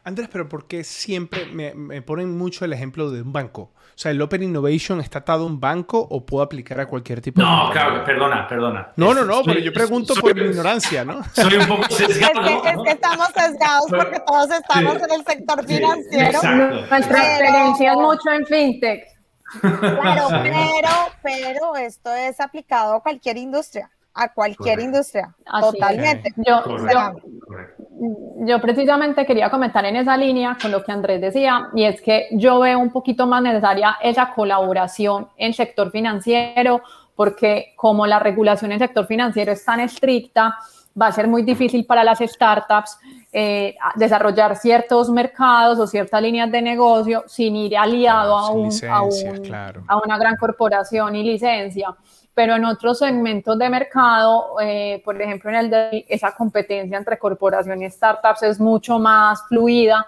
Andrés, 0.06 0.28
pero 0.30 0.48
¿por 0.50 0.66
qué 0.66 0.84
siempre 0.84 1.46
me, 1.46 2.02
ponen 2.02 2.36
mucho 2.36 2.66
el 2.66 2.74
ejemplo 2.74 3.10
de 3.10 3.22
un 3.22 3.32
banco? 3.32 3.72
O 3.72 3.96
sea, 3.96 4.10
¿el 4.10 4.20
Open 4.20 4.42
Innovation 4.42 5.00
está 5.00 5.20
atado 5.20 5.44
a 5.44 5.46
un 5.46 5.58
banco 5.58 5.98
o 5.98 6.26
puedo 6.26 6.42
aplicar 6.42 6.78
a 6.78 6.86
cualquier 6.86 7.22
tipo 7.22 7.40
de... 7.40 7.46
No, 7.46 7.70
claro, 7.70 8.04
perdona, 8.04 8.46
perdona. 8.46 8.92
No, 8.96 9.14
no, 9.14 9.24
no, 9.24 9.42
pero 9.42 9.60
yo 9.60 9.72
pregunto 9.72 10.14
por 10.14 10.34
mi 10.34 10.42
ignorancia, 10.42 11.06
¿no? 11.06 11.22
Soy 11.32 11.56
un 11.56 11.66
poco 11.66 11.84
sesgado. 11.88 12.40
Es 12.42 12.62
que, 12.62 12.68
es 12.68 12.76
que 12.84 12.90
estamos 12.90 13.28
sesgados 13.28 13.86
porque 13.88 14.20
todos 14.26 14.50
estamos 14.50 14.96
en 14.96 15.10
el 15.10 15.24
sector 15.24 15.66
financiero. 15.66 16.26
Exacto. 16.26 16.86
Nuestra 16.90 17.38
experiencia 17.38 17.92
es 17.92 17.96
mucho 17.96 18.30
en 18.30 18.46
fintech. 18.46 19.13
Claro, 19.60 20.28
pero, 20.42 20.90
pero 21.22 21.76
esto 21.76 22.12
es 22.12 22.40
aplicado 22.40 22.94
a 22.94 23.02
cualquier 23.02 23.36
industria 23.36 23.90
a 24.14 24.32
cualquier 24.32 24.80
industria, 24.80 25.34
totalmente. 25.60 26.32
Yo, 26.36 26.62
yo, 28.46 28.60
precisamente 28.60 29.26
quería 29.26 29.50
comentar 29.50 29.84
en 29.84 29.96
esa 29.96 30.16
línea 30.16 30.56
con 30.60 30.70
lo 30.70 30.84
que 30.84 30.92
Andrés 30.92 31.20
decía, 31.20 31.68
y 31.74 31.84
es 31.84 32.00
que 32.00 32.28
yo 32.30 32.60
veo 32.60 32.78
un 32.78 32.90
poquito 32.90 33.26
más 33.26 33.42
necesaria 33.42 33.96
esa 34.00 34.32
colaboración 34.32 35.28
en 35.36 35.52
sector 35.52 35.90
financiero, 35.90 36.80
porque 37.16 37.72
como 37.76 38.06
la 38.06 38.20
regulación 38.20 38.70
en 38.70 38.78
sector 38.78 39.06
financiero 39.06 39.50
es 39.50 39.64
tan 39.64 39.80
estricta, 39.80 40.58
va 41.00 41.08
a 41.08 41.12
ser 41.12 41.26
muy 41.26 41.42
difícil 41.42 41.84
para 41.84 42.04
las 42.04 42.20
startups 42.20 42.98
eh, 43.32 43.76
desarrollar 43.96 44.56
ciertos 44.56 45.10
mercados 45.10 45.78
o 45.78 45.86
ciertas 45.86 46.22
líneas 46.22 46.50
de 46.50 46.62
negocio 46.62 47.24
sin 47.26 47.56
ir 47.56 47.76
aliado 47.76 48.36
a, 48.36 48.50
un, 48.50 48.70
a, 48.88 48.98
a 49.88 49.96
una 49.96 50.18
gran 50.18 50.36
corporación 50.36 51.16
y 51.16 51.24
licencia 51.24 51.94
pero 52.34 52.56
en 52.56 52.64
otros 52.64 52.98
segmentos 52.98 53.56
de 53.56 53.70
mercado, 53.70 54.56
eh, 54.60 55.00
por 55.04 55.20
ejemplo, 55.22 55.50
en 55.50 55.56
el 55.56 55.70
de 55.70 56.04
esa 56.08 56.32
competencia 56.32 56.98
entre 56.98 57.16
corporación 57.16 57.80
y 57.80 57.88
startups 57.88 58.42
es 58.42 58.60
mucho 58.60 58.98
más 58.98 59.46
fluida 59.46 60.04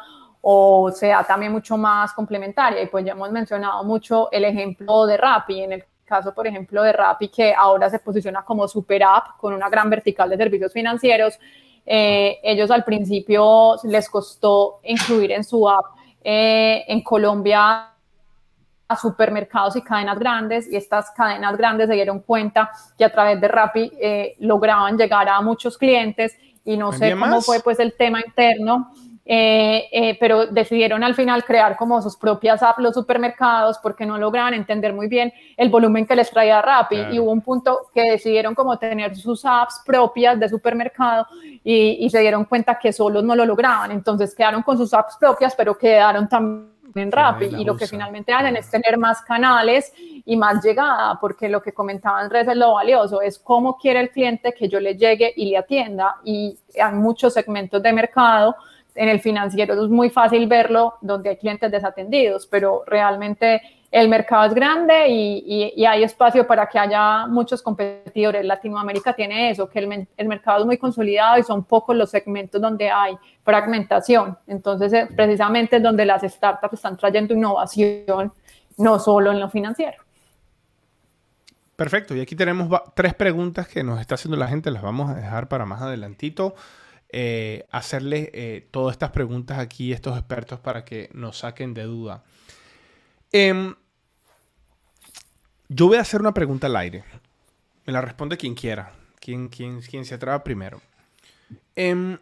o 0.49 0.93
sea 0.93 1.25
también 1.25 1.51
mucho 1.51 1.77
más 1.77 2.13
complementaria. 2.13 2.83
Y 2.83 2.87
pues 2.87 3.05
ya 3.05 3.13
hemos 3.13 3.31
mencionado 3.33 3.83
mucho 3.83 4.31
el 4.31 4.45
ejemplo 4.45 5.07
de 5.07 5.17
Rappi, 5.17 5.63
en 5.63 5.73
el 5.73 5.85
caso, 6.07 6.33
por 6.33 6.47
ejemplo, 6.47 6.83
de 6.83 6.93
Rappi, 6.93 7.29
que 7.29 7.53
ahora 7.53 7.91
se 7.91 7.99
posiciona 7.99 8.43
como 8.43 8.67
super 8.67 9.03
app 9.03 9.37
con 9.39 9.53
una 9.53 9.69
gran 9.69 9.91
vertical 9.91 10.31
de 10.31 10.37
servicios 10.37 10.73
financieros. 10.73 11.39
Eh, 11.85 12.39
ellos 12.43 12.71
al 12.71 12.85
principio 12.85 13.77
les 13.85 14.09
costó 14.09 14.81
incluir 14.85 15.33
en 15.33 15.45
su 15.45 15.69
app 15.69 15.85
eh, 16.25 16.85
en 16.89 17.03
Colombia 17.03 17.93
a 18.89 18.97
supermercados 18.97 19.77
y 19.77 19.83
cadenas 19.83 20.19
grandes 20.19 20.71
y 20.71 20.77
estas 20.77 21.11
cadenas 21.11 21.57
grandes 21.57 21.89
se 21.89 21.95
dieron 21.95 22.21
cuenta 22.21 22.71
que 22.97 23.05
a 23.05 23.13
través 23.13 23.41
de 23.41 23.49
Rappi 23.49 23.93
eh, 24.01 24.37
lograban 24.41 24.97
llegar 24.97 25.29
a 25.29 25.41
muchos 25.41 25.77
clientes 25.77 26.37
y 26.65 26.77
no 26.77 26.93
sé 26.93 27.17
cómo 27.17 27.41
fue 27.41 27.61
pues 27.61 27.79
el 27.79 27.95
tema 27.97 28.21
interno, 28.25 28.93
eh, 29.29 29.89
eh, 29.91 30.17
pero 30.21 30.47
decidieron 30.47 31.03
al 31.03 31.17
final 31.17 31.45
crear 31.45 31.77
como 31.77 32.01
sus 32.01 32.17
propias 32.17 32.63
apps 32.63 32.79
los 32.79 32.95
supermercados 32.95 33.79
porque 33.83 34.07
no 34.07 34.17
lograban 34.19 34.55
entender 34.55 34.93
muy 34.95 35.09
bien 35.09 35.33
el 35.57 35.69
volumen 35.69 36.07
que 36.07 36.15
les 36.15 36.31
traía 36.31 36.63
Rappi. 36.63 36.97
Y 37.11 37.19
hubo 37.19 37.33
un 37.33 37.41
punto 37.41 37.89
que 37.93 38.13
decidieron 38.13 38.55
como 38.55 38.79
tener 38.79 39.17
sus 39.17 39.45
apps 39.45 39.83
propias 39.85 40.39
de 40.39 40.49
supermercado 40.49 41.27
y, 41.65 41.99
y 42.01 42.11
se 42.11 42.21
dieron 42.21 42.45
cuenta 42.45 42.79
que 42.79 42.93
solos 42.93 43.25
no 43.25 43.35
lo 43.35 43.45
lograban, 43.45 43.91
entonces 43.91 44.35
quedaron 44.35 44.63
con 44.63 44.79
sus 44.79 44.95
apps 44.95 45.17
propias 45.19 45.55
pero 45.57 45.77
quedaron 45.77 46.29
también 46.29 46.77
en 46.95 47.13
Rappi. 47.13 47.47
y 47.47 47.65
lo 47.65 47.77
que 47.77 47.87
finalmente 47.87 48.33
hacen 48.33 48.57
es 48.57 48.71
tener 48.71 48.99
más 48.99 49.21
canales 49.23 49.93
y 50.25 50.37
más 50.37 50.65
llegada, 50.65 51.19
porque 51.21 51.49
lo 51.49 51.61
que 51.61 51.73
comentaba 51.73 52.21
Andrés 52.21 52.49
es 52.49 52.57
lo 52.57 52.75
valioso, 52.75 53.21
es 53.21 53.39
cómo 53.39 53.77
quiere 53.77 54.01
el 54.01 54.11
cliente 54.11 54.53
que 54.53 54.69
yo 54.69 54.81
le 54.81 54.97
llegue 54.97 55.33
y 55.37 55.51
le 55.51 55.59
atienda. 55.59 56.17
Y 56.25 56.59
hay 56.81 56.95
muchos 56.95 57.35
segmentos 57.35 57.83
de 57.83 57.93
mercado 57.93 58.57
en 58.97 59.09
el 59.09 59.21
financiero 59.21 59.75
es 59.85 59.91
muy 59.91 60.11
fácil 60.11 60.47
verlo 60.47 60.95
donde 61.01 61.31
hay 61.31 61.37
clientes 61.37 61.71
desatendidos, 61.71 62.47
pero 62.47 62.83
realmente 62.87 63.61
el 63.91 64.09
mercado 64.09 64.47
es 64.47 64.55
grande 64.55 65.09
y, 65.09 65.85
hay 65.87 66.03
espacio 66.03 66.47
para 66.47 66.67
que 66.67 66.79
haya 66.79 67.27
muchos 67.27 67.63
competidores. 67.63 68.45
Latinoamérica 68.45 69.13
tiene 69.13 69.51
eso, 69.51 69.69
que 69.69 69.79
el, 69.79 70.09
el, 70.17 70.29
mercado 70.29 70.61
es 70.61 70.67
muy 70.67 70.77
consolidado 70.77 71.39
y 71.39 71.43
son 71.43 71.65
pocos 71.65 71.97
los 71.97 72.11
segmentos 72.11 72.61
donde 72.61 72.91
hay 72.91 73.17
fragmentación. 73.45 74.37
Entonces, 74.47 74.93
eh, 74.93 75.09
precisamente 75.15 75.77
es 75.77 75.83
donde 75.83 76.05
las 76.05 76.23
startups 76.23 76.75
están 76.75 76.97
trayendo 76.97 77.35
innovación, 77.35 78.33
no 78.77 78.99
solo 78.99 79.31
en 79.31 79.41
lo 79.41 79.49
financiero. 79.49 79.97
Perfecto, 81.77 82.15
y 82.17 82.21
aquí 82.21 82.35
tenemos 82.35 82.69
tres 82.95 83.15
preguntas 83.15 83.69
que 83.69 83.85
nos 83.85 84.01
está 84.01 84.15
haciendo 84.17 84.37
la 84.37 84.49
gente, 84.49 84.71
las 84.71 84.83
vamos 84.83 85.11
a 85.11 85.15
dejar 85.15 85.49
para 85.49 85.67
más 85.67 85.83
adelantito. 85.83 86.55
Eh, 87.09 87.67
hacerles 87.71 88.31
eh, 88.33 88.69
todas 88.71 88.95
estas 88.95 89.11
preguntas 89.11 89.59
aquí, 89.59 89.93
estos 89.93 90.19
expertos, 90.19 90.59
para 90.59 90.85
que 90.85 91.09
nos 91.13 91.39
saquen 91.39 91.73
de 91.73 91.85
duda. 91.85 92.25
Em, 93.31 93.75
yo 95.69 95.87
voy 95.87 95.99
a 95.99 96.01
hacer 96.01 96.21
una 96.21 96.35
pregunta 96.35 96.67
al 96.67 96.77
aire. 96.77 97.05
Me 97.87 97.93
la 97.93 98.01
responde 98.01 98.37
quien 98.37 98.55
quiera, 98.55 98.93
quien, 99.21 99.49
quien, 99.49 99.81
quien 99.81 100.05
se 100.05 100.15
atreva 100.17 100.43
primero. 100.43 100.83
Em, 101.77 102.19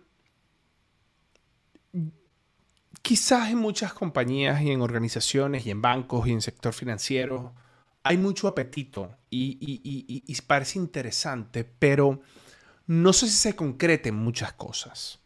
quizás 3.00 3.50
en 3.50 3.58
muchas 3.58 3.94
compañías 3.94 4.60
y 4.60 4.70
en 4.70 4.82
organizaciones 4.82 5.64
y 5.66 5.70
en 5.70 5.80
bancos 5.80 6.26
y 6.26 6.32
en 6.32 6.42
sector 6.42 6.74
financiero 6.74 7.54
hay 8.02 8.18
mucho 8.18 8.48
apetito 8.48 9.16
y, 9.30 9.56
y 9.60 10.40
parece 10.42 10.78
interesante, 10.78 11.64
pero 11.64 12.20
no 12.86 13.12
sé 13.12 13.26
si 13.28 13.34
se 13.34 13.56
concreten 13.56 14.14
muchas 14.14 14.52
cosas. 14.52 15.20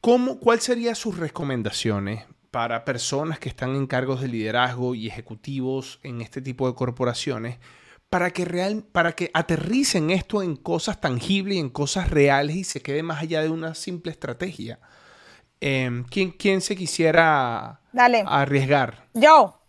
¿Cómo, 0.00 0.38
¿Cuál 0.38 0.60
serían 0.60 0.94
sus 0.94 1.18
recomendaciones 1.18 2.24
para 2.50 2.84
personas 2.84 3.38
que 3.38 3.48
están 3.48 3.74
en 3.74 3.86
cargos 3.86 4.20
de 4.20 4.28
liderazgo 4.28 4.94
y 4.94 5.06
ejecutivos 5.06 6.00
en 6.02 6.20
este 6.20 6.40
tipo 6.40 6.66
de 6.66 6.74
corporaciones 6.74 7.58
para 8.08 8.30
que, 8.30 8.44
real, 8.44 8.84
para 8.90 9.12
que 9.12 9.30
aterricen 9.34 10.10
esto 10.10 10.42
en 10.42 10.56
cosas 10.56 11.00
tangibles 11.00 11.56
y 11.56 11.60
en 11.60 11.68
cosas 11.68 12.08
reales 12.10 12.56
y 12.56 12.64
se 12.64 12.80
quede 12.80 13.02
más 13.02 13.22
allá 13.22 13.42
de 13.42 13.50
una 13.50 13.74
simple 13.74 14.10
estrategia? 14.12 14.78
Em, 15.60 16.04
¿quién, 16.04 16.30
¿quién, 16.30 16.60
se 16.60 16.76
quisiera 16.76 17.80
arriesgar? 18.26 19.08
Yo. 19.12 19.60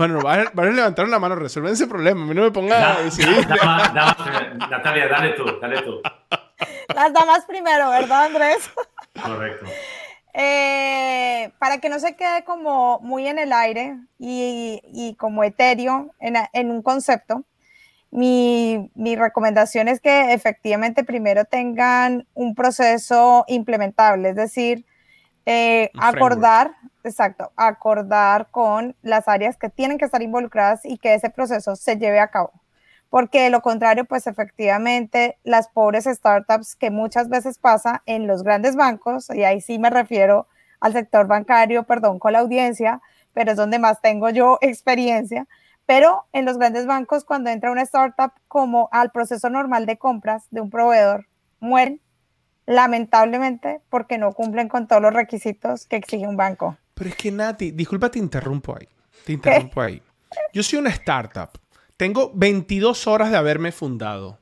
Bueno, 0.00 0.18
van 0.22 0.48
a, 0.56 0.70
levantar 0.70 1.04
una 1.04 1.18
mano, 1.18 1.34
resuelven 1.34 1.74
ese 1.74 1.86
problema. 1.86 2.22
A 2.22 2.24
mí 2.24 2.34
no 2.34 2.40
me 2.40 2.50
ponga 2.50 2.96
a 2.96 3.02
decidir. 3.02 3.46
Natalia, 3.46 5.08
dale 5.08 5.32
tú, 5.34 5.44
dale 5.60 5.82
tú. 5.82 6.00
Las 6.94 7.12
damas 7.12 7.44
primero, 7.44 7.90
¿verdad, 7.90 8.24
Andrés? 8.24 8.70
Correcto. 9.22 9.66
Eh, 10.32 11.52
para 11.58 11.80
que 11.80 11.90
no 11.90 11.98
se 11.98 12.16
quede 12.16 12.44
como 12.44 12.98
muy 13.00 13.26
en 13.26 13.38
el 13.38 13.52
aire 13.52 13.98
y, 14.18 15.14
como 15.18 15.44
etéreo 15.44 16.14
en, 16.18 16.70
un 16.70 16.80
concepto, 16.80 17.44
mi, 18.10 18.90
mi, 18.94 19.16
recomendación 19.16 19.86
es 19.88 20.00
que 20.00 20.32
efectivamente 20.32 21.04
primero 21.04 21.44
tengan 21.44 22.26
un 22.32 22.54
proceso 22.54 23.44
implementable, 23.48 24.30
es 24.30 24.36
decir, 24.36 24.86
eh, 25.44 25.90
acordar, 25.98 26.72
exacto, 27.04 27.52
acordar 27.56 28.48
con 28.50 28.96
las 29.02 29.28
áreas 29.28 29.56
que 29.56 29.68
tienen 29.68 29.98
que 29.98 30.04
estar 30.04 30.22
involucradas 30.22 30.84
y 30.84 30.98
que 30.98 31.14
ese 31.14 31.30
proceso 31.30 31.76
se 31.76 31.96
lleve 31.96 32.20
a 32.20 32.28
cabo. 32.28 32.52
Porque 33.08 33.42
de 33.42 33.50
lo 33.50 33.60
contrario, 33.60 34.04
pues 34.04 34.26
efectivamente, 34.26 35.36
las 35.42 35.68
pobres 35.68 36.04
startups 36.04 36.76
que 36.76 36.90
muchas 36.90 37.28
veces 37.28 37.58
pasa 37.58 38.02
en 38.06 38.26
los 38.26 38.42
grandes 38.44 38.76
bancos, 38.76 39.28
y 39.30 39.44
ahí 39.44 39.60
sí 39.60 39.78
me 39.78 39.90
refiero 39.90 40.46
al 40.80 40.92
sector 40.92 41.26
bancario, 41.26 41.82
perdón, 41.84 42.18
con 42.18 42.32
la 42.32 42.38
audiencia, 42.40 43.00
pero 43.32 43.50
es 43.50 43.56
donde 43.56 43.78
más 43.78 44.00
tengo 44.00 44.30
yo 44.30 44.58
experiencia, 44.62 45.46
pero 45.86 46.26
en 46.32 46.44
los 46.44 46.56
grandes 46.56 46.86
bancos, 46.86 47.24
cuando 47.24 47.50
entra 47.50 47.72
una 47.72 47.82
startup 47.82 48.32
como 48.46 48.88
al 48.92 49.10
proceso 49.10 49.50
normal 49.50 49.86
de 49.86 49.98
compras 49.98 50.44
de 50.50 50.60
un 50.60 50.70
proveedor, 50.70 51.26
mueren 51.58 52.00
lamentablemente 52.70 53.80
porque 53.90 54.16
no 54.16 54.32
cumplen 54.32 54.68
con 54.68 54.86
todos 54.86 55.02
los 55.02 55.12
requisitos 55.12 55.86
que 55.86 55.96
exige 55.96 56.28
un 56.28 56.36
banco. 56.36 56.76
Pero 57.00 57.08
es 57.08 57.16
que 57.16 57.32
Nati, 57.32 57.70
disculpa, 57.70 58.10
te 58.10 58.18
interrumpo 58.18 58.76
ahí. 58.78 58.86
Te 59.24 59.32
interrumpo 59.32 59.80
ahí. 59.80 60.02
Yo 60.52 60.62
soy 60.62 60.80
una 60.80 60.90
startup. 60.90 61.48
Tengo 61.96 62.30
22 62.34 63.06
horas 63.06 63.30
de 63.30 63.38
haberme 63.38 63.72
fundado 63.72 64.38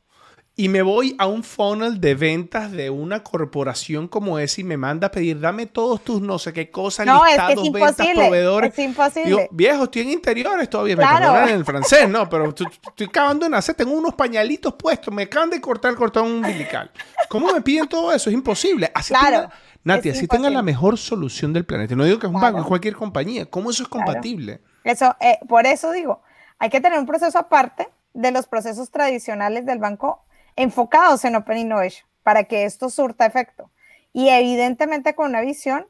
y 0.56 0.68
me 0.68 0.82
voy 0.82 1.14
a 1.20 1.28
un 1.28 1.44
funnel 1.44 2.00
de 2.00 2.16
ventas 2.16 2.72
de 2.72 2.90
una 2.90 3.22
corporación 3.22 4.08
como 4.08 4.40
esa 4.40 4.60
y 4.60 4.64
me 4.64 4.76
manda 4.76 5.06
a 5.06 5.10
pedir, 5.12 5.38
dame 5.38 5.66
todos 5.66 6.02
tus 6.02 6.20
no 6.20 6.36
sé 6.36 6.52
qué 6.52 6.68
cosas, 6.68 7.06
no, 7.06 7.24
listados, 7.24 7.64
es 7.64 7.72
ventas, 7.72 8.08
proveedores. 8.12 8.72
Es 8.72 8.84
imposible. 8.84 9.28
Digo, 9.28 9.48
viejo, 9.52 9.84
estoy 9.84 10.02
en 10.02 10.10
interiores 10.10 10.68
todavía, 10.68 10.96
me 10.96 11.06
perdonan 11.06 11.48
en 11.50 11.54
el 11.54 11.64
francés, 11.64 12.08
¿no? 12.08 12.28
Pero 12.28 12.48
estoy 12.48 13.06
acabando 13.06 13.44
de 13.44 13.50
nacer, 13.50 13.76
tengo 13.76 13.92
unos 13.92 14.16
pañalitos 14.16 14.74
puestos, 14.74 15.14
me 15.14 15.22
acaban 15.22 15.48
de 15.48 15.60
cortar 15.60 15.92
el 15.92 15.96
cortón 15.96 16.26
umbilical. 16.26 16.90
¿Cómo 17.28 17.52
me 17.52 17.60
piden 17.60 17.86
todo 17.86 18.12
eso? 18.12 18.28
Es 18.28 18.34
imposible. 18.34 18.90
Así 18.92 19.14
claro. 19.14 19.48
Nati, 19.84 20.10
así 20.10 20.26
tengan 20.26 20.54
la 20.54 20.62
mejor 20.62 20.98
solución 20.98 21.52
del 21.52 21.64
planeta. 21.64 21.94
No 21.94 22.04
digo 22.04 22.18
que 22.18 22.26
es 22.26 22.32
un 22.32 22.40
banco, 22.40 22.60
es 22.60 22.66
cualquier 22.66 22.94
compañía. 22.94 23.46
¿Cómo 23.46 23.70
eso 23.70 23.82
es 23.82 23.88
compatible? 23.88 24.60
Eso, 24.84 25.16
eh, 25.20 25.38
por 25.48 25.66
eso 25.66 25.92
digo, 25.92 26.22
hay 26.58 26.70
que 26.70 26.80
tener 26.80 26.98
un 26.98 27.06
proceso 27.06 27.38
aparte 27.38 27.88
de 28.14 28.30
los 28.32 28.46
procesos 28.46 28.90
tradicionales 28.90 29.64
del 29.64 29.78
banco 29.78 30.24
enfocados 30.56 31.24
en 31.24 31.36
Open 31.36 31.58
Innovation 31.58 32.06
para 32.22 32.44
que 32.44 32.64
esto 32.64 32.90
surta 32.90 33.26
efecto. 33.26 33.70
y 34.12 34.30
evidentemente 34.30 35.14
con 35.14 35.30
una 35.30 35.42
visión 35.42 35.86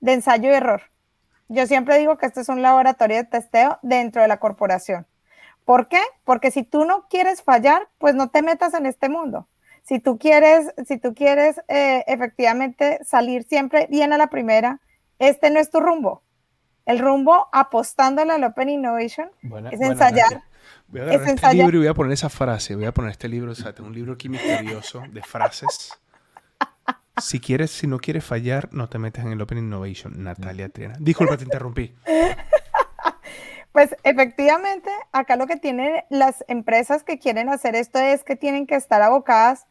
de 0.00 0.12
ensayo 0.14 0.50
y 0.50 0.54
error. 0.54 0.82
Yo 1.48 1.66
siempre 1.66 1.98
digo 1.98 2.18
que 2.18 2.26
este 2.26 2.40
es 2.40 2.48
un 2.48 2.62
laboratorio 2.62 3.16
de 3.16 3.24
testeo 3.24 3.78
dentro 3.82 4.20
de 4.22 4.28
la 4.28 4.38
corporación. 4.38 5.06
¿Por 5.64 5.88
qué? 5.88 6.00
Porque 6.24 6.50
si 6.50 6.62
tú 6.62 6.84
no 6.84 7.06
quieres 7.08 7.42
fallar, 7.42 7.88
pues 7.98 8.14
no 8.14 8.28
te 8.28 8.42
metas 8.42 8.74
en 8.74 8.86
este 8.86 9.08
mundo. 9.08 9.48
Si 9.82 9.98
tú 9.98 10.18
quieres, 10.18 10.72
si 10.86 10.98
tú 10.98 11.14
quieres 11.14 11.60
eh, 11.68 12.04
efectivamente 12.06 13.00
salir 13.04 13.44
siempre 13.44 13.86
bien 13.90 14.12
a 14.12 14.18
la 14.18 14.28
primera, 14.28 14.80
este 15.18 15.50
no 15.50 15.60
es 15.60 15.70
tu 15.70 15.80
rumbo. 15.80 16.22
El 16.86 16.98
rumbo 16.98 17.48
apostándole 17.52 18.32
al 18.32 18.44
Open 18.44 18.68
Innovation 18.68 19.30
es 19.70 19.80
ensayar. 19.80 20.42
Voy 20.88 21.00
a 21.00 21.04
agarrar 21.04 21.28
este 21.28 21.54
libro 21.54 21.76
y 21.76 21.80
voy 21.80 21.88
a 21.88 21.94
poner 21.94 22.12
esa 22.12 22.28
frase. 22.28 22.74
Voy 22.74 22.86
a 22.86 22.92
poner 22.92 23.12
este 23.12 23.28
libro, 23.28 23.52
o 23.52 23.54
sea, 23.54 23.72
tengo 23.72 23.88
un 23.88 23.94
libro 23.94 24.14
aquí 24.14 24.28
misterioso 24.28 25.02
de 25.10 25.22
frases. 25.22 25.92
Si 27.20 27.38
quieres, 27.38 27.70
si 27.70 27.86
no 27.86 27.98
quieres 27.98 28.24
fallar, 28.24 28.70
no 28.72 28.88
te 28.88 28.98
metas 28.98 29.26
en 29.26 29.32
el 29.32 29.42
Open 29.42 29.58
Innovation. 29.58 30.22
Natalia 30.22 30.70
Triana. 30.70 30.96
Disculpa, 30.98 31.36
te 31.36 31.44
interrumpí. 31.44 31.94
Pues 33.72 33.94
efectivamente, 34.02 34.90
acá 35.12 35.36
lo 35.36 35.46
que 35.46 35.56
tienen 35.56 36.02
las 36.10 36.44
empresas 36.48 37.04
que 37.04 37.20
quieren 37.20 37.48
hacer 37.48 37.76
esto 37.76 38.00
es 38.00 38.24
que 38.24 38.34
tienen 38.34 38.66
que 38.66 38.74
estar 38.74 39.00
abocadas 39.00 39.66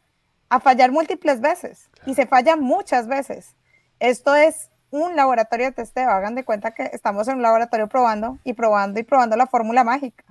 a 0.50 0.58
fallar 0.58 0.90
múltiples 0.90 1.40
veces 1.40 1.88
y 2.04 2.14
se 2.14 2.26
falla 2.26 2.56
muchas 2.56 3.06
veces. 3.06 3.54
Esto 4.00 4.34
es 4.34 4.68
un 4.90 5.14
laboratorio 5.14 5.66
de 5.66 5.72
testeo. 5.72 6.10
Hagan 6.10 6.34
de 6.34 6.44
cuenta 6.44 6.72
que 6.72 6.90
estamos 6.92 7.28
en 7.28 7.36
un 7.36 7.42
laboratorio 7.42 7.88
probando 7.88 8.38
y 8.44 8.52
probando 8.52 8.98
y 8.98 9.04
probando 9.04 9.36
la 9.36 9.46
fórmula 9.46 9.84
mágica 9.84 10.24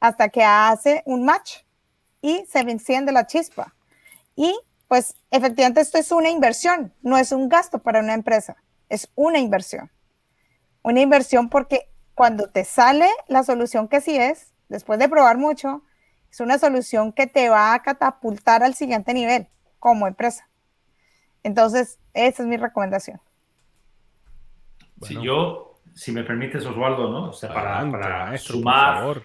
hasta 0.00 0.28
que 0.28 0.42
hace 0.42 1.02
un 1.06 1.24
match 1.24 1.58
y 2.20 2.44
se 2.46 2.58
enciende 2.58 3.12
la 3.12 3.26
chispa. 3.26 3.74
Y 4.34 4.58
pues 4.88 5.14
efectivamente 5.30 5.80
esto 5.80 5.98
es 5.98 6.10
una 6.10 6.30
inversión, 6.30 6.92
no 7.02 7.16
es 7.16 7.30
un 7.30 7.48
gasto 7.48 7.78
para 7.78 8.00
una 8.00 8.14
empresa, 8.14 8.56
es 8.88 9.08
una 9.14 9.38
inversión. 9.38 9.90
Una 10.82 11.00
inversión 11.00 11.48
porque 11.48 11.88
cuando 12.14 12.50
te 12.50 12.64
sale 12.64 13.08
la 13.28 13.44
solución 13.44 13.86
que 13.86 14.00
sí 14.00 14.16
es, 14.16 14.52
después 14.68 14.98
de 14.98 15.08
probar 15.08 15.38
mucho, 15.38 15.84
es 16.30 16.40
una 16.40 16.58
solución 16.58 17.12
que 17.12 17.26
te 17.26 17.50
va 17.50 17.72
a 17.74 17.82
catapultar 17.82 18.64
al 18.64 18.74
siguiente 18.74 19.14
nivel 19.14 19.48
como 19.80 20.06
empresa. 20.06 20.48
Entonces, 21.42 21.98
esa 22.14 22.42
es 22.42 22.48
mi 22.48 22.56
recomendación. 22.56 23.18
Si 25.02 25.20
yo, 25.20 25.80
si 25.94 26.12
me 26.12 26.22
permites, 26.22 26.64
Osvaldo, 26.66 27.10
¿no? 27.10 27.30
O 27.30 27.32
sea, 27.32 27.52
para, 27.52 28.38
sumar 28.38 29.22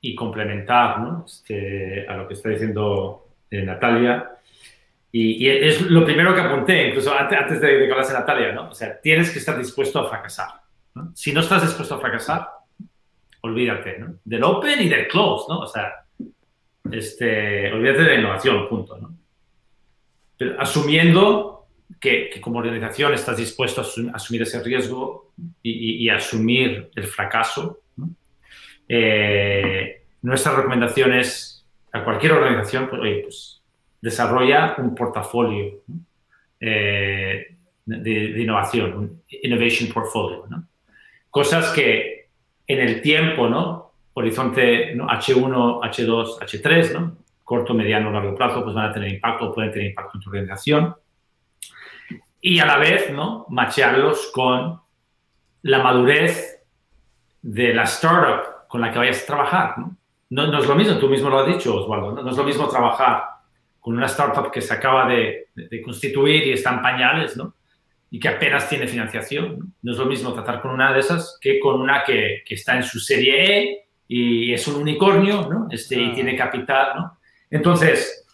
y 0.00 0.14
complementar 0.14 1.00
¿no? 1.00 1.24
este, 1.26 2.06
a 2.08 2.16
lo 2.16 2.26
que 2.26 2.34
está 2.34 2.48
diciendo 2.48 3.28
eh, 3.50 3.62
Natalia. 3.62 4.30
Y, 5.12 5.48
es 5.48 5.82
lo 5.82 6.04
primero 6.04 6.34
que 6.34 6.40
apunté, 6.40 6.88
incluso 6.88 7.16
antes, 7.16 7.38
antes 7.38 7.60
de, 7.60 7.78
de 7.78 7.86
que 7.86 7.92
hablase 7.92 8.12
Natalia, 8.12 8.52
¿no? 8.52 8.70
O 8.70 8.74
sea, 8.74 9.00
tienes 9.00 9.30
que 9.30 9.38
estar 9.38 9.56
dispuesto 9.56 10.00
a 10.00 10.08
fracasar. 10.08 10.48
Si 11.14 11.32
no 11.32 11.40
estás 11.40 11.62
dispuesto 11.62 11.94
a 11.94 12.00
fracasar, 12.00 12.48
olvídate 13.42 13.98
¿no? 13.98 14.14
del 14.24 14.42
open 14.42 14.80
y 14.80 14.88
del 14.88 15.06
close, 15.06 15.46
¿no? 15.48 15.60
O 15.60 15.66
sea, 15.66 16.04
este, 16.90 17.72
olvídate 17.72 18.02
de 18.02 18.08
la 18.08 18.20
innovación, 18.20 18.68
punto, 18.68 18.96
¿no? 18.96 19.14
Asumiendo 20.58 21.66
que, 22.00 22.40
como 22.40 22.58
organización 22.58 23.14
estás 23.14 23.36
dispuesto 23.36 23.80
a, 23.80 24.16
asumir 24.16 24.42
ese 24.42 24.62
riesgo 24.62 25.32
y, 25.62 26.08
asumir 26.08 26.90
el 26.94 27.04
fracaso, 27.04 27.80
eh, 28.88 30.02
nuestra 30.22 30.54
recomendación 30.56 31.12
es 31.14 31.64
a 31.92 32.02
cualquier 32.04 32.32
organización, 32.32 32.88
pues, 32.88 33.00
oye, 33.02 33.20
pues 33.22 33.62
desarrolla 34.00 34.74
un 34.78 34.94
portafolio 34.94 35.82
eh, 36.60 37.56
de, 37.86 37.98
de, 38.32 38.42
innovación, 38.42 38.94
un 38.94 39.22
innovation 39.28 39.90
portfolio, 39.92 40.46
¿no? 40.48 40.66
cosas 41.34 41.72
que 41.72 42.28
en 42.64 42.78
el 42.78 43.02
tiempo, 43.02 43.48
¿no? 43.48 43.90
Horizonte 44.12 44.94
H1, 44.96 45.80
H2, 45.82 46.38
H3, 46.38 46.92
¿no? 46.92 47.16
Corto, 47.44 47.74
mediano, 47.74 48.10
largo 48.10 48.34
plazo, 48.34 48.64
pues 48.64 48.74
van 48.74 48.90
a 48.90 48.92
tener 48.92 49.10
impacto, 49.10 49.52
pueden 49.52 49.70
tener 49.70 49.88
impacto 49.88 50.16
en 50.16 50.20
tu 50.20 50.30
organización. 50.30 50.96
Y 52.40 52.58
a 52.58 52.66
la 52.66 52.78
vez, 52.78 53.12
¿no? 53.12 53.46
Machearlos 53.50 54.30
con 54.32 54.80
la 55.62 55.82
madurez 55.82 56.62
de 57.42 57.74
la 57.74 57.84
startup 57.84 58.66
con 58.68 58.80
la 58.80 58.90
que 58.90 58.98
vayas 58.98 59.22
a 59.22 59.26
trabajar, 59.26 59.78
¿no? 59.78 59.96
No, 60.30 60.58
es 60.58 60.66
lo 60.66 60.74
mismo, 60.74 60.98
tú 60.98 61.08
mismo 61.08 61.30
lo 61.30 61.38
has 61.38 61.46
dicho, 61.46 61.76
Osvaldo, 61.76 62.10
¿no? 62.10 62.28
es 62.28 62.36
lo 62.36 62.42
mismo 62.42 62.66
trabajar 62.66 63.22
con 63.78 63.96
una 63.96 64.06
startup 64.06 64.50
que 64.50 64.60
se 64.60 64.74
acaba 64.74 65.06
de, 65.06 65.50
de 65.54 65.82
constituir 65.82 66.48
y 66.48 66.52
está 66.52 66.72
en 66.72 66.82
pañales, 66.82 67.36
¿no? 67.36 67.54
y 68.14 68.20
que 68.20 68.28
apenas 68.28 68.68
tiene 68.68 68.86
financiación. 68.86 69.74
No 69.82 69.90
es 69.90 69.98
lo 69.98 70.06
mismo 70.06 70.32
tratar 70.32 70.62
con 70.62 70.70
una 70.70 70.92
de 70.92 71.00
esas 71.00 71.36
que 71.40 71.58
con 71.58 71.80
una 71.80 72.04
que, 72.04 72.44
que 72.46 72.54
está 72.54 72.76
en 72.76 72.84
su 72.84 73.00
serie 73.00 73.58
E 73.58 73.88
y 74.06 74.52
es 74.52 74.68
un 74.68 74.80
unicornio, 74.80 75.48
¿no? 75.50 75.66
Este, 75.68 76.00
y 76.00 76.10
ah. 76.10 76.12
tiene 76.14 76.36
capital, 76.36 76.92
¿no? 76.94 77.13
Entonces, 77.54 78.26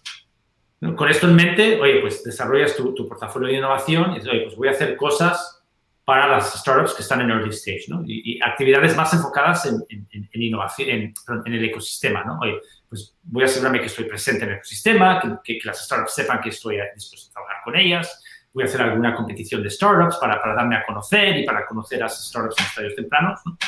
con 0.96 1.10
esto 1.10 1.28
en 1.28 1.36
mente, 1.36 1.78
oye, 1.78 2.00
pues 2.00 2.24
desarrollas 2.24 2.74
tu, 2.74 2.94
tu, 2.94 3.06
portafolio 3.06 3.48
de 3.48 3.58
innovación 3.58 4.12
y 4.12 4.14
dices, 4.14 4.30
oye, 4.30 4.40
pues 4.44 4.56
voy 4.56 4.68
a 4.68 4.70
hacer 4.70 4.96
cosas 4.96 5.62
para 6.06 6.26
las 6.26 6.58
startups 6.58 6.94
que 6.94 7.02
están 7.02 7.20
en 7.20 7.30
early 7.30 7.50
stage, 7.50 7.84
¿no? 7.88 8.02
Y, 8.06 8.40
actividades 8.42 8.96
más 8.96 9.12
enfocadas 9.12 9.66
en, 9.66 9.84
en, 9.90 10.28
innovación, 10.32 10.88
en, 10.88 11.14
en, 11.44 11.52
el 11.52 11.64
ecosistema, 11.66 12.24
¿no? 12.24 12.38
Oye, 12.40 12.60
pues 12.88 13.14
voy 13.24 13.42
a 13.42 13.44
asegurarme 13.44 13.80
que 13.80 13.88
estoy 13.88 14.06
presente 14.06 14.44
en 14.44 14.52
el 14.52 14.56
ecosistema, 14.56 15.20
que, 15.44 15.58
que, 15.58 15.66
las 15.66 15.84
startups 15.84 16.14
sepan 16.14 16.40
que 16.40 16.48
estoy 16.48 16.78
dispuesto 16.94 17.28
a 17.28 17.32
trabajar 17.34 17.56
con 17.62 17.76
ellas, 17.76 18.22
voy 18.54 18.62
a 18.64 18.66
hacer 18.68 18.80
alguna 18.80 19.14
competición 19.14 19.62
de 19.62 19.68
startups 19.68 20.16
para, 20.16 20.40
para 20.40 20.54
darme 20.54 20.76
a 20.76 20.86
conocer 20.86 21.36
y 21.36 21.44
para 21.44 21.66
conocer 21.66 22.00
a 22.00 22.04
las 22.06 22.26
startups 22.26 22.58
en 22.58 22.64
estadios 22.64 22.94
tempranos. 22.94 23.38
¿no? 23.44 23.58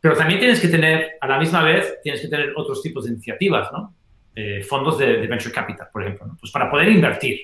Pero 0.00 0.16
también 0.16 0.40
tienes 0.40 0.58
que 0.58 0.66
tener, 0.66 1.18
a 1.20 1.28
la 1.28 1.38
misma 1.38 1.62
vez, 1.62 1.98
tienes 2.02 2.20
que 2.20 2.26
tener 2.26 2.52
otros 2.56 2.82
tipos 2.82 3.04
de 3.04 3.12
iniciativas, 3.12 3.70
¿no? 3.70 3.94
Eh, 4.40 4.62
fondos 4.62 4.96
de, 4.96 5.26
venture 5.26 5.52
capital, 5.52 5.88
por 5.92 6.00
ejemplo, 6.00 6.28
pues 6.38 6.52
para 6.52 6.70
poder 6.70 6.90
invertir 6.90 7.40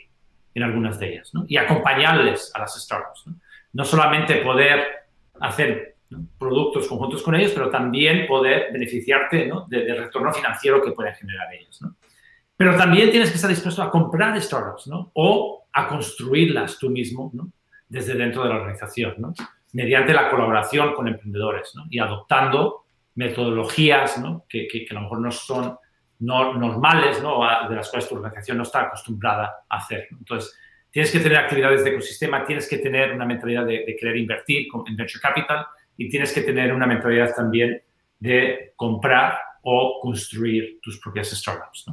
en 0.54 0.62
algunas 0.62 0.96
de 1.00 1.08
ellas 1.14 1.32
y 1.48 1.56
acompañarles 1.56 2.52
a 2.54 2.60
las 2.60 2.80
startups. 2.80 3.24
¿no? 3.72 3.84
solamente 3.84 4.36
poder 4.36 5.08
hacer 5.40 5.96
productos 6.38 6.86
conjuntos 6.86 7.20
con 7.24 7.34
ellos, 7.34 7.50
pero 7.52 7.68
también 7.68 8.28
poder 8.28 8.72
beneficiarte 8.72 9.50
del 9.66 9.98
retorno 9.98 10.32
financiero 10.32 10.80
que 10.80 10.92
pueden 10.92 11.12
generar 11.16 11.52
ellos. 11.52 11.80
Pero 12.56 12.76
también 12.76 13.10
tienes 13.10 13.30
que 13.30 13.34
estar 13.34 13.50
dispuesto 13.50 13.82
a 13.82 13.90
comprar 13.90 14.40
startups. 14.40 14.88
O 15.14 15.64
a 15.72 15.88
construirlas 15.88 16.78
tú 16.78 16.90
mismo. 16.90 17.32
Desde 17.88 18.14
dentro 18.14 18.44
de 18.44 18.50
la 18.50 18.56
organización. 18.58 19.34
Mediante 19.72 20.14
la 20.14 20.30
colaboración 20.30 20.94
con 20.94 21.08
emprendedores. 21.08 21.72
Y 21.90 21.98
adoptando 21.98 22.84
metodologías, 23.16 24.18
¿no? 24.18 24.44
Que, 24.48 24.68
que, 24.68 24.86
a 24.88 24.94
lo 24.94 25.00
mejor 25.00 25.18
no 25.18 25.32
son 25.32 25.76
no, 26.24 26.54
normales, 26.54 27.22
¿no? 27.22 27.40
De 27.68 27.74
las 27.74 27.90
cuales 27.90 28.08
tu 28.08 28.16
organización 28.16 28.56
no 28.56 28.62
está 28.62 28.82
acostumbrada 28.82 29.64
a 29.68 29.76
hacer. 29.76 30.08
Entonces, 30.10 30.58
tienes 30.90 31.10
que 31.10 31.20
tener 31.20 31.38
actividades 31.38 31.84
de 31.84 31.90
ecosistema, 31.90 32.44
tienes 32.44 32.68
que 32.68 32.78
tener 32.78 33.12
una 33.12 33.26
mentalidad 33.26 33.66
de, 33.66 33.96
querer 33.98 34.16
invertir 34.16 34.68
en 34.86 34.96
venture 34.96 35.20
capital 35.20 35.66
y 35.96 36.08
tienes 36.08 36.32
que 36.32 36.42
tener 36.42 36.72
una 36.72 36.86
mentalidad 36.86 37.34
también 37.34 37.82
de 38.18 38.72
comprar 38.76 39.38
o 39.62 40.00
construir 40.00 40.80
tus 40.80 41.00
propias 41.00 41.30
startups. 41.30 41.86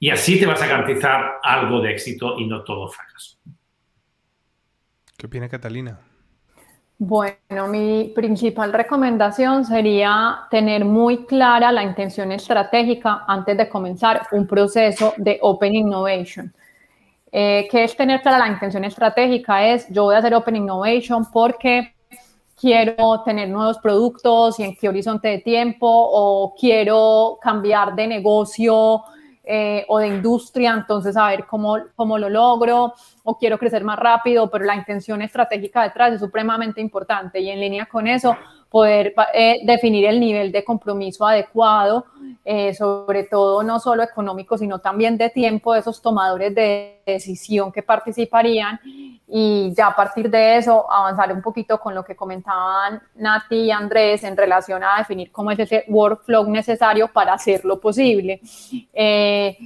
Y 0.00 0.10
así 0.10 0.38
te 0.38 0.46
vas 0.46 0.62
a 0.62 0.66
garantizar 0.66 1.38
algo 1.42 1.80
de 1.80 1.92
éxito 1.92 2.38
y 2.38 2.46
no 2.46 2.62
todo 2.62 2.88
fracaso. 2.88 3.38
¿Qué 5.16 5.26
opina 5.26 5.48
Catalina? 5.48 5.98
Bueno, 7.00 7.68
mi 7.68 8.10
principal 8.12 8.72
recomendación 8.72 9.64
sería 9.64 10.40
tener 10.50 10.84
muy 10.84 11.26
clara 11.26 11.70
la 11.70 11.84
intención 11.84 12.32
estratégica 12.32 13.24
antes 13.28 13.56
de 13.56 13.68
comenzar 13.68 14.26
un 14.32 14.48
proceso 14.48 15.14
de 15.16 15.38
Open 15.42 15.76
Innovation. 15.76 16.52
Eh, 17.30 17.68
¿Qué 17.70 17.84
es 17.84 17.96
tener 17.96 18.20
clara 18.20 18.38
la 18.38 18.48
intención 18.48 18.82
estratégica? 18.82 19.64
Es 19.64 19.86
yo 19.90 20.04
voy 20.04 20.16
a 20.16 20.18
hacer 20.18 20.34
Open 20.34 20.56
Innovation 20.56 21.24
porque 21.32 21.94
quiero 22.60 23.22
tener 23.24 23.48
nuevos 23.48 23.78
productos 23.78 24.58
y 24.58 24.64
en 24.64 24.74
qué 24.74 24.88
horizonte 24.88 25.28
de 25.28 25.38
tiempo 25.38 25.86
o 25.88 26.52
quiero 26.58 27.38
cambiar 27.40 27.94
de 27.94 28.08
negocio 28.08 29.04
eh, 29.50 29.86
o 29.88 29.98
de 29.98 30.08
industria, 30.08 30.74
entonces 30.74 31.16
a 31.16 31.28
ver 31.28 31.46
cómo, 31.46 31.78
cómo 31.96 32.18
lo 32.18 32.28
logro 32.28 32.92
o 33.24 33.38
quiero 33.38 33.58
crecer 33.58 33.82
más 33.82 33.98
rápido, 33.98 34.50
pero 34.50 34.66
la 34.66 34.76
intención 34.76 35.22
estratégica 35.22 35.82
detrás 35.84 36.12
es 36.12 36.20
supremamente 36.20 36.82
importante 36.82 37.40
y 37.40 37.48
en 37.48 37.58
línea 37.58 37.86
con 37.86 38.06
eso 38.06 38.36
poder 38.70 39.14
eh, 39.34 39.60
definir 39.64 40.04
el 40.06 40.20
nivel 40.20 40.52
de 40.52 40.64
compromiso 40.64 41.26
adecuado, 41.26 42.06
eh, 42.44 42.74
sobre 42.74 43.24
todo 43.24 43.62
no 43.62 43.80
solo 43.80 44.02
económico, 44.02 44.58
sino 44.58 44.78
también 44.78 45.16
de 45.16 45.30
tiempo 45.30 45.72
de 45.72 45.80
esos 45.80 46.02
tomadores 46.02 46.54
de 46.54 47.00
decisión 47.06 47.72
que 47.72 47.82
participarían 47.82 48.78
y 49.30 49.72
ya 49.74 49.88
a 49.88 49.96
partir 49.96 50.30
de 50.30 50.56
eso 50.56 50.90
avanzar 50.90 51.32
un 51.32 51.42
poquito 51.42 51.78
con 51.78 51.94
lo 51.94 52.04
que 52.04 52.16
comentaban 52.16 53.00
Nati 53.16 53.56
y 53.56 53.70
Andrés 53.70 54.24
en 54.24 54.36
relación 54.36 54.82
a 54.82 54.98
definir 54.98 55.30
cómo 55.30 55.50
es 55.50 55.58
ese 55.58 55.84
workflow 55.88 56.48
necesario 56.48 57.08
para 57.08 57.34
hacerlo 57.34 57.78
posible. 57.80 58.40
Eh, 58.92 59.56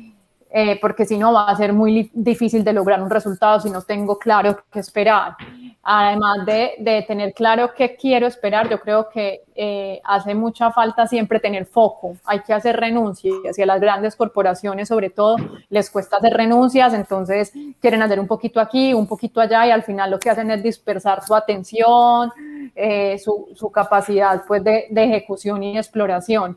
eh, 0.54 0.78
porque 0.80 1.06
si 1.06 1.16
no 1.16 1.32
va 1.32 1.46
a 1.46 1.56
ser 1.56 1.72
muy 1.72 2.10
difícil 2.12 2.62
de 2.62 2.74
lograr 2.74 3.02
un 3.02 3.08
resultado 3.08 3.58
si 3.58 3.70
no 3.70 3.80
tengo 3.82 4.18
claro 4.18 4.64
qué 4.70 4.80
esperar. 4.80 5.36
Además 5.84 6.46
de, 6.46 6.74
de 6.78 7.02
tener 7.02 7.34
claro 7.34 7.72
qué 7.76 7.96
quiero 7.96 8.28
esperar, 8.28 8.68
yo 8.68 8.78
creo 8.78 9.08
que 9.08 9.42
eh, 9.56 10.00
hace 10.04 10.32
mucha 10.32 10.70
falta 10.70 11.08
siempre 11.08 11.40
tener 11.40 11.66
foco. 11.66 12.16
Hay 12.24 12.40
que 12.40 12.52
hacer 12.52 12.76
renuncias 12.76 13.58
y 13.58 13.62
a 13.62 13.66
las 13.66 13.80
grandes 13.80 14.14
corporaciones 14.14 14.86
sobre 14.86 15.10
todo 15.10 15.36
les 15.70 15.90
cuesta 15.90 16.18
hacer 16.18 16.34
renuncias, 16.34 16.94
entonces 16.94 17.52
quieren 17.80 18.00
hacer 18.00 18.20
un 18.20 18.28
poquito 18.28 18.60
aquí, 18.60 18.94
un 18.94 19.08
poquito 19.08 19.40
allá 19.40 19.66
y 19.66 19.70
al 19.72 19.82
final 19.82 20.12
lo 20.12 20.20
que 20.20 20.30
hacen 20.30 20.52
es 20.52 20.62
dispersar 20.62 21.24
su 21.24 21.34
atención, 21.34 22.32
eh, 22.76 23.18
su, 23.18 23.48
su, 23.56 23.72
capacidad 23.72 24.44
pues, 24.46 24.62
de, 24.62 24.86
de 24.88 25.04
ejecución 25.04 25.64
y 25.64 25.76
exploración. 25.76 26.56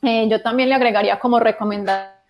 yo 0.00 0.42
también 0.42 0.68
le 0.68 0.76
agregaría 0.76 1.18
como 1.18 1.40
recomendación 1.40 2.20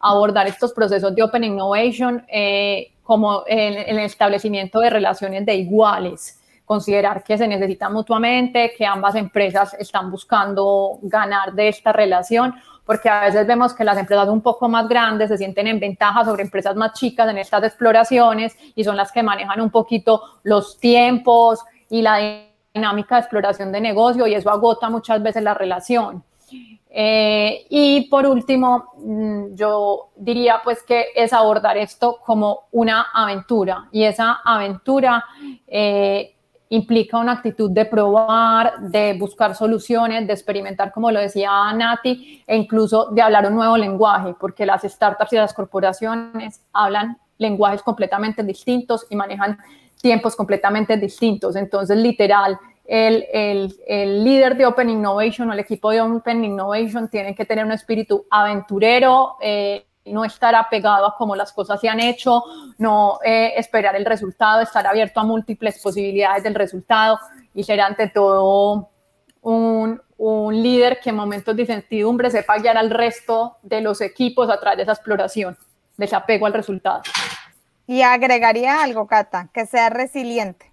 abordar 0.00 0.46
estos 0.46 0.72
procesos 0.72 1.14
de 1.14 1.22
Open 1.22 1.44
Innovation 1.44 2.24
eh, 2.28 2.92
como 3.08 3.44
en, 3.46 3.72
el 3.74 4.00
establecimiento 4.00 4.80
de 4.80 4.90
relaciones 4.90 5.46
de 5.46 5.54
iguales, 5.54 6.42
considerar 6.66 7.24
que 7.24 7.38
se 7.38 7.48
necesitan 7.48 7.90
mutuamente, 7.90 8.74
que 8.76 8.84
ambas 8.84 9.14
empresas 9.14 9.72
están 9.78 10.10
buscando 10.10 10.98
ganar 11.00 11.54
de 11.54 11.68
esta 11.68 11.90
relación, 11.90 12.54
porque 12.84 13.08
a 13.08 13.22
veces 13.22 13.46
vemos 13.46 13.72
que 13.72 13.82
las 13.82 13.96
empresas 13.96 14.28
un 14.28 14.42
poco 14.42 14.68
más 14.68 14.86
grandes 14.86 15.30
se 15.30 15.38
sienten 15.38 15.68
en 15.68 15.80
ventaja 15.80 16.22
sobre 16.22 16.42
empresas 16.42 16.76
más 16.76 16.92
chicas 16.92 17.30
en 17.30 17.38
estas 17.38 17.64
exploraciones 17.64 18.54
y 18.74 18.84
son 18.84 18.94
las 18.94 19.10
que 19.10 19.22
manejan 19.22 19.62
un 19.62 19.70
poquito 19.70 20.20
los 20.42 20.78
tiempos 20.78 21.60
y 21.88 22.02
la 22.02 22.42
dinámica 22.74 23.14
de 23.14 23.20
exploración 23.22 23.72
de 23.72 23.80
negocio 23.80 24.26
y 24.26 24.34
eso 24.34 24.50
agota 24.50 24.90
muchas 24.90 25.22
veces 25.22 25.42
la 25.42 25.54
relación. 25.54 26.22
Eh, 26.90 27.66
y 27.68 28.08
por 28.08 28.26
último, 28.26 28.92
mm, 28.96 29.54
yo 29.54 30.10
diría 30.16 30.60
pues 30.64 30.82
que 30.82 31.06
es 31.14 31.32
abordar 31.32 31.76
esto 31.76 32.18
como 32.24 32.68
una 32.72 33.06
aventura 33.12 33.88
y 33.92 34.04
esa 34.04 34.40
aventura 34.44 35.24
eh, 35.66 36.34
implica 36.70 37.18
una 37.18 37.32
actitud 37.32 37.70
de 37.70 37.84
probar, 37.84 38.80
de 38.80 39.14
buscar 39.14 39.54
soluciones, 39.54 40.26
de 40.26 40.32
experimentar, 40.32 40.92
como 40.92 41.10
lo 41.10 41.20
decía 41.20 41.72
Nati, 41.72 42.42
e 42.46 42.56
incluso 42.56 43.10
de 43.10 43.22
hablar 43.22 43.46
un 43.46 43.54
nuevo 43.54 43.76
lenguaje, 43.76 44.34
porque 44.38 44.66
las 44.66 44.82
startups 44.82 45.32
y 45.32 45.36
las 45.36 45.54
corporaciones 45.54 46.62
hablan 46.72 47.18
lenguajes 47.38 47.82
completamente 47.82 48.42
distintos 48.42 49.06
y 49.08 49.16
manejan 49.16 49.58
tiempos 50.00 50.36
completamente 50.36 50.96
distintos. 50.96 51.56
Entonces, 51.56 51.96
literal, 51.96 52.58
el, 52.88 54.24
líder 54.24 54.56
de 54.56 54.66
Open 54.66 54.88
Innovation 54.88 55.50
o 55.50 55.52
el 55.52 55.58
equipo 55.58 55.90
de 55.90 56.00
Open 56.00 56.42
Innovation 56.42 57.08
tiene 57.08 57.34
que 57.34 57.44
tener 57.44 57.64
un 57.64 57.72
espíritu 57.72 58.26
aventurero, 58.30 59.36
eh, 59.40 59.86
no 60.06 60.24
estar 60.24 60.54
apegado 60.54 61.06
a 61.06 61.14
cómo 61.14 61.36
las 61.36 61.52
cosas 61.52 61.78
se 61.80 61.88
han 61.88 62.00
hecho, 62.00 62.42
no 62.78 63.18
eh, 63.22 63.52
esperar 63.56 63.94
el 63.94 64.06
resultado, 64.06 64.62
estar 64.62 64.86
abierto 64.86 65.20
a 65.20 65.24
múltiples 65.24 65.80
posibilidades 65.82 66.42
del 66.42 66.54
resultado 66.54 67.18
y 67.54 67.62
ser 67.62 67.82
ante 67.82 68.08
todo 68.08 68.88
un, 69.42 70.00
líder 70.50 70.98
que 71.00 71.10
en 71.10 71.16
momentos 71.16 71.54
de 71.54 71.62
incertidumbre 71.62 72.30
sepa 72.30 72.58
guiar 72.58 72.76
al 72.76 72.90
resto 72.90 73.58
de 73.62 73.82
los 73.82 74.00
equipos 74.00 74.50
a 74.50 74.58
través 74.58 74.78
de 74.78 74.82
esa 74.84 74.92
exploración, 74.92 75.56
desapego 75.96 76.46
al 76.46 76.54
resultado. 76.54 77.02
Y 77.86 78.02
agregaría 78.02 78.82
algo, 78.82 79.06
Cata, 79.06 79.48
que 79.52 79.66
sea 79.66 79.90
resiliente 79.90 80.67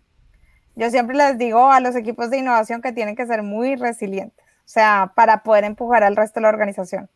yo 0.75 0.89
siempre 0.89 1.15
les 1.15 1.37
digo 1.37 1.71
a 1.71 1.79
los 1.79 1.95
equipos 1.95 2.29
de 2.29 2.39
innovación 2.39 2.81
que 2.81 2.91
tienen 2.91 3.15
que 3.15 3.25
ser 3.25 3.43
muy 3.43 3.75
resilientes, 3.75 4.45
o 4.45 4.67
sea, 4.67 5.13
para 5.15 5.43
poder 5.43 5.63
empujar 5.63 6.03
al 6.03 6.15
resto 6.15 6.39
de 6.39 6.43
la 6.43 6.49
organización. 6.49 7.09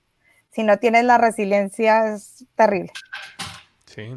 Si 0.51 0.64
no 0.64 0.78
tienes 0.78 1.03
la 1.03 1.18
resiliencia 1.18 2.14
es 2.14 2.45
terrible. 2.55 2.91
Sí. 3.86 4.16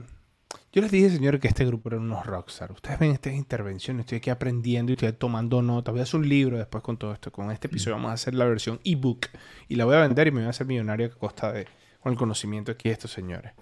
Yo 0.73 0.81
les 0.81 0.91
dije, 0.91 1.11
señor, 1.11 1.39
que 1.39 1.49
este 1.49 1.67
grupo 1.67 1.91
era 1.91 1.99
unos 1.99 2.25
rockstar. 2.25 2.73
Ustedes 2.73 2.99
ven 2.99 3.11
estas 3.11 3.35
intervenciones, 3.35 4.05
estoy 4.05 4.19
aquí 4.19 4.31
aprendiendo 4.31 4.91
y 4.91 4.95
estoy 4.95 5.13
tomando 5.13 5.61
nota. 5.61 5.91
Voy 5.91 6.01
a 6.01 6.05
hacer 6.05 6.21
un 6.21 6.29
libro 6.29 6.57
después 6.57 6.83
con 6.83 6.97
todo 6.97 7.13
esto. 7.13 7.31
Con 7.31 7.51
este 7.51 7.67
episodio 7.67 7.97
vamos 7.97 8.11
a 8.11 8.15
hacer 8.15 8.35
la 8.35 8.47
versión 8.47 8.81
ebook 8.83 9.27
y 9.69 9.77
la 9.77 9.85
voy 9.85 9.97
a 9.97 10.01
vender 10.01 10.29
y 10.29 10.31
me 10.31 10.41
voy 10.41 10.47
a 10.47 10.51
hacer 10.51 10.67
millonario 10.67 11.09
a 11.09 11.11
costa 11.11 11.53
de 11.53 11.67
con 12.03 12.13
el 12.13 12.19
conocimiento 12.19 12.73
aquí 12.73 12.89
de 12.89 12.95
estos 12.95 13.13
señores. 13.13 13.53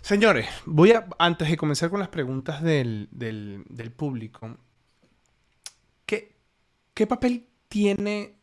Señores, 0.00 0.48
voy 0.64 0.92
a, 0.92 1.06
antes 1.18 1.48
de 1.48 1.56
comenzar 1.56 1.90
con 1.90 1.98
las 1.98 2.08
preguntas 2.08 2.62
del, 2.62 3.08
del, 3.10 3.64
del 3.68 3.90
público, 3.90 4.56
¿Qué 6.94 7.06
papel 7.06 7.48
tiene 7.68 8.36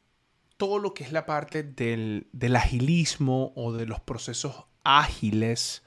todo 0.58 0.80
lo 0.80 0.94
que 0.94 1.04
es 1.04 1.12
la 1.12 1.26
parte 1.26 1.62
del, 1.64 2.28
agilismo 2.56 3.54
o 3.56 3.72
de 3.72 3.86
los 3.86 4.00
procesos 4.00 4.66
ágiles 4.84 5.84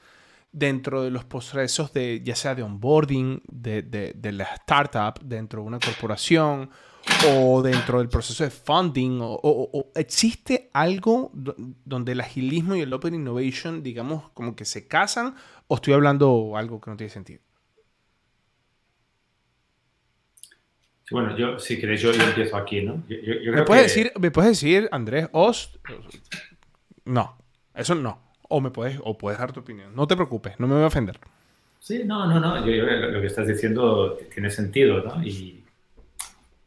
dentro 0.53 1.03
de 1.03 1.11
los 1.11 1.25
procesos 1.25 1.93
de, 1.93 2.23
ya 2.25 2.37
sea 2.37 2.55
de 2.55 2.63
onboarding 2.63 3.43
de, 3.51 4.33
la 4.33 4.45
startup 4.45 5.21
dentro 5.25 5.63
de 5.63 5.67
una 5.67 5.81
corporación 5.81 6.71
o 7.29 7.63
dentro 7.63 7.99
del 7.99 8.09
proceso 8.09 8.45
de 8.45 8.51
funding? 8.51 9.19
O, 9.21 9.91
¿Existe 9.97 10.71
algo 10.73 11.33
donde 11.35 12.13
el 12.13 12.21
agilismo 12.21 12.77
y 12.77 12.83
el 12.83 12.93
open 12.93 13.15
innovation, 13.15 13.83
digamos, 13.83 14.31
como 14.31 14.55
que 14.55 14.65
se 14.65 14.87
casan? 14.87 15.35
¿O 15.67 15.75
estoy 15.75 15.95
hablando 15.95 16.57
algo 16.57 16.81
que 16.81 16.91
no 16.93 16.97
tiene 16.97 17.13
sentido? 17.13 17.41
Bueno, 21.11 21.36
yo, 21.36 21.59
si 21.59 21.78
queréis, 21.78 22.00
yo, 22.00 22.12
empiezo 22.12 22.57
aquí, 22.57 22.82
¿no? 22.82 23.03
¿Me, 23.09 23.62
puedes 23.62 23.84
decir, 23.84 24.12
¿Me 24.18 24.30
puedes 24.30 24.53
decir, 24.53 24.88
Andrés, 24.92 25.28
Ost? 25.32 25.76
No, 27.05 27.36
eso 27.74 27.94
no. 27.94 28.20
O 28.48 28.61
me 28.61 28.70
puedes, 28.70 28.98
o 29.03 29.16
puedes 29.16 29.38
dar 29.38 29.53
tu 29.53 29.61
opinión. 29.61 29.94
No 29.94 30.07
te 30.07 30.14
preocupes, 30.14 30.59
no 30.59 30.66
me 30.66 30.74
voy 30.74 30.84
a 30.84 30.86
ofender. 30.86 31.18
Sí, 31.80 32.03
no, 32.05 32.26
no, 32.26 32.38
no. 32.38 32.64
Yo, 32.64 32.84
lo 32.84 33.20
que 33.20 33.26
estás 33.26 33.46
diciendo 33.46 34.18
tiene 34.32 34.50
sentido, 34.50 35.03
¿no? 35.03 35.22
Y, 35.22 35.64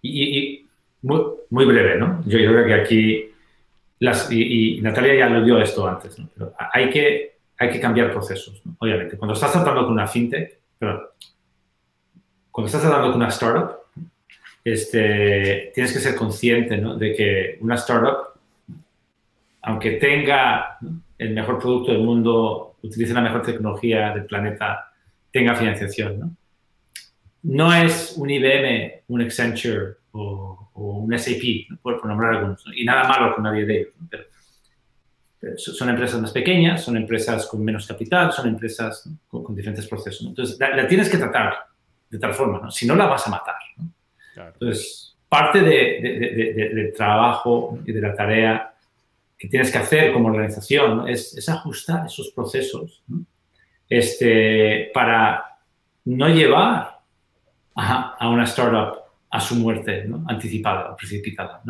y, 0.01 0.67
muy, 1.01 1.21
muy, 1.49 1.65
breve, 1.65 1.97
¿no? 1.97 2.21
Yo, 2.25 2.37
creo 2.37 2.65
que 2.65 2.73
aquí, 2.73 3.31
las, 3.99 4.29
y, 4.31 4.81
Natalia 4.81 5.15
ya 5.15 5.29
lo 5.29 5.43
dio 5.43 5.59
esto 5.59 5.87
antes, 5.87 6.19
¿no? 6.19 6.29
Pero 6.33 6.53
hay 6.73 6.89
que, 6.89 7.37
hay 7.57 7.69
que 7.69 7.79
cambiar 7.79 8.11
procesos, 8.11 8.61
¿no? 8.65 8.75
Obviamente. 8.79 9.17
Cuando 9.17 9.33
estás 9.33 9.53
tratando 9.53 9.83
con 9.83 9.93
una 9.93 10.07
fintech, 10.07 10.59
pero 10.77 11.13
cuando 12.51 12.67
estás 12.67 12.81
tratando 12.81 13.07
con 13.11 13.21
una 13.21 13.29
startup, 13.29 13.84
este, 14.65 15.71
tienes 15.75 15.93
que 15.93 15.99
ser 15.99 16.15
consciente 16.15 16.75
de 16.75 17.13
que 17.13 17.57
una 17.61 17.75
startup, 17.75 18.39
aunque 19.61 19.91
tenga 19.91 20.79
el 21.19 21.33
mejor 21.33 21.59
producto 21.59 21.91
del 21.91 22.01
mundo, 22.01 22.75
utilice 22.81 23.13
la 23.13 23.21
mejor 23.21 23.43
tecnología 23.43 24.11
del 24.11 24.25
planeta, 24.25 24.91
tenga 25.31 25.55
financiación. 25.55 26.19
No, 26.19 26.35
no 27.43 27.73
es 27.73 28.15
un 28.17 28.27
IBM, 28.27 29.03
un 29.07 29.21
Accenture 29.21 29.97
o, 30.13 30.71
un 30.73 31.17
SAP, 31.17 31.79
por, 31.81 32.03
nombrar 32.03 32.33
algunos, 32.33 32.65
y 32.75 32.83
nada 32.83 33.07
malo 33.07 33.35
con 33.35 33.43
nadie 33.43 33.65
de 33.65 33.81
ellos. 33.81 33.93
Pero, 34.09 35.57
son 35.57 35.89
empresas 35.89 36.19
más 36.19 36.31
pequeñas, 36.31 36.83
son 36.83 36.97
empresas 36.97 37.45
con 37.45 37.63
menos 37.63 37.85
capital, 37.85 38.31
son 38.31 38.47
empresas 38.47 39.07
con, 39.27 39.55
diferentes 39.55 39.87
procesos. 39.87 40.25
Entonces, 40.25 40.57
la, 40.59 40.87
tienes 40.87 41.07
que 41.07 41.19
tratar 41.19 41.53
de 42.09 42.17
tal 42.17 42.33
forma, 42.33 42.71
si 42.71 42.87
no 42.87 42.95
la 42.95 43.05
vas 43.05 43.27
a 43.27 43.29
matar. 43.29 43.55
¿no? 43.77 43.94
Entonces, 44.35 45.15
parte 45.29 45.61
del 45.61 46.93
trabajo 46.93 47.79
y 47.85 47.91
de 47.91 48.01
la 48.01 48.15
tarea 48.15 48.73
que 49.37 49.47
tienes 49.47 49.71
que 49.71 49.77
hacer 49.77 50.13
como 50.13 50.29
organización 50.29 51.07
es, 51.07 51.47
ajustar 51.49 52.05
esos 52.05 52.29
procesos 52.31 53.03
este, 53.89 54.91
para 54.93 55.59
no 56.05 56.29
llevar 56.29 56.99
a, 57.75 58.29
una 58.29 58.45
startup 58.45 58.99
a 59.29 59.41
su 59.41 59.55
muerte 59.55 60.07
anticipada 60.27 60.91
o 60.91 60.95
precipitada. 60.95 61.61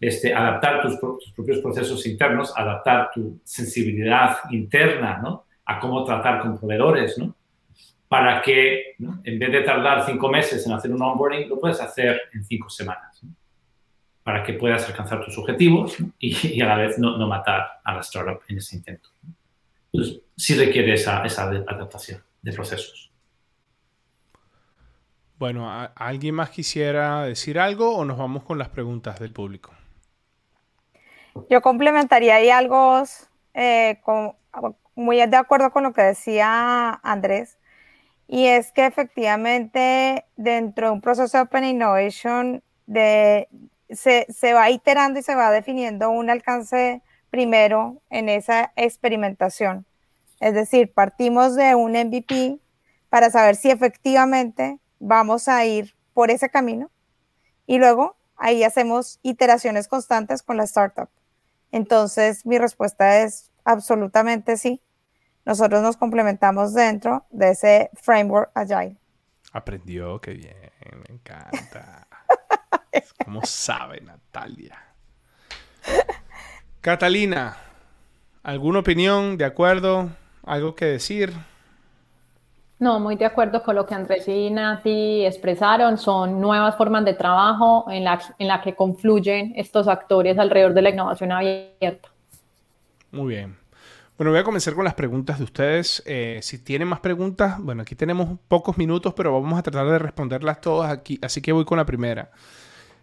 Este, 0.00 0.34
adaptar 0.34 0.82
tus, 0.82 0.96
propios 1.34 1.58
procesos 1.58 2.04
internos, 2.06 2.52
adaptar 2.56 3.10
tu 3.14 3.40
sensibilidad 3.44 4.38
interna 4.50 5.20
a 5.64 5.80
cómo 5.80 6.04
tratar 6.04 6.40
con 6.40 6.58
proveedores, 6.58 7.18
¿no? 7.18 7.34
Para 8.08 8.40
que 8.40 8.96
en 8.98 9.38
vez 9.38 9.52
de 9.52 9.60
tardar 9.60 10.04
cinco 10.06 10.28
meses 10.28 10.66
en 10.66 10.72
hacer 10.72 10.90
un 10.90 11.02
onboarding, 11.02 11.48
lo 11.48 11.60
puedes 11.60 11.80
hacer 11.80 12.20
en 12.32 12.44
cinco 12.44 12.70
semanas, 12.70 13.20
para 14.22 14.42
que 14.42 14.54
puedas 14.54 14.86
alcanzar 14.88 15.24
tus 15.24 15.36
objetivos 15.38 15.96
y, 16.18 16.60
a 16.60 16.66
la 16.66 16.76
vez 16.76 16.98
no, 16.98 17.16
matar 17.26 17.80
a 17.84 17.94
la 17.94 18.00
startup 18.00 18.40
en 18.48 18.58
ese 18.58 18.76
intento. 18.76 19.10
Entonces, 19.92 20.20
sí 20.36 20.54
requiere 20.54 20.94
esa, 20.94 21.24
esa 21.24 21.44
adaptación 21.44 22.22
de 22.42 22.52
procesos. 22.52 23.10
Bueno, 25.38 25.70
¿alguien 25.94 26.34
más 26.34 26.50
quisiera 26.50 27.22
decir 27.22 27.60
algo 27.60 27.96
o 27.96 28.04
nos 28.04 28.18
vamos 28.18 28.42
con 28.42 28.58
las 28.58 28.70
preguntas 28.70 29.20
del 29.20 29.32
público? 29.32 29.72
Yo 31.48 31.60
complementaría 31.62 32.36
ahí 32.36 32.50
algo 32.50 33.04
eh, 33.54 34.00
muy 34.96 35.24
de 35.24 35.36
acuerdo 35.36 35.70
con 35.70 35.84
lo 35.84 35.92
que 35.92 36.02
decía 36.02 36.90
Andrés. 37.04 37.58
Y 38.28 38.46
es 38.46 38.72
que 38.72 38.84
efectivamente 38.84 40.26
dentro 40.36 40.88
de 40.88 40.92
un 40.92 41.00
proceso 41.00 41.38
de 41.38 41.44
Open 41.44 41.64
Innovation 41.64 42.62
se, 42.86 44.26
se, 44.28 44.52
va 44.52 44.70
iterando 44.70 45.18
y 45.18 45.22
se 45.22 45.34
va 45.34 45.50
definiendo 45.50 46.10
un 46.10 46.28
alcance 46.28 47.02
primero 47.30 48.02
en 48.10 48.28
esa 48.28 48.72
experimentación. 48.76 49.86
Es 50.40 50.52
decir, 50.54 50.92
partimos 50.92 51.56
de 51.56 51.74
un 51.74 51.92
MVP 51.92 52.60
para 53.08 53.30
saber 53.30 53.56
si 53.56 53.70
efectivamente 53.70 54.78
vamos 55.00 55.48
a 55.48 55.64
ir 55.64 55.94
por 56.12 56.30
ese 56.30 56.50
camino 56.50 56.90
y 57.66 57.78
luego 57.78 58.16
ahí 58.36 58.62
hacemos 58.62 59.20
iteraciones 59.22 59.88
constantes 59.88 60.42
con 60.42 60.58
la 60.58 60.64
startup. 60.64 61.08
Entonces, 61.72 62.44
mi 62.44 62.58
respuesta 62.58 63.22
es 63.22 63.50
absolutamente 63.64 64.56
sí. 64.56 64.82
Nosotros 65.48 65.80
nos 65.80 65.96
complementamos 65.96 66.74
dentro 66.74 67.24
de 67.30 67.52
ese 67.52 67.88
framework 67.94 68.50
agile. 68.52 68.98
Aprendió, 69.50 70.20
qué 70.20 70.32
bien, 70.32 70.70
me 71.08 71.14
encanta. 71.14 72.06
¿Cómo 73.24 73.40
sabe 73.46 74.02
Natalia? 74.02 74.78
Catalina, 76.82 77.56
¿alguna 78.42 78.80
opinión? 78.80 79.38
¿De 79.38 79.46
acuerdo? 79.46 80.10
¿Algo 80.44 80.74
que 80.74 80.84
decir? 80.84 81.32
No, 82.78 83.00
muy 83.00 83.16
de 83.16 83.24
acuerdo 83.24 83.62
con 83.62 83.74
lo 83.74 83.86
que 83.86 83.94
Andrés 83.94 84.28
y 84.28 84.50
Nati 84.50 85.24
expresaron. 85.24 85.96
Son 85.96 86.42
nuevas 86.42 86.76
formas 86.76 87.06
de 87.06 87.14
trabajo 87.14 87.86
en 87.90 88.04
la, 88.04 88.20
en 88.38 88.48
la 88.48 88.60
que 88.60 88.74
confluyen 88.74 89.54
estos 89.56 89.88
actores 89.88 90.38
alrededor 90.38 90.74
de 90.74 90.82
la 90.82 90.90
innovación 90.90 91.32
abierta. 91.32 92.10
Muy 93.12 93.28
bien. 93.28 93.67
Bueno, 94.18 94.32
voy 94.32 94.40
a 94.40 94.42
comenzar 94.42 94.74
con 94.74 94.84
las 94.84 94.94
preguntas 94.94 95.38
de 95.38 95.44
ustedes. 95.44 96.02
Eh, 96.04 96.40
si 96.42 96.58
tienen 96.58 96.88
más 96.88 96.98
preguntas, 96.98 97.56
bueno, 97.60 97.82
aquí 97.82 97.94
tenemos 97.94 98.36
pocos 98.48 98.76
minutos, 98.76 99.14
pero 99.14 99.40
vamos 99.40 99.56
a 99.56 99.62
tratar 99.62 99.86
de 99.86 99.96
responderlas 100.00 100.60
todas 100.60 100.90
aquí. 100.90 101.20
Así 101.22 101.40
que 101.40 101.52
voy 101.52 101.64
con 101.64 101.78
la 101.78 101.86
primera. 101.86 102.32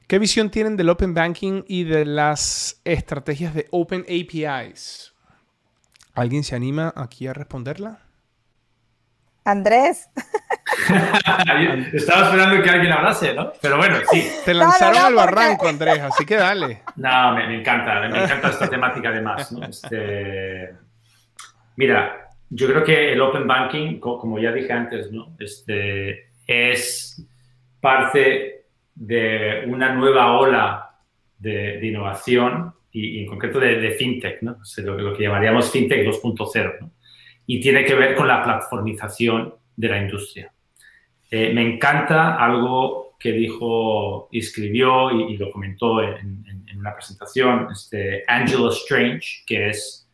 ¿Qué 0.08 0.20
visión 0.20 0.50
tienen 0.50 0.76
del 0.76 0.90
Open 0.90 1.14
Banking 1.14 1.64
y 1.70 1.86
de 1.86 2.04
las 2.04 2.82
estrategias 2.84 3.54
de 3.54 3.66
Open 3.72 4.02
APIs? 4.02 5.14
¿Alguien 6.16 6.44
se 6.44 6.54
anima 6.58 6.94
aquí 6.98 7.28
a 7.28 7.34
responderla? 7.34 8.00
Andrés. 9.46 10.10
Estaba 11.94 12.26
esperando 12.26 12.62
que 12.62 12.70
alguien 12.70 12.92
hablase, 12.92 13.34
¿no? 13.34 13.54
Pero 13.62 13.78
bueno, 13.78 14.00
sí. 14.12 14.30
Te 14.44 14.54
lanzaron 14.54 14.98
al 14.98 15.16
barranco, 15.16 15.68
Andrés, 15.70 16.02
así 16.02 16.26
que 16.26 16.36
dale. 16.36 16.84
No, 16.98 17.36
me, 17.36 17.58
encanta, 17.58 18.02
me 18.02 18.22
encanta 18.22 18.50
esta 18.50 18.68
temática 18.68 19.10
además. 19.10 19.50
¿no? 19.54 19.66
Este, 19.66 20.76
mira, 21.76 22.30
yo 22.50 22.68
creo 22.68 22.84
que 22.84 23.14
el 23.14 23.22
Open 23.22 23.48
Banking, 23.48 24.00
como 24.00 24.40
ya 24.40 24.52
dije 24.52 24.72
antes. 24.72 25.10
Este, 25.40 26.30
es 26.46 27.26
parte 27.80 28.66
de 28.94 29.64
una 29.68 29.94
nueva 29.94 30.40
ola 30.40 31.00
de, 31.38 31.80
innovación 31.86 32.74
y, 32.92 33.22
en 33.22 33.28
concreto 33.28 33.60
de, 33.60 33.92
FinTech, 33.92 34.42
¿no? 34.42 34.58
lo, 34.84 35.14
que 35.14 35.24
llamaríamos 35.24 35.72
FinTech 35.72 36.08
2.0, 36.08 36.78
¿no? 36.82 36.92
y 37.46 37.60
tiene 37.60 37.86
que 37.86 37.96
ver 37.96 38.16
con 38.16 38.28
la 38.28 38.44
platformización 38.44 39.54
de 39.76 39.88
la 39.88 40.02
industria. 40.02 40.52
Eh, 41.30 41.52
me 41.54 41.62
encanta 41.62 42.36
algo 42.36 43.16
que 43.20 43.32
dijo 43.32 44.30
y 44.32 44.40
escribió 44.40 45.12
y, 45.12 45.38
lo 45.38 45.52
comentó 45.52 46.02
en, 46.02 46.44
una 46.78 46.94
presentación 46.94 47.68
este 47.72 48.24
Angela 48.28 48.70
Strange, 48.70 49.44
que 49.48 49.70
es 49.70 50.05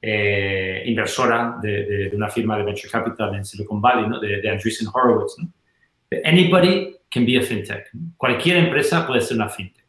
eh, 0.00 0.82
inversora 0.86 1.58
de, 1.60 2.10
una 2.14 2.28
firma 2.28 2.56
de 2.56 2.64
venture 2.64 2.90
capital 2.90 3.34
en 3.34 3.44
Silicon 3.44 3.80
Valley, 3.80 4.08
¿no? 4.08 4.20
de, 4.20 4.48
Andreessen 4.48 4.88
Horowitz. 4.92 5.36
Anybody 6.24 6.96
can 7.10 7.26
be 7.26 7.38
a 7.38 7.42
fintech. 7.42 7.90
Cualquier 8.16 8.58
empresa 8.58 9.06
puede 9.06 9.20
ser 9.20 9.36
una 9.36 9.48
fintech. 9.48 9.84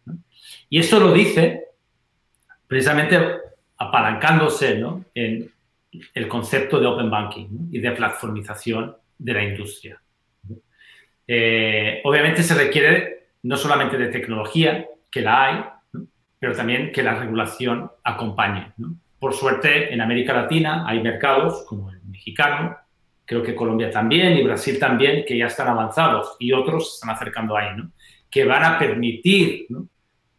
Y 0.70 0.80
esto 0.80 1.00
lo 1.00 1.14
dice 1.14 1.66
precisamente 2.68 3.20
apalancándose 3.78 4.78
¿no? 4.78 5.06
en 5.16 5.52
el 6.14 6.28
concepto 6.28 6.80
de 6.80 6.86
open 6.86 7.10
banking 7.10 7.70
y 7.72 7.80
de 7.80 7.92
platformización 7.92 8.96
de 9.18 9.34
la 9.34 9.44
industria. 9.44 10.02
Eh, 11.28 12.02
obviamente 12.04 12.44
se 12.44 12.56
requiere 12.56 13.30
no 13.44 13.56
solamente 13.56 13.98
de 13.98 14.08
tecnología, 14.08 14.88
que 15.10 15.22
la 15.22 15.46
hay, 15.46 15.64
pero 16.38 16.54
también 16.54 16.92
que 16.92 17.04
la 17.04 17.16
regulación 17.16 17.92
acompañe. 18.04 18.74
Por 19.20 19.34
suerte, 19.34 19.94
en 19.94 20.02
América 20.02 20.34
Latina 20.34 20.86
hay 20.88 21.02
mercados 21.02 21.66
como 21.68 21.92
el 21.92 22.02
mexicano, 22.04 22.78
creo 23.26 23.44
que 23.44 23.56
Colombia 23.56 23.92
también 23.92 24.38
y 24.38 24.44
Brasil 24.44 24.80
también, 24.80 25.24
que 25.26 25.38
ya 25.38 25.48
están 25.48 25.68
avanzados 25.68 26.36
y 26.40 26.52
otros 26.52 26.90
se 26.90 26.96
están 26.96 27.10
acercando 27.12 27.56
ahí, 27.56 27.76
que 28.30 28.46
van 28.46 28.64
a 28.64 28.80
permitir 28.80 29.68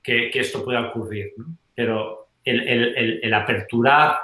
que, 0.03 0.31
esto 0.35 0.65
pueda 0.65 0.89
ocurrir. 0.89 1.33
Pero 1.75 2.31
el, 2.45 3.21
el, 3.23 3.35
aperturar 3.35 4.17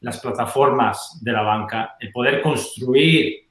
las 0.00 0.20
plataformas 0.20 1.18
de 1.22 1.32
la 1.32 1.42
banca, 1.42 1.96
el 1.98 2.12
poder 2.12 2.40
construir 2.40 3.48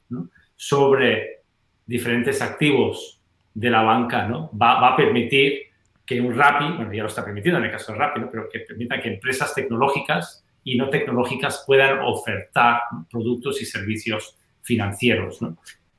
sobre 0.55 1.41
diferentes 1.85 2.41
activos 2.41 3.21
de 3.53 3.69
la 3.69 3.81
banca, 3.81 4.27
¿no? 4.27 4.51
va, 4.59 4.87
a 4.87 4.95
permitir 4.95 5.66
que 6.07 6.21
un 6.21 6.33
RAPI, 6.33 6.77
bueno, 6.77 6.93
ya 6.93 7.03
lo 7.03 7.09
está 7.09 7.23
permitiendo 7.23 7.59
en 7.59 7.65
el 7.65 7.71
caso 7.71 7.91
del 7.91 7.99
RAPI, 7.99 8.21
pero 8.31 8.49
que 8.49 8.61
permita 8.61 9.01
que 9.01 9.13
empresas 9.13 9.53
tecnológicas 9.53 10.45
y 10.63 10.77
no 10.77 10.89
tecnológicas 10.89 11.63
puedan 11.67 11.99
ofertar 11.99 12.81
productos 13.11 13.61
y 13.61 13.65
servicios 13.65 14.37
financieros 14.63 15.39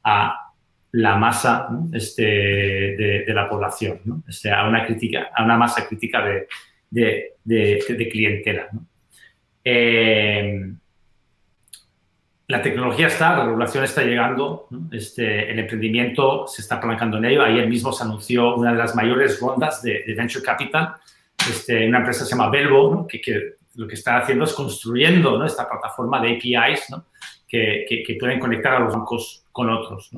a 0.03 0.53
la 0.93 1.17
masa 1.17 1.69
este, 1.93 2.23
de, 2.23 3.35
la 3.35 3.49
población, 3.49 4.01
¿no? 4.07 4.23
Este, 4.27 4.51
a, 4.51 4.67
una 4.67 4.87
crítica, 4.87 5.31
a 5.37 5.45
una 5.45 5.59
masa 5.59 5.87
crítica 5.87 6.25
de, 6.25 6.47
de, 7.45 7.85
de 7.87 8.09
clientela. 8.09 8.71
Eh, 9.63 10.73
la 12.49 12.63
tecnología 12.63 13.09
está, 13.09 13.37
la 13.37 13.45
regulación 13.45 13.85
está 13.85 14.03
llegando, 14.03 14.69
este, 14.91 15.51
el 15.51 15.59
emprendimiento 15.59 16.47
se 16.47 16.63
está 16.63 16.77
apalancando 16.77 17.19
en 17.19 17.27
ello. 17.27 17.43
Ayer 17.43 17.69
mismo 17.69 17.93
se 17.93 18.05
anunció 18.05 18.57
una 18.57 18.73
de 18.73 18.79
las 18.79 18.95
mayores 18.95 19.39
rondas 19.39 19.83
de, 19.83 20.03
Venture 20.17 20.43
Capital, 20.43 20.95
este, 21.39 21.87
una 21.87 21.99
empresa 21.99 22.25
se 22.25 22.31
llama 22.31 22.49
Belvo, 22.49 23.07
que, 23.07 23.21
lo 23.75 23.87
que 23.87 23.95
está 23.95 24.17
haciendo 24.17 24.47
es 24.47 24.55
construyendo 24.55 25.45
esta 25.45 25.69
plataforma 25.69 26.23
de 26.23 26.37
APIs 26.37 26.87
que, 27.47 27.85
que, 27.87 28.17
pueden 28.19 28.41
conectar 28.41 28.75
a 28.75 28.79
los 28.81 28.95
bancos 28.95 29.45
con 29.53 29.69
otros. 29.69 30.11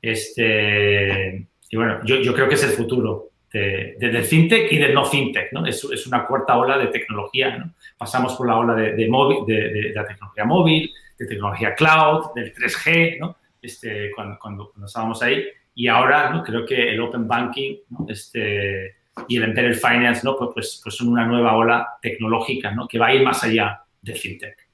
Este, 0.00 1.46
y 1.68 1.76
bueno, 1.76 2.00
yo, 2.04 2.16
yo 2.16 2.32
creo 2.32 2.48
que 2.48 2.54
es 2.54 2.64
el 2.64 2.70
futuro 2.70 3.28
de, 3.52 3.96
del 3.98 4.24
fintech 4.24 4.72
y 4.72 4.78
del 4.78 4.94
no 4.94 5.04
fintech, 5.04 5.52
¿no? 5.52 5.66
Es, 5.66 5.84
es, 5.84 6.06
una 6.06 6.26
cuarta 6.26 6.56
ola 6.56 6.78
de 6.78 6.86
tecnología, 6.86 7.56
¿no? 7.58 7.74
Pasamos 7.98 8.34
por 8.34 8.46
la 8.46 8.58
ola 8.58 8.74
de, 8.74 9.08
móvil, 9.08 9.46
de, 9.46 9.92
la 9.94 10.06
tecnología 10.06 10.44
móvil, 10.44 10.92
de 11.18 11.26
tecnología 11.26 11.74
cloud, 11.74 12.34
del 12.34 12.52
3G, 12.54 13.18
¿no? 13.18 13.36
Este, 13.60 14.10
cuando, 14.14 14.38
cuando, 14.38 14.72
estábamos 14.84 15.22
ahí. 15.22 15.44
Y 15.74 15.88
ahora, 15.88 16.30
¿no? 16.30 16.42
Creo 16.42 16.64
que 16.66 16.90
el 16.90 17.00
open 17.00 17.26
banking, 17.26 17.76
¿no? 17.90 18.06
Este, 18.08 18.96
y 19.28 19.36
el 19.38 19.44
embedded 19.44 19.74
finance, 19.74 20.20
¿no? 20.24 20.36
Pues, 20.36 20.50
pues, 20.52 20.80
pues, 20.82 20.94
son 20.94 21.08
una 21.08 21.26
nueva 21.26 21.54
ola 21.56 21.98
tecnológica, 22.02 22.70
¿no? 22.72 22.86
Que 22.86 22.98
va 22.98 23.06
a 23.06 23.14
ir 23.14 23.22
más 23.22 23.42
allá 23.44 23.82
de 24.02 24.14
fintech. 24.14 24.68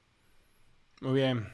Muy 1.01 1.13
bien. 1.13 1.47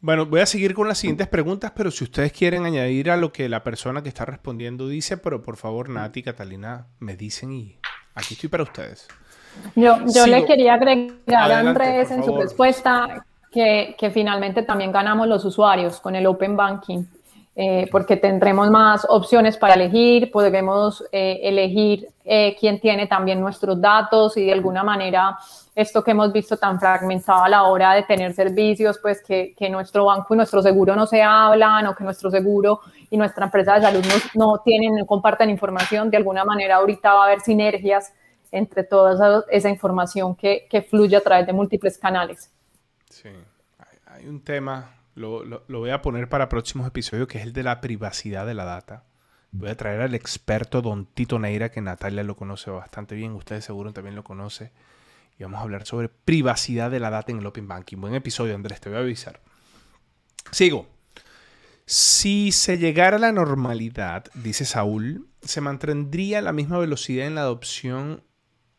Bueno, 0.00 0.26
voy 0.26 0.40
a 0.40 0.46
seguir 0.46 0.74
con 0.74 0.88
las 0.88 0.98
siguientes 0.98 1.28
preguntas, 1.28 1.72
pero 1.76 1.92
si 1.92 2.02
ustedes 2.02 2.32
quieren 2.32 2.64
añadir 2.64 3.08
a 3.08 3.16
lo 3.16 3.32
que 3.32 3.48
la 3.48 3.62
persona 3.62 4.02
que 4.02 4.08
está 4.08 4.24
respondiendo 4.24 4.88
dice, 4.88 5.16
pero 5.16 5.42
por 5.42 5.56
favor, 5.56 5.88
Nati 5.88 6.20
y 6.20 6.22
Catalina, 6.24 6.88
me 6.98 7.16
dicen 7.16 7.52
y 7.52 7.78
aquí 8.14 8.34
estoy 8.34 8.48
para 8.48 8.64
ustedes. 8.64 9.06
Yo, 9.74 9.96
yo 10.06 10.26
le 10.26 10.44
quería 10.44 10.74
agregar 10.74 11.50
a 11.50 11.58
Andrés 11.58 12.10
en 12.10 12.24
su 12.24 12.36
respuesta 12.36 13.24
que, 13.50 13.94
que, 13.98 14.10
finalmente 14.10 14.62
también 14.62 14.92
ganamos 14.92 15.28
los 15.28 15.44
usuarios 15.44 16.00
con 16.00 16.16
el 16.16 16.26
Open 16.26 16.56
Banking, 16.56 17.04
eh, 17.54 17.86
porque 17.92 18.16
tendremos 18.16 18.70
más 18.70 19.06
opciones 19.10 19.58
para 19.58 19.74
elegir, 19.74 20.30
podremos 20.30 21.04
eh, 21.12 21.38
elegir 21.42 22.08
eh, 22.24 22.56
quién 22.58 22.80
tiene 22.80 23.06
también 23.06 23.40
nuestros 23.40 23.78
datos 23.78 24.38
y 24.38 24.46
de 24.46 24.54
alguna 24.54 24.82
manera 24.82 25.36
esto 25.74 26.02
que 26.02 26.12
hemos 26.12 26.32
visto 26.32 26.56
tan 26.56 26.80
fragmentado 26.80 27.44
a 27.44 27.48
la 27.50 27.64
hora 27.64 27.92
de 27.92 28.04
tener 28.04 28.32
servicios, 28.32 28.98
pues 29.02 29.22
que, 29.22 29.54
que, 29.54 29.68
nuestro 29.68 30.06
banco 30.06 30.32
y 30.32 30.38
nuestro 30.38 30.62
seguro 30.62 30.96
no 30.96 31.06
se 31.06 31.22
hablan 31.22 31.86
o 31.86 31.94
que 31.94 32.04
nuestro 32.04 32.30
seguro 32.30 32.80
y 33.10 33.18
nuestra 33.18 33.44
empresa 33.44 33.74
de 33.74 33.82
salud 33.82 34.02
no, 34.34 34.46
no 34.46 34.62
tienen, 34.64 34.94
no 34.94 35.04
comparten 35.04 35.50
información, 35.50 36.10
de 36.10 36.16
alguna 36.16 36.46
manera 36.46 36.76
ahorita 36.76 37.12
va 37.12 37.24
a 37.24 37.26
haber 37.26 37.40
sinergias 37.40 38.14
entre 38.52 38.84
toda 38.84 39.44
esa, 39.50 39.68
información 39.68 40.36
que, 40.36 40.86
fluye 40.88 41.16
a 41.16 41.20
través 41.20 41.46
de 41.46 41.52
múltiples 41.52 41.98
canales. 41.98 42.52
Sí, 43.10 43.30
hay, 44.06 44.28
un 44.28 44.40
tema, 44.42 44.94
lo, 45.14 45.44
lo, 45.44 45.64
lo 45.66 45.80
voy 45.80 45.90
a 45.90 46.00
poner 46.00 46.28
para 46.28 46.48
próximos 46.48 46.86
episodios, 46.86 47.26
que 47.26 47.38
es 47.38 47.44
el 47.44 47.52
de 47.52 47.64
la 47.64 47.80
privacidad 47.80 48.46
de 48.46 48.54
la 48.54 48.64
data. 48.64 49.04
Voy 49.50 49.68
a 49.68 49.76
traer 49.76 50.00
al 50.00 50.14
experto 50.14 50.80
Don 50.80 51.06
Tito 51.06 51.38
Neira, 51.38 51.70
que 51.70 51.80
Natalia 51.80 52.22
lo 52.22 52.36
conoce 52.36 52.70
bastante 52.70 53.14
bien, 53.14 53.32
ustedes 53.32 53.64
seguro 53.64 53.92
también 53.92 54.14
lo 54.14 54.22
conocen 54.22 54.70
y 55.38 55.42
vamos 55.42 55.58
a 55.58 55.62
hablar 55.62 55.86
sobre 55.86 56.08
privacidad 56.08 56.90
de 56.90 57.00
la 57.00 57.10
data 57.10 57.32
en 57.32 57.38
el 57.38 57.46
Open 57.46 57.68
Banking. 57.68 57.98
Buen 57.98 58.14
episodio, 58.14 58.54
Andrés, 58.54 58.80
te 58.80 58.88
voy 58.88 58.98
a 58.98 59.02
avisar. 59.02 59.40
Sigo. 60.50 60.86
Si 61.84 62.52
se 62.52 62.78
llegara 62.78 63.16
a 63.16 63.20
la 63.20 63.32
normalidad, 63.32 64.26
dice 64.34 64.64
Saúl, 64.64 65.28
se 65.42 65.60
mantendría 65.60 66.40
la 66.40 66.52
misma 66.52 66.78
velocidad 66.78 67.26
en 67.26 67.34
la 67.34 67.42
adopción 67.42 68.22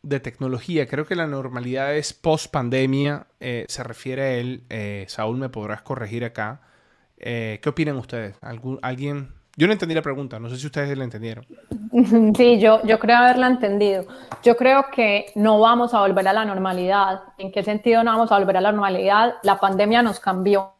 de 0.04 0.20
tecnología. 0.20 0.86
Creo 0.86 1.06
que 1.06 1.16
la 1.16 1.26
normalidad 1.26 1.94
es 1.96 2.12
post 2.12 2.52
pandemia. 2.52 3.26
Eh, 3.40 3.64
se 3.68 3.82
refiere 3.82 4.22
a 4.22 4.30
él. 4.34 4.62
Eh, 4.68 5.06
Saúl, 5.08 5.38
me 5.38 5.48
podrás 5.48 5.82
corregir 5.82 6.24
acá. 6.24 6.60
Eh, 7.18 7.58
¿Qué 7.62 7.68
opinan 7.68 7.96
ustedes? 7.96 8.36
¿Alguien? 8.82 9.32
Yo 9.56 9.66
no 9.66 9.72
entendí 9.72 9.94
la 9.94 10.02
pregunta. 10.02 10.38
No 10.38 10.48
sé 10.50 10.56
si 10.56 10.66
ustedes 10.66 10.96
la 10.96 11.04
entendieron. 11.04 11.46
Sí, 12.36 12.58
yo, 12.58 12.84
yo 12.84 12.98
creo 12.98 13.16
haberla 13.16 13.46
entendido. 13.46 14.04
Yo 14.42 14.56
creo 14.56 14.86
que 14.92 15.26
no 15.36 15.60
vamos 15.60 15.94
a 15.94 16.00
volver 16.00 16.26
a 16.26 16.32
la 16.32 16.44
normalidad. 16.44 17.20
¿En 17.38 17.52
qué 17.52 17.62
sentido 17.62 18.02
no 18.02 18.10
vamos 18.10 18.32
a 18.32 18.38
volver 18.38 18.56
a 18.56 18.60
la 18.60 18.72
normalidad? 18.72 19.34
La 19.44 19.60
pandemia 19.60 20.02
nos 20.02 20.18
cambió. 20.18 20.72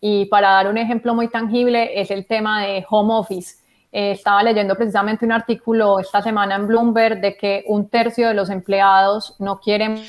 Y 0.00 0.24
para 0.26 0.50
dar 0.50 0.68
un 0.68 0.76
ejemplo 0.76 1.14
muy 1.14 1.28
tangible 1.28 2.00
es 2.00 2.10
el 2.10 2.26
tema 2.26 2.62
de 2.64 2.84
home 2.90 3.14
office 3.14 3.59
eh, 3.92 4.12
estaba 4.12 4.42
leyendo 4.42 4.76
precisamente 4.76 5.24
un 5.24 5.32
artículo 5.32 5.98
esta 5.98 6.22
semana 6.22 6.54
en 6.54 6.68
Bloomberg 6.68 7.20
de 7.20 7.36
que 7.36 7.64
un 7.66 7.88
tercio 7.88 8.28
de 8.28 8.34
los 8.34 8.48
empleados 8.48 9.34
no 9.40 9.58
quieren 9.58 10.02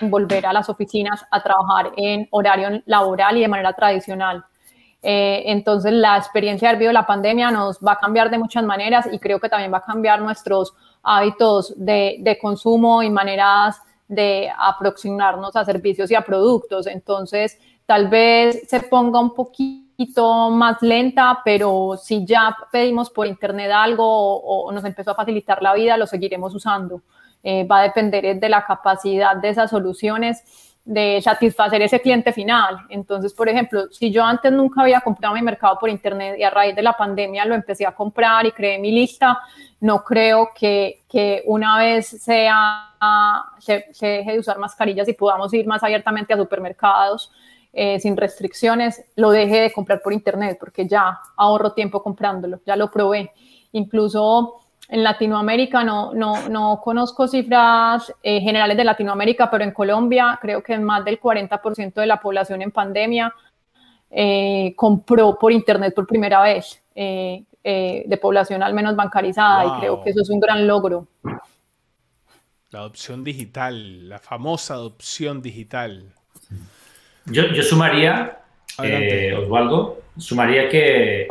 volver 0.00 0.46
a 0.46 0.52
las 0.52 0.68
oficinas 0.70 1.24
a 1.30 1.42
trabajar 1.42 1.92
en 1.96 2.26
horario 2.30 2.82
laboral 2.86 3.36
y 3.36 3.40
de 3.40 3.48
manera 3.48 3.72
tradicional. 3.74 4.44
Eh, 5.02 5.44
entonces, 5.46 5.92
la 5.92 6.16
experiencia 6.16 6.70
del 6.70 6.78
de 6.78 6.92
la 6.92 7.06
pandemia 7.06 7.50
nos 7.50 7.78
va 7.78 7.92
a 7.92 7.98
cambiar 7.98 8.30
de 8.30 8.38
muchas 8.38 8.64
maneras 8.64 9.08
y 9.12 9.18
creo 9.18 9.38
que 9.38 9.48
también 9.48 9.72
va 9.72 9.78
a 9.78 9.82
cambiar 9.82 10.20
nuestros 10.20 10.74
hábitos 11.02 11.74
de, 11.76 12.16
de 12.20 12.38
consumo 12.38 13.02
y 13.02 13.10
maneras 13.10 13.80
de 14.08 14.50
aproximarnos 14.58 15.54
a 15.54 15.64
servicios 15.64 16.10
y 16.10 16.14
a 16.14 16.22
productos. 16.22 16.86
Entonces, 16.86 17.58
tal 17.86 18.08
vez 18.08 18.66
se 18.68 18.80
ponga 18.80 19.20
un 19.20 19.34
poquito 19.34 19.87
más 20.50 20.80
lenta, 20.80 21.40
pero 21.44 21.96
si 22.00 22.24
ya 22.24 22.56
pedimos 22.70 23.10
por 23.10 23.26
internet 23.26 23.70
algo 23.72 24.04
o, 24.40 24.70
nos 24.70 24.84
empezó 24.84 25.10
a 25.10 25.14
facilitar 25.14 25.62
la 25.62 25.74
vida, 25.74 25.96
lo 25.96 26.06
seguiremos 26.06 26.54
usando. 26.54 27.02
Eh, 27.42 27.64
va 27.64 27.80
a 27.80 27.82
depender 27.82 28.38
de 28.38 28.48
la 28.48 28.64
capacidad 28.64 29.36
de 29.36 29.48
esas 29.48 29.70
soluciones 29.70 30.42
de 30.84 31.20
satisfacer 31.22 31.82
ese 31.82 32.00
cliente 32.00 32.32
final. 32.32 32.78
Entonces, 32.88 33.34
por 33.34 33.48
ejemplo, 33.48 33.88
si 33.90 34.10
yo 34.10 34.24
antes 34.24 34.50
nunca 34.50 34.80
había 34.80 35.00
comprado 35.00 35.34
mi 35.34 35.42
mercado 35.42 35.78
por 35.78 35.90
internet 35.90 36.36
y 36.38 36.44
a 36.44 36.50
raíz 36.50 36.74
de 36.74 36.82
la 36.82 36.94
pandemia 36.94 37.44
lo 37.44 37.54
empecé 37.54 37.86
a 37.86 37.94
comprar 37.94 38.46
y 38.46 38.52
creé 38.52 38.78
mi 38.78 38.90
lista, 38.90 39.38
no 39.80 40.02
creo 40.02 40.48
que, 40.58 41.02
que 41.08 41.42
una 41.44 41.76
vez 41.76 42.06
sea, 42.06 42.94
se, 43.58 43.92
se 43.92 44.06
deje 44.06 44.32
de 44.32 44.38
usar 44.38 44.58
mascarillas 44.58 45.06
y 45.08 45.12
podamos 45.12 45.52
ir 45.52 45.66
más 45.66 45.82
abiertamente 45.82 46.32
a 46.32 46.38
supermercados, 46.38 47.30
eh, 47.80 48.00
sin 48.00 48.16
restricciones, 48.16 49.04
lo 49.14 49.30
deje 49.30 49.60
de 49.60 49.72
comprar 49.72 50.02
por 50.02 50.12
internet 50.12 50.56
porque 50.58 50.88
ya 50.88 51.20
ahorro 51.36 51.74
tiempo 51.74 52.02
comprándolo, 52.02 52.58
ya 52.66 52.74
lo 52.74 52.90
probé. 52.90 53.30
Incluso 53.70 54.56
en 54.88 55.04
Latinoamérica 55.04 55.84
no, 55.84 56.12
no, 56.12 56.48
no 56.48 56.80
conozco 56.82 57.28
cifras 57.28 58.12
eh, 58.20 58.40
generales 58.40 58.76
de 58.76 58.82
Latinoamérica, 58.82 59.48
pero 59.48 59.62
en 59.62 59.70
Colombia 59.70 60.40
creo 60.42 60.60
que 60.60 60.76
más 60.76 61.04
del 61.04 61.20
40% 61.20 61.94
de 61.94 62.06
la 62.08 62.20
población 62.20 62.62
en 62.62 62.72
pandemia 62.72 63.32
eh, 64.10 64.72
compró 64.74 65.38
por 65.38 65.52
internet 65.52 65.94
por 65.94 66.08
primera 66.08 66.42
vez, 66.42 66.82
de 66.96 68.18
población 68.20 68.60
al 68.64 68.74
menos 68.74 68.96
bancarizada, 68.96 69.66
y 69.66 69.78
creo 69.78 70.02
que 70.02 70.10
eso 70.10 70.22
es 70.22 70.30
un 70.30 70.40
gran 70.40 70.66
logro. 70.66 71.06
La 72.70 72.80
adopción 72.80 73.22
digital, 73.22 74.08
la 74.08 74.18
famosa 74.18 74.74
adopción 74.74 75.42
digital. 75.42 76.17
Yo, 77.30 77.62
sumaría, 77.62 78.40
eh, 78.82 79.34
Osvaldo, 79.38 80.02
sumaría 80.16 80.68
que 80.68 81.28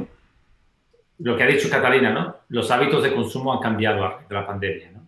lo 1.20 1.36
que 1.36 1.44
ha 1.44 1.48
dicho 1.48 1.70
Catalina, 1.70 2.12
¿no? 2.12 2.36
Los 2.50 2.70
hábitos 2.70 3.04
de 3.04 3.14
consumo 3.14 3.54
han 3.54 3.60
cambiado 3.60 4.20
de 4.28 4.36
la 4.36 4.46
pandemia, 4.46 4.92
¿no? 4.92 5.08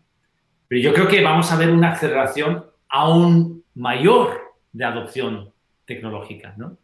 Pero 0.68 0.82
yo 0.82 0.94
creo 0.94 1.08
que 1.08 1.22
vamos 1.22 1.52
a 1.52 1.58
ver 1.58 1.70
una 1.70 1.94
aceleración 1.94 2.66
aún 2.88 3.64
mayor 3.76 4.56
de 4.72 4.86
adopción 4.86 5.52
tecnológica, 5.86 6.54
¿no? 6.58 6.78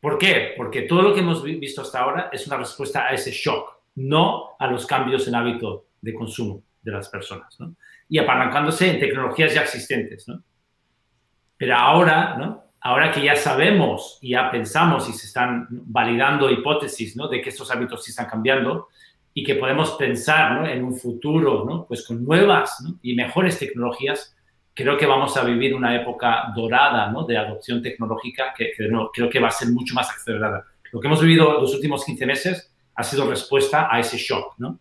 ¿Por 0.00 0.18
qué? 0.18 0.54
Porque 0.56 0.82
todo 0.82 1.02
lo 1.02 1.14
que 1.14 1.20
hemos 1.20 1.42
visto 1.42 1.82
hasta 1.82 2.00
ahora 2.00 2.30
es 2.32 2.46
una 2.46 2.56
respuesta 2.56 3.06
a 3.06 3.10
ese 3.10 3.32
shock, 3.32 3.78
no 3.96 4.50
a 4.58 4.66
los 4.68 4.86
cambios 4.86 5.26
en 5.26 5.34
hábito 5.34 5.86
de 6.00 6.14
consumo 6.14 6.62
de 6.82 6.92
las 6.92 7.08
personas, 7.08 7.58
¿no? 7.58 7.74
Y 8.08 8.18
apalancándose 8.18 8.88
en 8.90 9.00
tecnologías 9.00 9.54
ya 9.54 9.62
existentes, 9.62 10.28
¿no? 10.28 10.42
Pero 11.56 11.74
ahora, 11.74 12.36
¿no? 12.38 12.67
Ahora 12.80 13.10
que 13.10 13.22
ya 13.22 13.36
sabemos 13.36 14.18
y 14.20 14.30
ya 14.30 14.50
pensamos 14.50 15.08
y 15.08 15.12
se 15.12 15.26
están 15.26 15.66
validando 15.70 16.50
hipótesis 16.50 17.16
¿no? 17.16 17.28
de 17.28 17.40
que 17.40 17.50
estos 17.50 17.70
hábitos 17.70 18.04
sí 18.04 18.10
están 18.10 18.26
cambiando 18.26 18.88
y 19.34 19.44
que 19.44 19.56
podemos 19.56 19.92
pensar 19.92 20.68
en 20.68 20.84
un 20.84 20.96
futuro 20.96 21.64
¿no? 21.64 21.86
pues 21.86 22.06
con 22.06 22.24
nuevas 22.24 22.84
y 23.02 23.14
mejores 23.14 23.58
tecnologías, 23.58 24.34
creo 24.74 24.96
que 24.96 25.06
vamos 25.06 25.36
a 25.36 25.44
vivir 25.44 25.74
una 25.74 25.94
época 25.94 26.52
dorada 26.54 27.10
¿no? 27.10 27.24
de 27.24 27.36
adopción 27.36 27.82
tecnológica 27.82 28.54
que, 28.56 28.72
creo 28.76 29.30
que 29.30 29.40
va 29.40 29.48
a 29.48 29.52
ser 29.52 29.68
mucho 29.68 29.94
más 29.94 30.10
acelerada. 30.10 30.64
Lo 30.92 31.00
que 31.00 31.06
hemos 31.08 31.20
vivido 31.20 31.60
los 31.60 31.74
últimos 31.74 32.04
15 32.04 32.26
meses 32.26 32.72
ha 32.94 33.02
sido 33.02 33.28
respuesta 33.28 33.88
a 33.90 34.00
ese 34.00 34.16
shock. 34.16 34.54
¿no? 34.58 34.78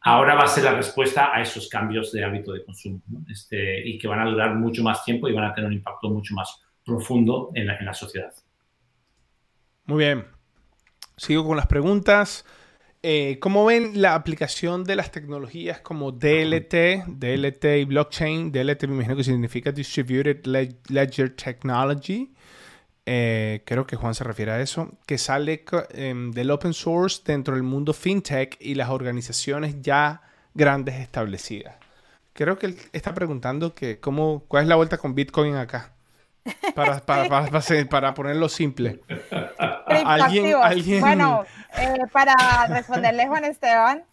Ahora 0.00 0.34
va 0.34 0.44
a 0.44 0.48
ser 0.48 0.64
la 0.64 0.74
respuesta 0.74 1.34
a 1.34 1.42
esos 1.42 1.68
cambios 1.68 2.10
de 2.12 2.24
hábito 2.24 2.52
de 2.52 2.64
consumo 2.64 3.00
este, 3.28 3.86
y 3.86 3.98
que 3.98 4.08
van 4.08 4.20
a 4.20 4.30
durar 4.30 4.54
mucho 4.54 4.82
más 4.82 5.04
tiempo 5.04 5.28
y 5.28 5.32
van 5.32 5.44
a 5.44 5.54
tener 5.54 5.68
un 5.68 5.74
impacto 5.74 6.08
mucho 6.08 6.34
más 6.34 6.60
profundo 6.84 7.50
en 7.54 7.66
la, 7.66 7.94
sociedad. 7.94 8.32
Muy 9.84 10.04
bien. 10.04 10.26
Sigo 11.16 11.46
con 11.46 11.56
las 11.56 11.66
preguntas. 11.66 12.44
Eh, 13.02 13.38
¿Cómo 13.40 13.64
ven 13.64 14.00
la 14.00 14.14
aplicación 14.14 14.84
de 14.84 14.96
las 14.96 15.10
tecnologías 15.10 15.80
como 15.80 16.12
DLT, 16.12 17.06
DLT 17.06 17.64
y 17.80 17.84
blockchain? 17.84 18.52
DLT 18.52 18.84
me 18.84 18.94
imagino 18.94 19.16
que 19.16 19.24
significa 19.24 19.72
Distributed 19.72 20.44
Ledger 20.88 21.34
Technology. 21.34 22.32
Eh, 23.04 23.62
creo 23.64 23.86
que 23.86 23.96
Juan 23.96 24.14
se 24.14 24.22
refiere 24.22 24.52
a 24.52 24.60
eso, 24.60 24.92
que 25.06 25.18
sale 25.18 25.64
em, 25.90 26.30
del 26.30 26.50
open 26.52 26.72
source 26.72 27.20
dentro 27.24 27.54
del 27.54 27.64
mundo 27.64 27.92
fintech 27.92 28.56
y 28.60 28.74
las 28.74 28.90
organizaciones 28.90 29.82
ya 29.82 30.22
grandes 30.54 30.96
establecidas. 30.96 31.74
Creo 32.32 32.58
que 32.58 32.66
él 32.66 32.76
está 32.92 33.12
preguntando 33.14 33.74
que 33.74 33.98
cómo, 33.98 34.44
cuál 34.48 34.64
es 34.64 34.68
la 34.68 34.76
vuelta 34.76 34.98
con 34.98 35.14
Bitcoin 35.14 35.56
acá. 35.56 35.91
Para, 36.74 37.00
para, 37.00 37.48
para, 37.88 38.14
ponerlo 38.14 38.48
simple. 38.48 39.00
¿Alguien, 40.04 40.54
¿Alguien... 40.60 41.00
Bueno, 41.00 41.44
eh, 41.78 41.98
para 42.12 42.34
responderle 42.68 43.28
Juan 43.28 43.44
Esteban, 43.44 44.04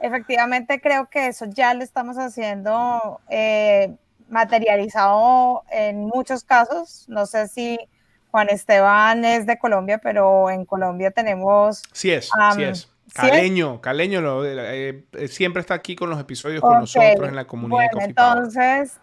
efectivamente 0.00 0.80
creo 0.80 1.08
que 1.08 1.28
eso 1.28 1.46
ya 1.48 1.72
lo 1.74 1.82
estamos 1.82 2.18
haciendo 2.18 3.20
eh, 3.28 3.94
materializado 4.28 5.62
en 5.70 6.06
muchos 6.06 6.44
casos. 6.44 7.06
No 7.08 7.26
sé 7.26 7.48
si 7.48 7.78
Juan 8.30 8.48
Esteban 8.50 9.24
es 9.24 9.46
de 9.46 9.58
Colombia, 9.58 9.98
pero 9.98 10.50
en 10.50 10.64
Colombia 10.64 11.10
tenemos... 11.10 11.82
Sí 11.92 12.10
es, 12.10 12.30
sí 12.54 12.62
es. 12.62 12.88
Caleño, 13.12 13.80
Caleño 13.80 14.20
lo, 14.20 14.44
eh, 14.44 15.04
siempre 15.28 15.60
está 15.60 15.74
aquí 15.74 15.96
con 15.96 16.10
los 16.10 16.20
episodios 16.20 16.60
con 16.60 16.78
nosotros 16.78 17.28
en 17.28 17.34
la 17.34 17.44
comunidad. 17.44 17.88
Bueno, 17.92 18.06
entonces, 18.06 19.00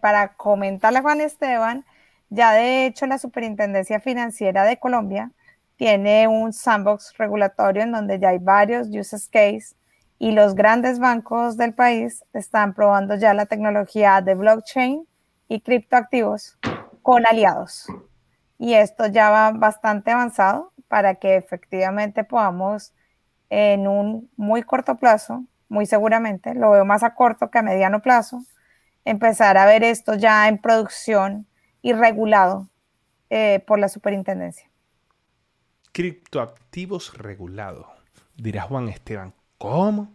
para 0.00 0.34
comentarle 0.34 1.00
a 1.00 1.02
Juan 1.02 1.20
Esteban, 1.20 1.84
ya 2.32 2.52
de 2.52 2.86
hecho, 2.86 3.06
la 3.06 3.18
Superintendencia 3.18 4.00
Financiera 4.00 4.64
de 4.64 4.78
Colombia 4.78 5.30
tiene 5.76 6.26
un 6.28 6.54
sandbox 6.54 7.14
regulatorio 7.18 7.82
en 7.82 7.92
donde 7.92 8.18
ya 8.18 8.30
hay 8.30 8.38
varios 8.38 8.88
use 8.88 9.18
cases 9.30 9.76
y 10.18 10.32
los 10.32 10.54
grandes 10.54 10.98
bancos 10.98 11.58
del 11.58 11.74
país 11.74 12.24
están 12.32 12.72
probando 12.72 13.16
ya 13.16 13.34
la 13.34 13.44
tecnología 13.44 14.22
de 14.22 14.34
blockchain 14.34 15.06
y 15.48 15.60
criptoactivos 15.60 16.56
con 17.02 17.26
aliados. 17.26 17.86
Y 18.58 18.74
esto 18.74 19.08
ya 19.08 19.28
va 19.28 19.50
bastante 19.50 20.10
avanzado 20.10 20.72
para 20.88 21.16
que 21.16 21.36
efectivamente 21.36 22.24
podamos 22.24 22.94
en 23.50 23.86
un 23.86 24.30
muy 24.36 24.62
corto 24.62 24.96
plazo, 24.96 25.44
muy 25.68 25.84
seguramente, 25.84 26.54
lo 26.54 26.70
veo 26.70 26.86
más 26.86 27.02
a 27.02 27.14
corto 27.14 27.50
que 27.50 27.58
a 27.58 27.62
mediano 27.62 28.00
plazo, 28.00 28.42
empezar 29.04 29.58
a 29.58 29.66
ver 29.66 29.84
esto 29.84 30.14
ya 30.14 30.48
en 30.48 30.56
producción 30.56 31.46
y 31.82 31.92
regulado 31.92 32.68
eh, 33.28 33.62
por 33.66 33.78
la 33.78 33.88
superintendencia. 33.88 34.70
Criptoactivos 35.92 37.18
regulado. 37.18 37.86
Dirá 38.36 38.62
Juan 38.62 38.88
Esteban, 38.88 39.34
¿cómo? 39.58 40.12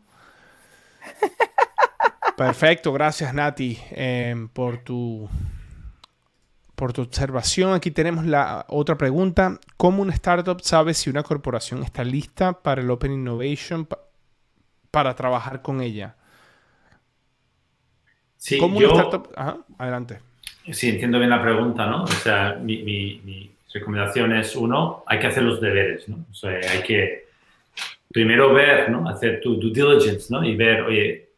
Perfecto, 2.38 2.93
gracias 2.93 3.34
Nati 3.34 3.80
em, 3.91 4.47
por, 4.47 4.78
tu, 4.78 5.30
por 6.76 6.93
tu 6.93 7.01
observación. 7.01 7.74
Aquí 7.74 7.91
tenemos 7.91 8.26
la 8.26 8.65
otra 8.70 8.97
pregunta. 8.97 9.59
¿Cómo 9.76 10.01
una 10.01 10.13
startup 10.13 10.61
sabe 10.61 10.93
si 10.93 11.09
una 11.09 11.24
corporación 11.24 11.84
está 11.84 12.03
lista 12.03 12.61
para 12.61 12.82
el 12.82 12.89
Open 12.89 13.11
Innovation 13.11 13.88
para 14.91 15.15
trabajar 15.15 15.61
con 15.61 15.82
ella? 15.82 16.15
Sí, 18.38 18.59
¿Cómo 18.59 18.78
una 18.78 18.88
startup... 18.88 19.30
adelante. 19.80 20.26
Sí, 20.72 20.89
entiendo 20.89 21.18
bien 21.18 21.30
la 21.30 21.41
pregunta, 21.41 21.86
¿no? 21.86 22.03
O 22.03 22.07
sea, 22.07 22.57
mi, 22.61 23.51
recomendación 23.74 24.34
es, 24.34 24.55
uno, 24.55 25.03
hay 25.05 25.20
que 25.20 25.28
hacer 25.28 25.43
los 25.43 25.61
deberes, 25.61 26.09
¿no? 26.09 26.26
O 26.32 26.34
sea, 26.34 26.51
hay 26.51 26.82
que 26.82 27.28
primero 28.11 28.53
ver, 28.53 28.89
¿no? 28.89 29.07
Hacer 29.07 29.39
tu 29.39 29.59
due 29.59 29.72
diligence, 29.72 30.34
¿no? 30.34 30.43
Y 30.43 30.55
ver, 30.55 30.82
oye, 30.82 31.30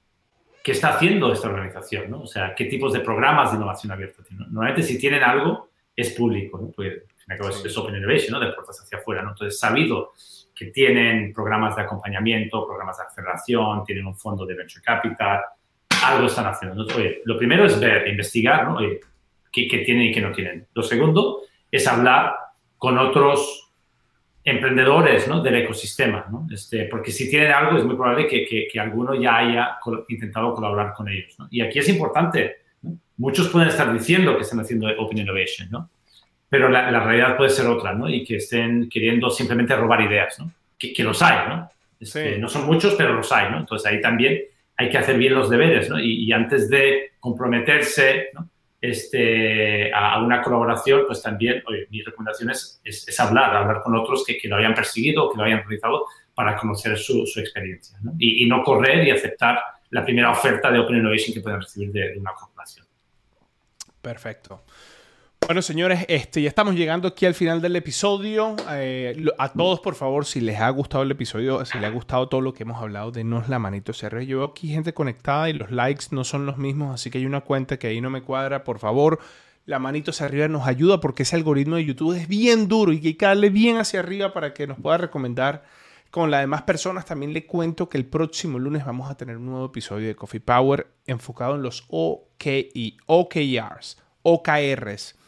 qué 0.63 0.71
está 0.71 0.95
haciendo 0.95 1.33
esta 1.33 1.49
organización, 1.49 2.09
¿no? 2.09 2.21
O 2.21 2.27
sea, 2.27 2.55
qué 2.55 2.65
tipos 2.65 2.93
de 2.93 3.01
programas 3.01 3.51
de 3.51 3.57
innovación 3.57 3.91
abierta 3.91 4.23
tienen. 4.23 4.47
Normalmente 4.51 4.83
si 4.83 4.97
tienen 4.97 5.21
algo, 5.21 5.69
es 5.95 6.11
público, 6.11 6.57
¿no? 6.57 6.71
Pues, 6.71 7.03
es 7.65 7.77
Open 7.77 7.95
Innovation, 7.95 8.31
¿no? 8.31 8.39
De 8.39 8.53
puertas 8.53 8.79
hacia 8.81 8.97
afuera, 8.97 9.21
¿no? 9.21 9.29
Entonces, 9.29 9.59
sabido 9.59 10.13
que 10.55 10.67
tienen 10.67 11.33
programas 11.33 11.75
de 11.75 11.83
acompañamiento, 11.83 12.65
programas 12.65 12.97
de 12.97 13.03
aceleración, 13.03 13.83
tienen 13.83 14.07
un 14.07 14.15
fondo 14.15 14.45
de 14.45 14.55
venture 14.55 14.81
capital, 14.81 15.41
algo 16.03 16.27
están 16.27 16.47
haciendo. 16.47 16.85
Oye, 16.95 17.21
lo 17.25 17.37
primero 17.37 17.65
es 17.65 17.79
ver, 17.79 18.07
investigar, 18.07 18.65
¿no? 18.65 18.77
Oye, 18.77 18.99
qué, 19.51 19.67
qué 19.67 19.79
tienen 19.79 20.07
y 20.07 20.11
qué 20.11 20.21
no 20.21 20.31
tienen. 20.31 20.67
Lo 20.73 20.83
segundo 20.83 21.41
es 21.71 21.87
hablar 21.87 22.35
con 22.77 22.97
otros 22.97 23.69
emprendedores 24.43 25.27
¿no? 25.27 25.41
del 25.41 25.55
ecosistema, 25.55 26.25
¿no? 26.31 26.47
Este, 26.51 26.85
porque 26.85 27.11
si 27.11 27.29
tienen 27.29 27.51
algo 27.51 27.77
es 27.77 27.83
muy 27.83 27.95
probable 27.95 28.27
que, 28.27 28.67
que, 28.71 28.79
alguno 28.79 29.13
ya 29.13 29.37
haya 29.37 29.77
intentado 30.07 30.53
colaborar 30.53 30.93
con 30.93 31.09
ellos. 31.09 31.35
¿no? 31.37 31.47
Y 31.51 31.61
aquí 31.61 31.79
es 31.79 31.89
importante, 31.89 32.57
muchos 33.17 33.49
pueden 33.49 33.69
estar 33.69 33.91
diciendo 33.93 34.35
que 34.35 34.43
están 34.43 34.59
haciendo 34.61 34.87
Open 34.97 35.17
Innovation, 35.17 35.67
¿no? 35.69 35.89
pero 36.47 36.69
la, 36.69 36.89
la, 36.89 37.03
realidad 37.03 37.37
puede 37.37 37.49
ser 37.49 37.67
otra 37.67 37.93
¿no? 37.93 38.09
y 38.09 38.23
que 38.23 38.37
estén 38.37 38.89
queriendo 38.89 39.29
simplemente 39.29 39.75
robar 39.75 40.01
ideas, 40.01 40.39
¿no? 40.39 40.51
que, 40.77 40.93
que 40.93 41.03
los 41.03 41.21
hay, 41.21 41.47
¿no? 41.47 41.69
Este, 41.99 42.37
no 42.37 42.47
son 42.47 42.65
muchos, 42.65 42.95
pero 42.95 43.13
los 43.13 43.29
hay. 43.31 43.51
¿no? 43.51 43.59
Entonces 43.59 43.91
ahí 43.91 43.99
también 43.99 44.39
hay 44.77 44.89
que 44.89 44.97
hacer 44.97 45.17
bien 45.17 45.35
los 45.35 45.49
deberes 45.49 45.89
¿no? 45.89 45.99
y, 45.99 46.23
y 46.23 46.31
antes 46.31 46.69
de 46.69 47.11
comprometerse, 47.19 48.29
¿no? 48.33 48.47
Este, 48.81 49.93
a, 49.93 50.21
una 50.21 50.41
colaboración, 50.41 51.03
pues 51.05 51.21
también, 51.21 51.61
oye, 51.67 51.87
mi 51.89 52.01
recomendación 52.01 52.49
es, 52.49 52.81
es, 52.83 53.19
hablar, 53.19 53.55
hablar 53.55 53.81
con 53.81 53.95
otros 53.95 54.23
que, 54.25 54.37
que, 54.37 54.47
lo 54.47 54.55
hayan 54.55 54.73
perseguido, 54.73 55.29
que 55.29 55.37
lo 55.37 55.43
hayan 55.43 55.59
realizado 55.59 56.05
para 56.33 56.55
conocer 56.55 56.97
su, 56.97 57.23
experiencia 57.35 57.97
y, 58.17 58.47
no 58.47 58.63
correr 58.63 59.05
y 59.05 59.11
aceptar 59.11 59.59
la 59.89 60.05
primera 60.05 60.31
oferta 60.31 60.71
de 60.71 60.79
Open 60.79 60.97
Innovation 60.97 61.33
que 61.33 61.41
puedan 61.41 61.61
recibir 61.61 61.91
de, 61.91 62.11
de 62.11 62.17
una 62.17 62.33
corporación. 62.33 62.85
Perfecto. 64.01 64.63
Bueno, 65.45 65.63
señores, 65.63 66.05
este, 66.09 66.43
ya 66.43 66.49
estamos 66.49 66.75
llegando 66.75 67.07
aquí 67.07 67.25
al 67.25 67.33
final 67.33 67.59
del 67.59 67.75
episodio. 67.75 68.55
Eh, 68.69 69.25
a 69.39 69.49
todos, 69.51 69.79
por 69.79 69.95
favor, 69.95 70.25
si 70.25 70.41
les 70.41 70.59
ha 70.59 70.69
gustado 70.69 71.03
el 71.03 71.09
episodio, 71.09 71.65
si 71.65 71.79
les 71.79 71.87
ha 71.87 71.91
gustado 71.91 72.29
todo 72.29 72.41
lo 72.41 72.53
que 72.53 72.61
hemos 72.63 72.79
hablado, 72.79 73.11
denos 73.11 73.49
la 73.49 73.57
manito 73.57 73.91
CR. 73.91 74.21
Yo 74.21 74.39
veo 74.39 74.47
aquí 74.47 74.67
gente 74.67 74.93
conectada 74.93 75.49
y 75.49 75.53
los 75.53 75.71
likes 75.71 76.05
no 76.11 76.23
son 76.23 76.45
los 76.45 76.57
mismos, 76.57 76.93
así 76.93 77.09
que 77.09 77.17
hay 77.17 77.25
una 77.25 77.41
cuenta 77.41 77.79
que 77.79 77.87
ahí 77.87 77.99
no 77.99 78.11
me 78.11 78.21
cuadra. 78.21 78.63
Por 78.63 78.77
favor, 78.77 79.19
la 79.65 79.79
manito 79.79 80.11
hacia 80.11 80.27
arriba 80.27 80.47
nos 80.47 80.67
ayuda 80.67 80.99
porque 80.99 81.23
ese 81.23 81.35
algoritmo 81.35 81.77
de 81.77 81.85
YouTube 81.85 82.15
es 82.15 82.27
bien 82.27 82.67
duro 82.67 82.93
y 82.93 83.05
hay 83.05 83.15
que 83.15 83.25
darle 83.25 83.49
bien 83.49 83.77
hacia 83.77 84.01
arriba 84.01 84.33
para 84.33 84.53
que 84.53 84.67
nos 84.67 84.79
pueda 84.79 84.99
recomendar 84.99 85.63
con 86.11 86.29
las 86.29 86.41
demás 86.41 86.61
personas. 86.61 87.05
También 87.05 87.33
le 87.33 87.47
cuento 87.47 87.89
que 87.89 87.97
el 87.97 88.05
próximo 88.05 88.59
lunes 88.59 88.85
vamos 88.85 89.09
a 89.09 89.17
tener 89.17 89.37
un 89.37 89.47
nuevo 89.47 89.65
episodio 89.65 90.09
de 90.09 90.15
Coffee 90.15 90.41
Power 90.41 90.85
enfocado 91.07 91.55
en 91.55 91.63
los 91.63 91.85
OKI, 91.89 92.97
OKRs, 93.07 93.97
OKRs 94.21 95.18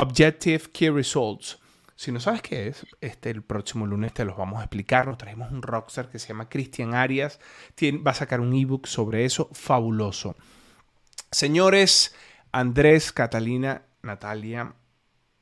Objective 0.00 0.70
Key 0.72 0.90
Results. 0.90 1.58
Si 1.96 2.12
no 2.12 2.20
sabes 2.20 2.40
qué 2.40 2.68
es, 2.68 2.86
este, 3.00 3.30
el 3.30 3.42
próximo 3.42 3.84
lunes 3.84 4.14
te 4.14 4.24
los 4.24 4.36
vamos 4.36 4.60
a 4.60 4.62
explicar. 4.62 5.08
Nos 5.08 5.18
traemos 5.18 5.50
un 5.50 5.60
rockstar 5.60 6.08
que 6.08 6.20
se 6.20 6.28
llama 6.28 6.48
Cristian 6.48 6.94
Arias. 6.94 7.40
va 8.06 8.12
a 8.12 8.14
sacar 8.14 8.38
un 8.38 8.54
ebook 8.54 8.86
sobre 8.86 9.24
eso 9.24 9.50
fabuloso. 9.52 10.36
Señores, 11.32 12.14
Andrés, 12.52 13.10
Catalina, 13.10 13.82
Natalia, 14.02 14.74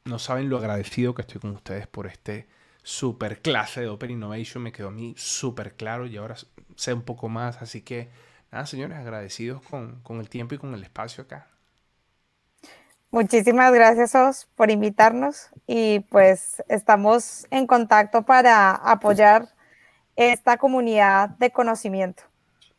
no 0.07 0.19
saben 0.19 0.49
lo 0.49 0.57
agradecido 0.57 1.15
que 1.15 1.21
estoy 1.21 1.43
con 1.43 1.51
ustedes 1.51 1.87
por 1.87 2.07
este 2.07 2.49
super 2.83 3.43
clase 3.43 3.83
de 3.83 3.89
Open 3.89 4.13
Innovation. 4.13 4.63
Me 4.63 4.73
quedó 4.73 4.89
a 4.89 4.93
mí 4.93 5.13
súper 5.19 5.77
claro 5.77 6.07
y 6.07 6.17
ahora 6.17 6.37
sé 6.77 6.95
un 6.95 7.03
poco 7.03 7.29
más. 7.29 7.61
Así 7.61 7.83
que, 7.83 8.09
nada, 8.51 8.65
señores, 8.65 8.97
agradecidos 8.97 9.61
con, 9.61 10.01
con 10.01 10.19
el 10.21 10.31
tiempo 10.31 10.55
y 10.55 10.59
con 10.59 10.73
el 10.73 10.83
espacio 10.83 11.25
acá. 11.25 11.51
Muchísimas 13.11 13.73
gracias, 13.73 14.15
Os, 14.15 14.47
por 14.57 14.71
invitarnos 14.71 15.49
y 15.67 16.01
pues 16.01 16.63
estamos 16.69 17.47
en 17.51 17.67
contacto 17.67 18.25
para 18.25 18.73
apoyar 18.73 19.49
esta 20.17 20.57
comunidad 20.59 21.31
de 21.31 21.51
conocimiento. 21.51 22.25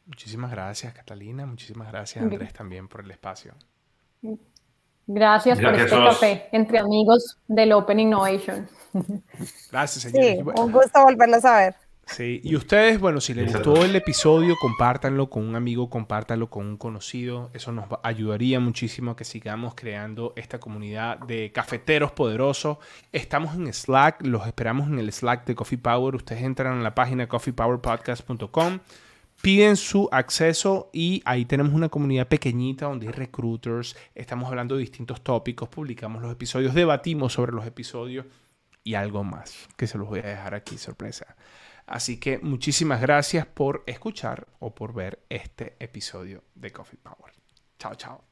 Muchísimas 0.05 0.51
gracias, 0.51 0.93
Catalina. 0.93 1.45
Muchísimas 1.45 1.89
gracias, 1.91 2.23
Andrés, 2.23 2.53
también 2.53 2.87
por 2.87 3.01
el 3.01 3.11
espacio. 3.11 3.55
Gracias, 5.05 5.59
por 5.59 5.73
este 5.73 5.89
café 5.89 6.49
entre 6.51 6.79
amigos 6.79 7.39
del 7.47 7.71
Open 7.71 7.99
Innovation. 7.99 8.69
Gracias, 9.71 10.03
señor. 10.03 10.23
Sí, 10.23 10.61
un 10.61 10.71
gusto 10.71 11.03
volverlos 11.03 11.45
a 11.45 11.57
ver. 11.57 11.75
Sí, 12.07 12.39
y 12.41 12.55
ustedes, 12.55 12.99
bueno, 12.99 13.19
si 13.19 13.33
les 13.33 13.51
gustó 13.51 13.83
el 13.83 13.95
episodio, 13.95 14.55
compártanlo 14.59 15.29
con 15.29 15.43
un 15.43 15.55
amigo, 15.55 15.89
compártanlo 15.89 16.49
con 16.49 16.65
un 16.65 16.77
conocido. 16.77 17.51
Eso 17.53 17.73
nos 17.73 17.85
ayudaría 18.01 18.59
muchísimo 18.61 19.11
a 19.11 19.15
que 19.15 19.25
sigamos 19.25 19.75
creando 19.75 20.31
esta 20.37 20.57
comunidad 20.59 21.19
de 21.19 21.51
cafeteros 21.51 22.11
poderosos. 22.13 22.77
Estamos 23.11 23.55
en 23.55 23.71
Slack, 23.73 24.25
los 24.25 24.47
esperamos 24.47 24.87
en 24.87 24.99
el 24.99 25.11
Slack 25.11 25.45
de 25.45 25.55
Coffee 25.55 25.77
Power. 25.77 26.15
Ustedes 26.15 26.43
entran 26.43 26.77
en 26.77 26.83
la 26.83 26.95
página 26.95 27.27
coffeepowerpodcast.com, 27.27 28.79
piden 29.41 29.75
su 29.75 30.07
acceso 30.11 30.89
y 30.93 31.21
ahí 31.25 31.43
tenemos 31.43 31.73
una 31.73 31.89
comunidad 31.89 32.27
pequeñita 32.29 32.85
donde 32.85 33.07
hay 33.07 33.13
recruiters. 33.13 33.97
Estamos 34.15 34.47
hablando 34.49 34.75
de 34.75 34.81
distintos 34.81 35.21
tópicos, 35.21 35.67
publicamos 35.67 36.21
los 36.21 36.31
episodios, 36.31 36.73
debatimos 36.73 37.33
sobre 37.33 37.51
los 37.51 37.65
episodios 37.67 38.25
y 38.85 38.93
algo 38.93 39.25
más 39.25 39.67
que 39.75 39.87
se 39.87 39.97
los 39.97 40.07
voy 40.07 40.19
a 40.19 40.27
dejar 40.27 40.55
aquí 40.55 40.77
sorpresa. 40.77 41.35
Así 41.87 42.19
que 42.19 42.37
muchísimas 42.37 42.99
gracias 43.01 43.45
por 43.45 43.83
escuchar 43.87 44.47
o 44.59 44.75
por 44.75 44.93
ver 44.93 45.23
este 45.29 45.77
episodio 45.79 46.43
de 46.53 46.71
Coffee 46.71 46.99
Power. 47.01 47.33
Chao, 47.79 47.95
chao. 47.95 48.23